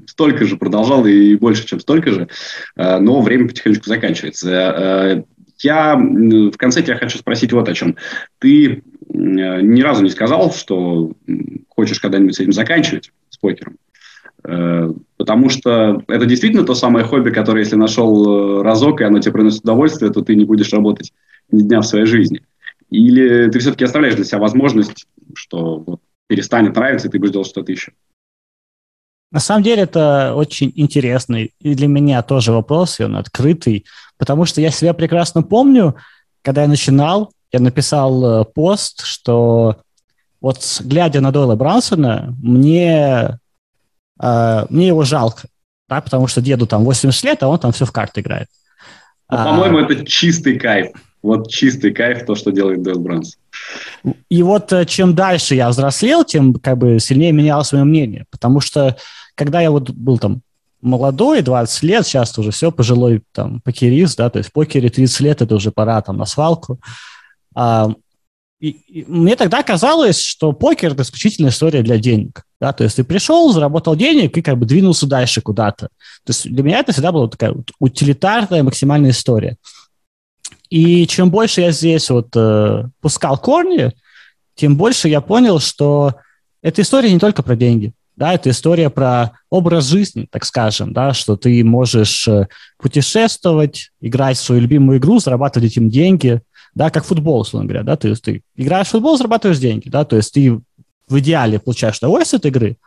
столько 0.07 0.45
же 0.45 0.57
продолжал 0.57 1.05
и 1.05 1.35
больше, 1.35 1.65
чем 1.65 1.79
столько 1.79 2.11
же, 2.11 2.27
э, 2.75 2.99
но 2.99 3.21
время 3.21 3.47
потихонечку 3.47 3.87
заканчивается. 3.87 4.49
Э, 4.49 5.23
я 5.59 5.95
в 5.95 6.57
конце 6.57 6.81
тебя 6.81 6.97
хочу 6.97 7.17
спросить 7.17 7.53
вот 7.53 7.69
о 7.69 7.73
чем. 7.73 7.95
Ты 8.39 8.71
э, 8.73 8.81
ни 9.09 9.81
разу 9.81 10.03
не 10.03 10.09
сказал, 10.09 10.51
что 10.53 11.13
хочешь 11.69 11.99
когда-нибудь 11.99 12.35
с 12.35 12.39
этим 12.39 12.53
заканчивать, 12.53 13.11
с 13.29 13.37
покером. 13.37 13.77
Потому 15.15 15.47
что 15.47 16.03
это 16.09 16.25
действительно 16.25 16.65
то 16.65 16.75
самое 16.75 17.05
хобби, 17.05 17.29
которое, 17.29 17.59
если 17.59 17.77
нашел 17.77 18.61
разок, 18.61 18.99
и 18.99 19.05
оно 19.05 19.19
тебе 19.19 19.31
приносит 19.31 19.63
удовольствие, 19.63 20.11
то 20.11 20.21
ты 20.21 20.35
не 20.35 20.43
будешь 20.43 20.73
работать 20.73 21.13
ни 21.49 21.61
дня 21.61 21.79
в 21.79 21.85
своей 21.85 22.05
жизни. 22.05 22.41
Или 22.89 23.49
ты 23.49 23.59
все-таки 23.59 23.85
оставляешь 23.85 24.15
для 24.15 24.25
себя 24.25 24.39
возможность, 24.39 25.07
что 25.33 25.79
вот 25.79 26.01
перестанет 26.27 26.75
нравиться, 26.75 27.07
и 27.07 27.11
ты 27.11 27.19
будешь 27.19 27.31
делать 27.31 27.47
что-то 27.47 27.71
еще? 27.71 27.93
На 29.33 29.39
самом 29.39 29.63
деле 29.63 29.81
это 29.81 30.35
очень 30.35 30.71
интересный 30.75 31.53
и 31.59 31.73
для 31.73 31.87
меня 31.87 32.21
тоже 32.21 32.51
вопрос, 32.51 32.99
и 32.99 33.03
он 33.03 33.15
открытый, 33.15 33.83
потому 34.19 34.45
что 34.45 34.61
я 34.61 34.69
себя 34.69 34.93
прекрасно 34.93 35.41
помню, 35.41 35.95
когда 36.43 36.61
я 36.61 36.67
начинал, 36.67 37.33
я 37.51 37.59
написал 37.59 38.41
э, 38.41 38.45
пост, 38.45 39.03
что 39.03 39.77
вот 40.39 40.81
глядя 40.83 41.19
на 41.19 41.31
Дойла 41.31 41.55
Брансона, 41.55 42.35
мне, 42.43 43.39
э, 44.21 44.65
мне 44.69 44.87
его 44.87 45.03
жалко, 45.03 45.47
да, 45.89 45.99
потому 45.99 46.27
что 46.27 46.39
деду 46.39 46.67
там 46.67 46.83
80 46.83 47.23
лет, 47.23 47.41
а 47.41 47.47
он 47.47 47.57
там 47.57 47.71
все 47.71 47.85
в 47.85 47.91
карты 47.91 48.21
играет. 48.21 48.49
Ну, 49.31 49.37
по-моему, 49.37 49.79
а, 49.79 49.81
это 49.81 50.05
чистый 50.05 50.59
кайф. 50.59 50.91
Вот 51.23 51.49
чистый 51.49 51.91
кайф 51.91 52.23
то, 52.27 52.35
что 52.35 52.51
делает 52.51 52.83
Дойл 52.83 52.99
Бранс. 52.99 53.37
И 54.29 54.43
вот 54.43 54.71
э, 54.73 54.85
чем 54.85 55.15
дальше 55.15 55.55
я 55.55 55.69
взрослел, 55.69 56.23
тем 56.23 56.53
как 56.53 56.77
бы 56.77 56.99
сильнее 56.99 57.31
менялось 57.31 57.71
мое 57.71 57.83
мнение, 57.83 58.25
потому 58.29 58.59
что 58.59 58.95
когда 59.35 59.61
я 59.61 59.71
вот 59.71 59.89
был 59.89 60.17
там 60.17 60.41
молодой, 60.81 61.41
20 61.41 61.83
лет, 61.83 62.05
сейчас 62.05 62.37
уже 62.37 62.51
все, 62.51 62.71
пожилой 62.71 63.23
там 63.31 63.61
покерист, 63.61 64.17
да, 64.17 64.29
то 64.29 64.37
есть 64.37 64.49
в 64.49 64.53
покере 64.53 64.89
30 64.89 65.19
лет 65.21 65.41
это 65.41 65.55
уже 65.55 65.71
пора 65.71 66.01
там 66.01 66.17
на 66.17 66.25
свалку. 66.25 66.79
А, 67.55 67.89
и, 68.63 68.69
и 68.69 69.05
мне 69.05 69.35
тогда 69.35 69.61
казалось, 69.61 70.19
что 70.19 70.53
покер– 70.53 70.91
это 70.93 71.03
исключительно 71.03 71.49
история 71.49 71.83
для 71.83 71.97
денег. 71.97 72.43
Да? 72.61 72.71
То 72.71 72.85
есть 72.85 72.95
ты 72.95 73.03
пришел, 73.03 73.51
заработал 73.51 73.95
денег 73.95 74.37
и 74.37 74.41
как 74.41 74.57
бы 74.57 74.65
двинулся 74.65 75.05
дальше 75.05 75.41
куда-то. 75.41 75.87
То 76.23 76.29
есть 76.29 76.49
для 76.49 76.63
меня 76.63 76.79
это 76.79 76.93
всегда 76.93 77.11
была 77.11 77.27
такая 77.27 77.53
утилитарная 77.79 78.63
максимальная 78.63 79.11
история. 79.11 79.57
И 80.69 81.05
чем 81.07 81.29
больше 81.29 81.59
я 81.59 81.71
здесь 81.71 82.09
вот 82.09 82.29
э, 82.35 82.85
пускал 83.01 83.37
корни, 83.37 83.91
тем 84.55 84.77
больше 84.77 85.09
я 85.09 85.19
понял, 85.19 85.59
что 85.59 86.15
эта 86.61 86.83
история 86.83 87.11
не 87.11 87.19
только 87.19 87.43
про 87.43 87.57
деньги. 87.57 87.91
Да, 88.15 88.33
это 88.33 88.51
история 88.51 88.89
про 88.91 89.31
образ 89.49 89.85
жизни, 89.85 90.27
так 90.29 90.45
скажем, 90.45 90.93
да, 90.93 91.13
что 91.13 91.35
ты 91.35 91.63
можешь 91.63 92.27
э, 92.27 92.47
путешествовать, 92.77 93.91
играть 94.01 94.37
в 94.37 94.41
свою 94.41 94.61
любимую 94.61 94.99
игру, 94.99 95.19
зарабатывать 95.19 95.71
этим 95.71 95.89
деньги, 95.89 96.41
да, 96.75 96.91
как 96.91 97.05
футбол, 97.05 97.39
условно 97.41 97.67
говоря, 97.67 97.83
да, 97.83 97.95
ты, 97.95 98.13
ты 98.15 98.43
играешь 98.55 98.87
в 98.87 98.91
футбол, 98.91 99.17
зарабатываешь 99.17 99.59
деньги, 99.59 99.89
да, 99.89 100.05
то 100.05 100.15
есть 100.15 100.31
ты 100.31 100.59
в 101.07 101.19
идеале 101.19 101.59
получаешь 101.59 101.97
удовольствие 101.97 102.37
от 102.37 102.45
игры, 102.45 102.77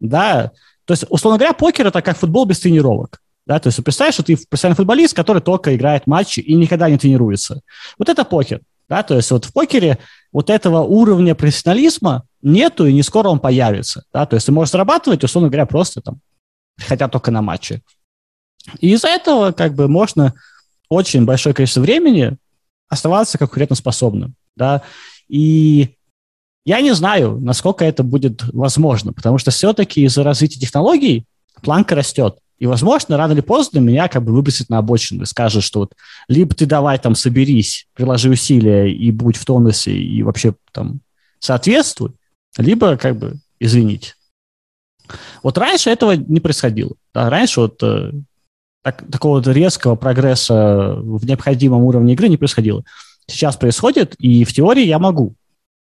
да, 0.00 0.50
то 0.84 0.92
есть, 0.92 1.06
условно 1.08 1.38
говоря, 1.38 1.54
покер– 1.54 1.86
это 1.88 2.02
как 2.02 2.18
футбол 2.18 2.44
без 2.44 2.60
тренировок, 2.60 3.20
да, 3.46 3.58
то 3.58 3.68
есть 3.68 3.82
представляешь, 3.82 4.14
что 4.14 4.22
ты 4.22 4.36
профессиональный 4.36 4.76
футболист, 4.76 5.14
который 5.14 5.40
только 5.40 5.74
играет 5.74 6.06
матчи 6.06 6.40
и 6.40 6.54
никогда 6.54 6.90
не 6.90 6.98
тренируется. 6.98 7.62
Вот 7.98 8.10
это 8.10 8.24
покер, 8.24 8.60
да, 8.88 9.02
то 9.02 9.16
есть 9.16 9.30
вот 9.30 9.46
в 9.46 9.52
покере 9.54 9.98
вот 10.34 10.50
этого 10.50 10.80
уровня 10.80 11.36
профессионализма 11.36 12.24
нету, 12.42 12.86
и 12.86 12.92
не 12.92 13.04
скоро 13.04 13.28
он 13.28 13.38
появится, 13.38 14.04
да, 14.12 14.26
то 14.26 14.34
есть 14.34 14.46
ты 14.46 14.52
можешь 14.52 14.72
зарабатывать, 14.72 15.22
условно 15.22 15.48
говоря, 15.48 15.64
просто 15.64 16.02
там, 16.02 16.18
хотя 16.76 17.08
только 17.08 17.30
на 17.30 17.40
матче. 17.40 17.82
И 18.80 18.92
из-за 18.92 19.08
этого 19.08 19.52
как 19.52 19.74
бы 19.74 19.86
можно 19.86 20.34
очень 20.88 21.24
большое 21.24 21.54
количество 21.54 21.82
времени 21.82 22.36
оставаться 22.88 23.38
конкурентоспособным, 23.38 24.34
да, 24.56 24.82
и 25.28 25.94
я 26.64 26.80
не 26.80 26.94
знаю, 26.94 27.38
насколько 27.40 27.84
это 27.84 28.02
будет 28.02 28.42
возможно, 28.52 29.12
потому 29.12 29.38
что 29.38 29.52
все-таки 29.52 30.02
из-за 30.02 30.24
развития 30.24 30.58
технологий 30.58 31.26
планка 31.62 31.94
растет. 31.94 32.38
И, 32.64 32.66
возможно, 32.66 33.18
рано 33.18 33.32
или 33.34 33.42
поздно 33.42 33.78
меня 33.78 34.08
как 34.08 34.24
бы 34.24 34.32
выбросит 34.32 34.70
на 34.70 34.78
обочину 34.78 35.24
и 35.24 35.26
скажет, 35.26 35.62
что 35.62 35.80
вот 35.80 35.92
либо 36.28 36.54
ты 36.54 36.64
давай 36.64 36.98
там 36.98 37.14
соберись, 37.14 37.86
приложи 37.92 38.30
усилия 38.30 38.90
и 38.90 39.10
будь 39.10 39.36
в 39.36 39.44
тонусе 39.44 39.92
и 39.92 40.22
вообще 40.22 40.54
там 40.72 41.00
соответствуй, 41.40 42.12
либо 42.56 42.96
как 42.96 43.18
бы 43.18 43.34
извините. 43.60 44.14
Вот 45.42 45.58
раньше 45.58 45.90
этого 45.90 46.12
не 46.12 46.40
происходило. 46.40 46.94
Да? 47.12 47.28
Раньше 47.28 47.60
вот 47.60 47.82
э, 47.82 48.12
так, 48.82 49.04
такого 49.12 49.42
резкого 49.42 49.94
прогресса 49.94 50.94
в 50.96 51.26
необходимом 51.26 51.82
уровне 51.82 52.14
игры 52.14 52.28
не 52.30 52.38
происходило. 52.38 52.82
Сейчас 53.26 53.58
происходит, 53.58 54.14
и 54.14 54.42
в 54.44 54.54
теории 54.54 54.86
я 54.86 54.98
могу 54.98 55.34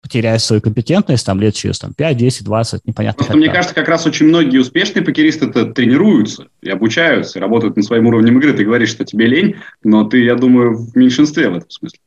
потеряет 0.03 0.41
свою 0.41 0.63
компетентность 0.63 1.27
там 1.27 1.41
лет 1.41 1.55
через 1.55 1.79
там, 1.79 1.93
5, 1.93 2.17
10, 2.17 2.45
20, 2.45 2.87
непонятно 2.87 3.19
Просто 3.19 3.37
мне 3.37 3.51
кажется, 3.51 3.75
как 3.75 3.89
раз 3.89 4.07
очень 4.07 4.27
многие 4.27 4.59
успешные 4.59 5.05
покеристы 5.05 5.47
-то 5.47 5.73
тренируются 5.73 6.49
и 6.63 6.71
обучаются, 6.71 7.39
и 7.39 7.43
работают 7.43 7.77
над 7.77 7.85
своим 7.85 8.07
уровнем 8.07 8.39
игры. 8.39 8.53
Ты 8.53 8.65
говоришь, 8.65 8.91
что 8.91 9.05
тебе 9.05 9.27
лень, 9.27 9.57
но 9.83 10.05
ты, 10.05 10.25
я 10.25 10.35
думаю, 10.37 10.77
в 10.77 10.97
меньшинстве 10.97 11.51
в 11.51 11.57
этом 11.57 11.71
смысле. 11.71 11.99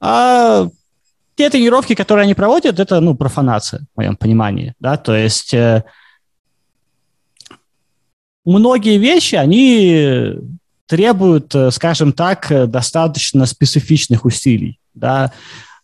А, 0.00 0.68
те 1.34 1.50
тренировки, 1.50 1.94
которые 1.94 2.24
они 2.24 2.34
проводят, 2.34 2.80
это, 2.80 3.00
ну, 3.00 3.14
профанация, 3.14 3.86
в 3.94 3.98
моем 3.98 4.16
понимании, 4.16 4.74
да, 4.80 4.96
то 4.96 5.14
есть 5.14 5.52
э, 5.54 5.84
многие 8.44 8.98
вещи, 8.98 9.34
они 9.34 10.34
требуют, 10.86 11.54
э, 11.54 11.70
скажем 11.70 12.12
так, 12.12 12.50
достаточно 12.70 13.46
специфичных 13.46 14.24
усилий, 14.24 14.80
да, 14.94 15.32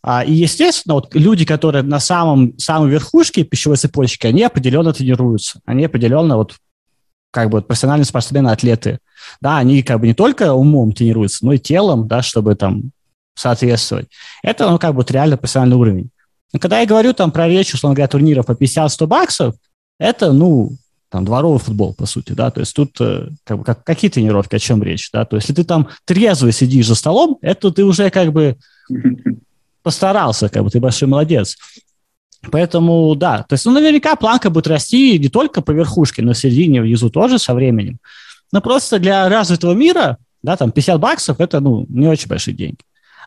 а, 0.06 0.22
и, 0.22 0.32
естественно, 0.34 0.96
вот 0.96 1.14
люди, 1.14 1.46
которые 1.46 1.82
на 1.82 1.98
самом, 1.98 2.58
самой 2.58 2.90
верхушке 2.90 3.42
пищевой 3.42 3.78
цепочки, 3.78 4.26
они 4.26 4.42
определенно 4.42 4.92
тренируются. 4.92 5.60
Они 5.64 5.86
определенно 5.86 6.36
вот 6.36 6.56
как 7.30 7.48
бы 7.48 7.62
профессиональные 7.62 8.04
спортсмены, 8.04 8.48
атлеты. 8.48 8.98
Да, 9.40 9.56
они 9.56 9.82
как 9.82 10.00
бы 10.00 10.06
не 10.06 10.12
только 10.12 10.52
умом 10.52 10.92
тренируются, 10.92 11.46
но 11.46 11.54
и 11.54 11.58
телом, 11.58 12.06
да, 12.06 12.20
чтобы 12.20 12.54
там 12.54 12.90
соответствовать. 13.34 14.08
Это, 14.42 14.70
ну, 14.70 14.78
как 14.78 14.94
бы 14.94 15.06
реально 15.08 15.38
профессиональный 15.38 15.76
уровень. 15.76 16.10
Но 16.52 16.58
когда 16.58 16.80
я 16.80 16.86
говорю 16.86 17.14
там 17.14 17.32
про 17.32 17.48
речь, 17.48 17.72
условно 17.72 17.94
говоря, 17.94 18.08
турниров 18.08 18.44
по 18.44 18.52
50-100 18.52 19.06
баксов, 19.06 19.54
это, 19.98 20.32
ну, 20.32 20.76
там, 21.08 21.24
дворовый 21.24 21.60
футбол, 21.60 21.94
по 21.94 22.04
сути, 22.04 22.32
да, 22.32 22.50
то 22.50 22.60
есть 22.60 22.76
тут 22.76 23.00
э, 23.00 23.30
как 23.44 23.58
бы, 23.58 23.64
как, 23.64 23.82
какие 23.84 24.10
тренировки, 24.10 24.54
о 24.54 24.58
чем 24.58 24.82
речь, 24.82 25.10
да, 25.12 25.24
то 25.24 25.36
есть 25.36 25.48
если 25.48 25.62
ты 25.62 25.66
там 25.66 25.88
трезвый 26.04 26.52
сидишь 26.52 26.88
за 26.88 26.94
столом, 26.94 27.38
это 27.40 27.70
ты 27.70 27.84
уже 27.84 28.10
как 28.10 28.32
бы 28.32 28.56
постарался, 29.84 30.48
как 30.48 30.64
бы 30.64 30.70
ты 30.70 30.80
большой 30.80 31.06
молодец. 31.06 31.56
Поэтому, 32.50 33.14
да, 33.14 33.44
то 33.48 33.52
есть, 33.52 33.64
ну, 33.64 33.72
наверняка 33.72 34.16
планка 34.16 34.50
будет 34.50 34.66
расти 34.66 35.18
не 35.18 35.28
только 35.28 35.62
по 35.62 35.70
верхушке, 35.70 36.22
но 36.22 36.32
в 36.32 36.38
середине, 36.38 36.82
внизу 36.82 37.10
тоже 37.10 37.38
со 37.38 37.54
временем. 37.54 37.98
Но 38.50 38.60
просто 38.60 38.98
для 38.98 39.28
развитого 39.28 39.72
мира, 39.72 40.18
да, 40.42 40.56
там 40.56 40.72
50 40.72 41.00
баксов– 41.00 41.36
это, 41.40 41.60
ну, 41.60 41.86
не 41.88 42.08
очень 42.08 42.28
большие 42.28 42.54
деньги. 42.54 42.78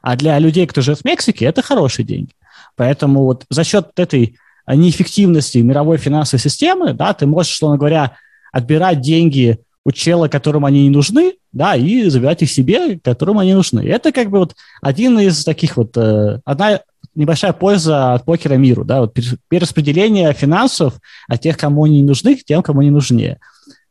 А 0.01 0.15
для 0.15 0.37
людей, 0.39 0.67
кто 0.67 0.81
живет 0.81 0.99
в 0.99 1.05
Мексике, 1.05 1.45
это 1.45 1.61
хорошие 1.61 2.05
деньги. 2.05 2.31
Поэтому 2.75 3.23
вот 3.23 3.45
за 3.49 3.63
счет 3.63 3.89
этой 3.95 4.37
неэффективности 4.67 5.59
мировой 5.59 5.97
финансовой 5.97 6.41
системы, 6.41 6.93
да, 6.93 7.13
ты 7.13 7.25
можешь, 7.25 7.53
условно 7.53 7.77
говоря, 7.77 8.17
отбирать 8.51 9.01
деньги 9.01 9.59
у 9.87 9.91
чела, 9.93 10.27
которым 10.27 10.65
они 10.65 10.83
не 10.83 10.89
нужны, 10.89 11.35
да, 11.53 11.77
и 11.77 12.09
забирать 12.09 12.41
их 12.41 12.51
себе, 12.51 12.99
которым 12.99 13.39
они 13.39 13.53
нужны. 13.53 13.79
Это 13.87 14.11
как 14.11 14.29
бы 14.29 14.39
вот 14.39 14.53
один 14.81 15.17
из 15.17 15.45
таких 15.45 15.77
вот, 15.77 15.95
э, 15.95 16.41
одна 16.43 16.81
небольшая 17.15 17.53
польза 17.53 18.13
от 18.13 18.25
покера 18.25 18.55
миру, 18.55 18.83
да, 18.83 18.99
вот 18.99 19.17
перераспределение 19.47 20.33
финансов 20.33 20.95
от 21.29 21.39
тех, 21.39 21.57
кому 21.57 21.85
они 21.85 22.03
нужны, 22.03 22.35
к 22.35 22.43
тем, 22.43 22.63
кому 22.63 22.81
они 22.81 22.89
нужнее. 22.89 23.39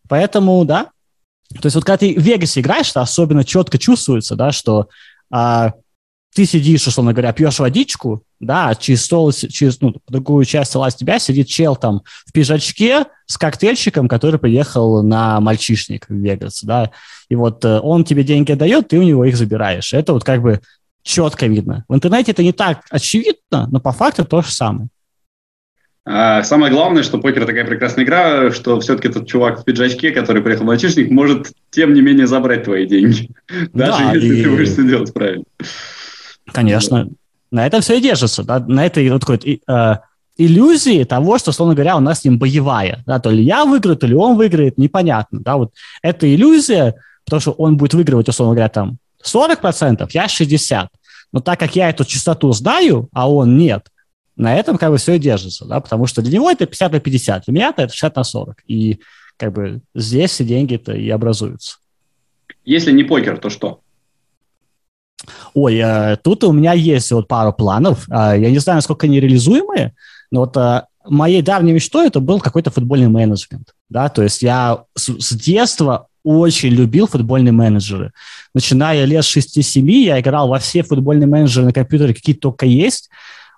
Поэтому, 0.07 0.67
да, 0.67 0.91
то 1.49 1.65
есть 1.65 1.77
вот 1.77 1.87
когда 1.87 1.97
ты 1.97 2.15
в 2.15 2.23
Вегасе 2.23 2.61
играешь, 2.61 2.93
то 2.93 3.01
особенно 3.01 3.43
четко 3.43 3.79
чувствуется, 3.79 4.37
да, 4.37 4.53
что 4.53 4.91
а, 5.31 5.73
ты 6.35 6.45
сидишь, 6.45 6.87
условно 6.87 7.15
говоря, 7.15 7.33
пьешь 7.33 7.59
водичку, 7.59 8.23
да, 8.41 8.75
через 8.75 9.05
стол, 9.05 9.33
через 9.33 9.81
ну, 9.81 9.95
другую 10.09 10.45
часть 10.45 10.71
стола 10.71 10.91
с 10.91 10.97
тебя 10.97 11.19
сидит 11.19 11.49
чел 11.49 11.77
там 11.77 12.03
в 12.27 12.33
пиджачке 12.33 13.07
с 13.27 13.39
коктейльщиком, 13.39 14.09
который 14.09 14.39
приехал 14.39 15.03
на 15.03 15.41
мальчишник 15.41 16.07
в 16.09 16.15
Вегас, 16.15 16.63
да, 16.63 16.91
и 17.29 17.35
вот 17.35 17.65
э, 17.65 17.81
он 17.81 18.05
тебе 18.05 18.25
деньги 18.25 18.53
дает, 18.53 18.89
ты 18.89 18.99
у 18.99 19.03
него 19.03 19.25
их 19.25 19.37
забираешь. 19.37 19.93
Это 19.93 20.13
вот 20.13 20.25
как 20.25 20.43
бы 20.43 20.61
четко 21.03 21.47
видно. 21.47 21.85
В 21.89 21.95
интернете 21.95 22.33
это 22.33 22.43
не 22.43 22.53
так 22.53 22.81
очевидно, 22.91 23.69
но 23.71 23.81
по 23.81 23.93
факту 23.93 24.25
то 24.25 24.43
же 24.43 24.51
самое. 24.51 24.89
А 26.09 26.45
самое 26.45 26.73
главное, 26.73 27.03
что 27.03 27.19
покер 27.19 27.47
такая 27.47 27.65
прекрасная 27.65 28.05
игра, 28.05 28.53
что 28.53 28.79
все-таки 28.79 29.09
этот 29.09 29.27
чувак 29.27 29.61
в 29.61 29.65
пиджачке, 29.65 30.13
который 30.13 30.41
приехал 30.41 30.65
мальчишник, 30.65 31.11
может, 31.11 31.53
тем 31.71 31.95
не 31.95 32.01
менее, 32.01 32.29
забрать 32.29 32.63
твои 32.63 32.87
деньги. 32.87 33.31
Даже 33.73 33.99
да, 33.99 34.13
если 34.13 34.37
и... 34.37 34.43
ты 34.45 34.51
будешь 34.51 34.69
все 34.69 34.87
делать 34.87 35.13
правильно. 35.13 35.45
Конечно. 36.53 37.09
На 37.51 37.67
этом 37.67 37.81
все 37.81 37.99
и 37.99 38.01
держится. 38.01 38.43
Да? 38.43 38.59
На 38.61 38.87
этой 38.87 39.09
вот 39.11 39.21
такой 39.21 39.63
э, 39.67 39.95
иллюзии 40.37 41.05
того, 41.05 41.39
что, 41.39 41.51
условно 41.51 41.75
говоря, 41.75 41.97
у 41.97 42.01
нас 42.01 42.21
с 42.21 42.25
ним 42.25 42.39
боевая. 42.39 43.03
Да? 43.07 43.19
То 43.19 43.31
ли 43.31 43.43
я 43.43 43.65
выиграю, 43.65 43.97
то 43.97 44.07
ли 44.07 44.15
он 44.15 44.37
выиграет, 44.37 44.79
непонятно. 44.79 45.41
Да? 45.41 45.57
Вот 45.57 45.73
эта 46.03 46.33
иллюзия, 46.33 46.95
потому 47.25 47.41
что 47.41 47.53
он 47.53 47.77
будет 47.77 47.95
выигрывать, 47.95 48.29
условно 48.29 48.55
говоря, 48.55 48.69
там 48.69 48.99
40%, 49.25 50.09
я 50.13 50.27
60%. 50.27 50.89
Но 51.33 51.41
так 51.41 51.59
как 51.59 51.77
я 51.77 51.91
эту 51.91 52.05
частоту 52.05 52.53
знаю, 52.53 53.09
а 53.13 53.31
он 53.31 53.59
нет, 53.59 53.89
на 54.37 54.55
этом 54.55 54.79
как 54.79 54.91
бы 54.91 54.99
все 54.99 55.15
и 55.15 55.19
держится, 55.19 55.65
да, 55.65 55.81
потому 55.81 56.07
что 56.07 56.23
для 56.23 56.35
него 56.35 56.51
это 56.51 56.67
50 56.67 56.93
на 56.93 57.01
50, 57.01 57.45
для 57.45 57.55
меня 57.55 57.75
это 57.77 57.89
60 57.89 58.17
на 58.17 58.25
40. 58.25 58.63
И 58.69 59.01
как 59.37 59.53
бы 59.53 59.81
здесь 59.95 60.31
все 60.31 60.45
деньги-то 60.45 60.93
и 60.93 61.09
образуются. 61.11 61.79
Если 62.65 62.93
не 62.93 63.05
покер, 63.05 63.39
то 63.39 63.51
что? 63.51 63.81
Ой, 65.55 65.77
э, 65.77 66.17
тут 66.23 66.45
у 66.45 66.53
меня 66.53 66.73
есть 66.73 67.11
вот 67.13 67.29
пару 67.29 67.53
планов. 67.53 68.09
Э, 68.09 68.35
я 68.39 68.51
не 68.51 68.59
знаю, 68.59 68.79
насколько 68.79 69.07
они 69.07 69.21
реализуемые, 69.21 69.95
но 70.31 70.41
вот 70.41 70.57
э, 70.57 70.83
моей 71.05 71.43
давней 71.43 71.73
мечтой 71.73 72.09
это 72.09 72.21
был 72.21 72.41
какой-то 72.41 72.71
футбольный 72.71 73.09
менеджмент. 73.09 73.75
Да? 73.89 74.09
То 74.09 74.23
есть 74.23 74.43
я 74.43 74.85
с, 74.95 75.33
детства 75.35 76.09
очень 76.23 76.71
любил 76.71 77.07
футбольные 77.07 77.53
менеджеры. 77.53 78.13
Начиная 78.55 79.05
лет 79.05 79.25
6-7 79.25 79.89
я 79.91 80.21
играл 80.21 80.49
во 80.49 80.59
все 80.59 80.83
футбольные 80.83 81.27
менеджеры 81.27 81.67
на 81.67 81.73
компьютере, 81.73 82.15
какие 82.15 82.35
только 82.35 82.67
есть. 82.67 83.11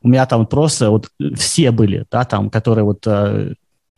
У 0.02 0.09
меня 0.09 0.26
там 0.26 0.47
просто 0.47 0.90
вот 0.90 1.09
все 1.36 1.70
были, 1.70 2.05
да, 2.10 2.24
там, 2.24 2.51
которые 2.51 2.85
вот 2.85 3.05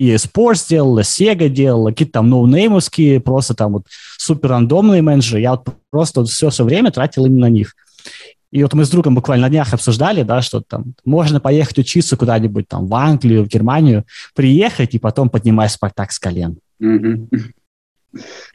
и 0.01 0.15
Sports 0.15 0.67
делала, 0.67 1.01
Sega 1.01 1.51
делала, 1.51 1.91
какие-то 1.91 2.15
там 2.15 2.31
ноунеймовские, 2.31 3.21
просто 3.21 3.55
там 3.55 3.75
вот 3.75 3.87
супер 4.17 4.49
рандомные 4.49 5.03
менеджеры. 5.03 5.43
Я 5.43 5.51
вот 5.51 5.69
просто 5.91 6.21
вот 6.21 6.31
все 6.31 6.49
все 6.49 6.65
время 6.65 6.91
тратил 6.91 7.27
именно 7.27 7.43
на 7.43 7.51
них. 7.51 7.77
И 8.51 8.63
вот 8.63 8.73
мы 8.73 8.87
с 8.87 8.89
другом 8.89 9.15
буквально 9.15 9.49
на 9.49 9.51
днях 9.51 9.75
обсуждали, 9.75 10.23
да, 10.23 10.41
что 10.41 10.63
там 10.63 10.95
можно 11.05 11.39
поехать 11.39 11.81
учиться 11.81 12.17
куда-нибудь 12.17 12.67
там 12.67 12.87
в 12.87 12.95
Англию, 12.95 13.45
в 13.45 13.49
Германию, 13.49 14.07
приехать 14.35 14.95
и 14.95 14.99
потом 14.99 15.29
поднимать 15.29 15.71
Спартак 15.71 16.13
с 16.13 16.19
колен. 16.19 16.59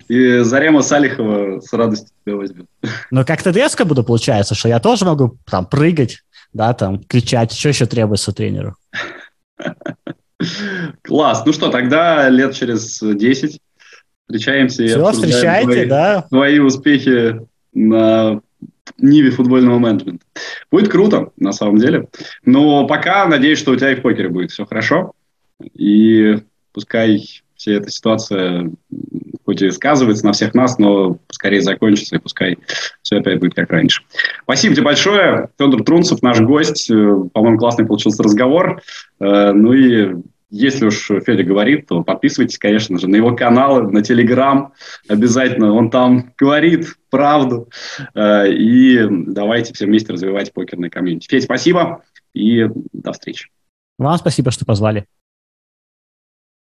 И 0.08 0.40
Зарема 0.40 0.82
Салихова 0.82 1.60
с 1.60 1.72
радостью 1.74 2.10
тебя 2.26 2.38
возьмет. 2.38 2.66
Но 3.12 3.24
как-то 3.24 3.52
резко 3.52 3.86
буду, 3.86 4.04
получается, 4.04 4.56
что 4.56 4.68
я 4.68 4.80
тоже 4.80 5.06
могу 5.06 5.38
там 5.46 5.68
прыгать, 5.68 6.24
да, 6.54 6.74
там 6.74 7.04
кричать, 7.04 7.52
что 7.52 7.70
еще 7.70 7.86
требуется 7.86 8.32
тренеру. 8.34 8.76
Класс. 11.04 11.44
Ну 11.46 11.54
что, 11.54 11.70
тогда 11.70 12.30
лет 12.30 12.54
через 12.54 13.00
10 13.00 13.60
встречаемся 14.28 14.84
и 14.84 14.88
Все, 14.88 15.12
встречайте, 15.12 15.66
твои, 15.66 15.86
да. 15.86 16.22
твои 16.30 16.60
успехи 16.60 17.42
на 17.74 18.42
ниве 18.98 19.32
футбольного 19.32 19.80
менеджмента. 19.80 20.26
Будет 20.72 20.90
круто, 20.90 21.32
на 21.38 21.52
самом 21.52 21.78
деле. 21.78 22.08
Но 22.44 22.88
пока 22.88 23.28
надеюсь, 23.28 23.60
что 23.60 23.72
у 23.72 23.76
тебя 23.76 23.92
и 23.92 23.96
в 23.96 24.02
покере 24.02 24.30
будет 24.30 24.52
все 24.52 24.66
хорошо. 24.66 25.14
И 25.74 26.38
пускай 26.74 27.44
вся 27.56 27.74
эта 27.74 27.90
ситуация 27.90 28.72
хоть 29.46 29.62
и 29.62 29.70
сказывается 29.72 30.26
на 30.26 30.34
всех 30.34 30.54
нас, 30.54 30.78
но 30.78 31.18
скорее 31.30 31.62
закончится, 31.62 32.16
и 32.16 32.20
пускай 32.20 32.58
все 33.02 33.18
опять 33.18 33.40
будет 33.40 33.54
как 33.54 33.70
раньше. 33.70 34.04
Спасибо 34.44 34.76
тебе 34.76 34.86
большое. 34.86 35.50
Федор 35.60 35.84
Трунцев, 35.84 36.22
наш 36.22 36.40
гость. 36.42 36.90
Э, 36.90 36.94
по-моему, 37.34 37.58
классный 37.58 37.86
получился 37.86 38.24
разговор. 38.24 38.82
Э, 39.20 39.52
ну 39.52 39.74
и 39.74 40.16
если 40.50 40.86
уж 40.86 41.08
Федя 41.26 41.44
говорит, 41.44 41.88
то 41.88 42.04
подписывайтесь, 42.04 42.58
конечно 42.58 42.98
же, 42.98 43.10
на 43.10 43.16
его 43.16 43.36
каналы, 43.36 43.92
на 43.92 44.02
Телеграм. 44.02 44.74
Обязательно 45.08 45.74
он 45.74 45.90
там 45.90 46.34
говорит 46.38 46.88
правду. 47.10 47.70
Э, 48.14 48.50
и 48.50 49.06
давайте 49.10 49.74
все 49.74 49.86
вместе 49.86 50.14
развивать 50.14 50.54
покерный 50.54 50.90
комьюнити. 50.90 51.28
Федь, 51.28 51.44
спасибо 51.44 52.04
и 52.34 52.68
до 52.94 53.14
встречи. 53.14 53.50
Вам 53.98 54.18
спасибо, 54.18 54.52
что 54.52 54.66
позвали. 54.66 55.06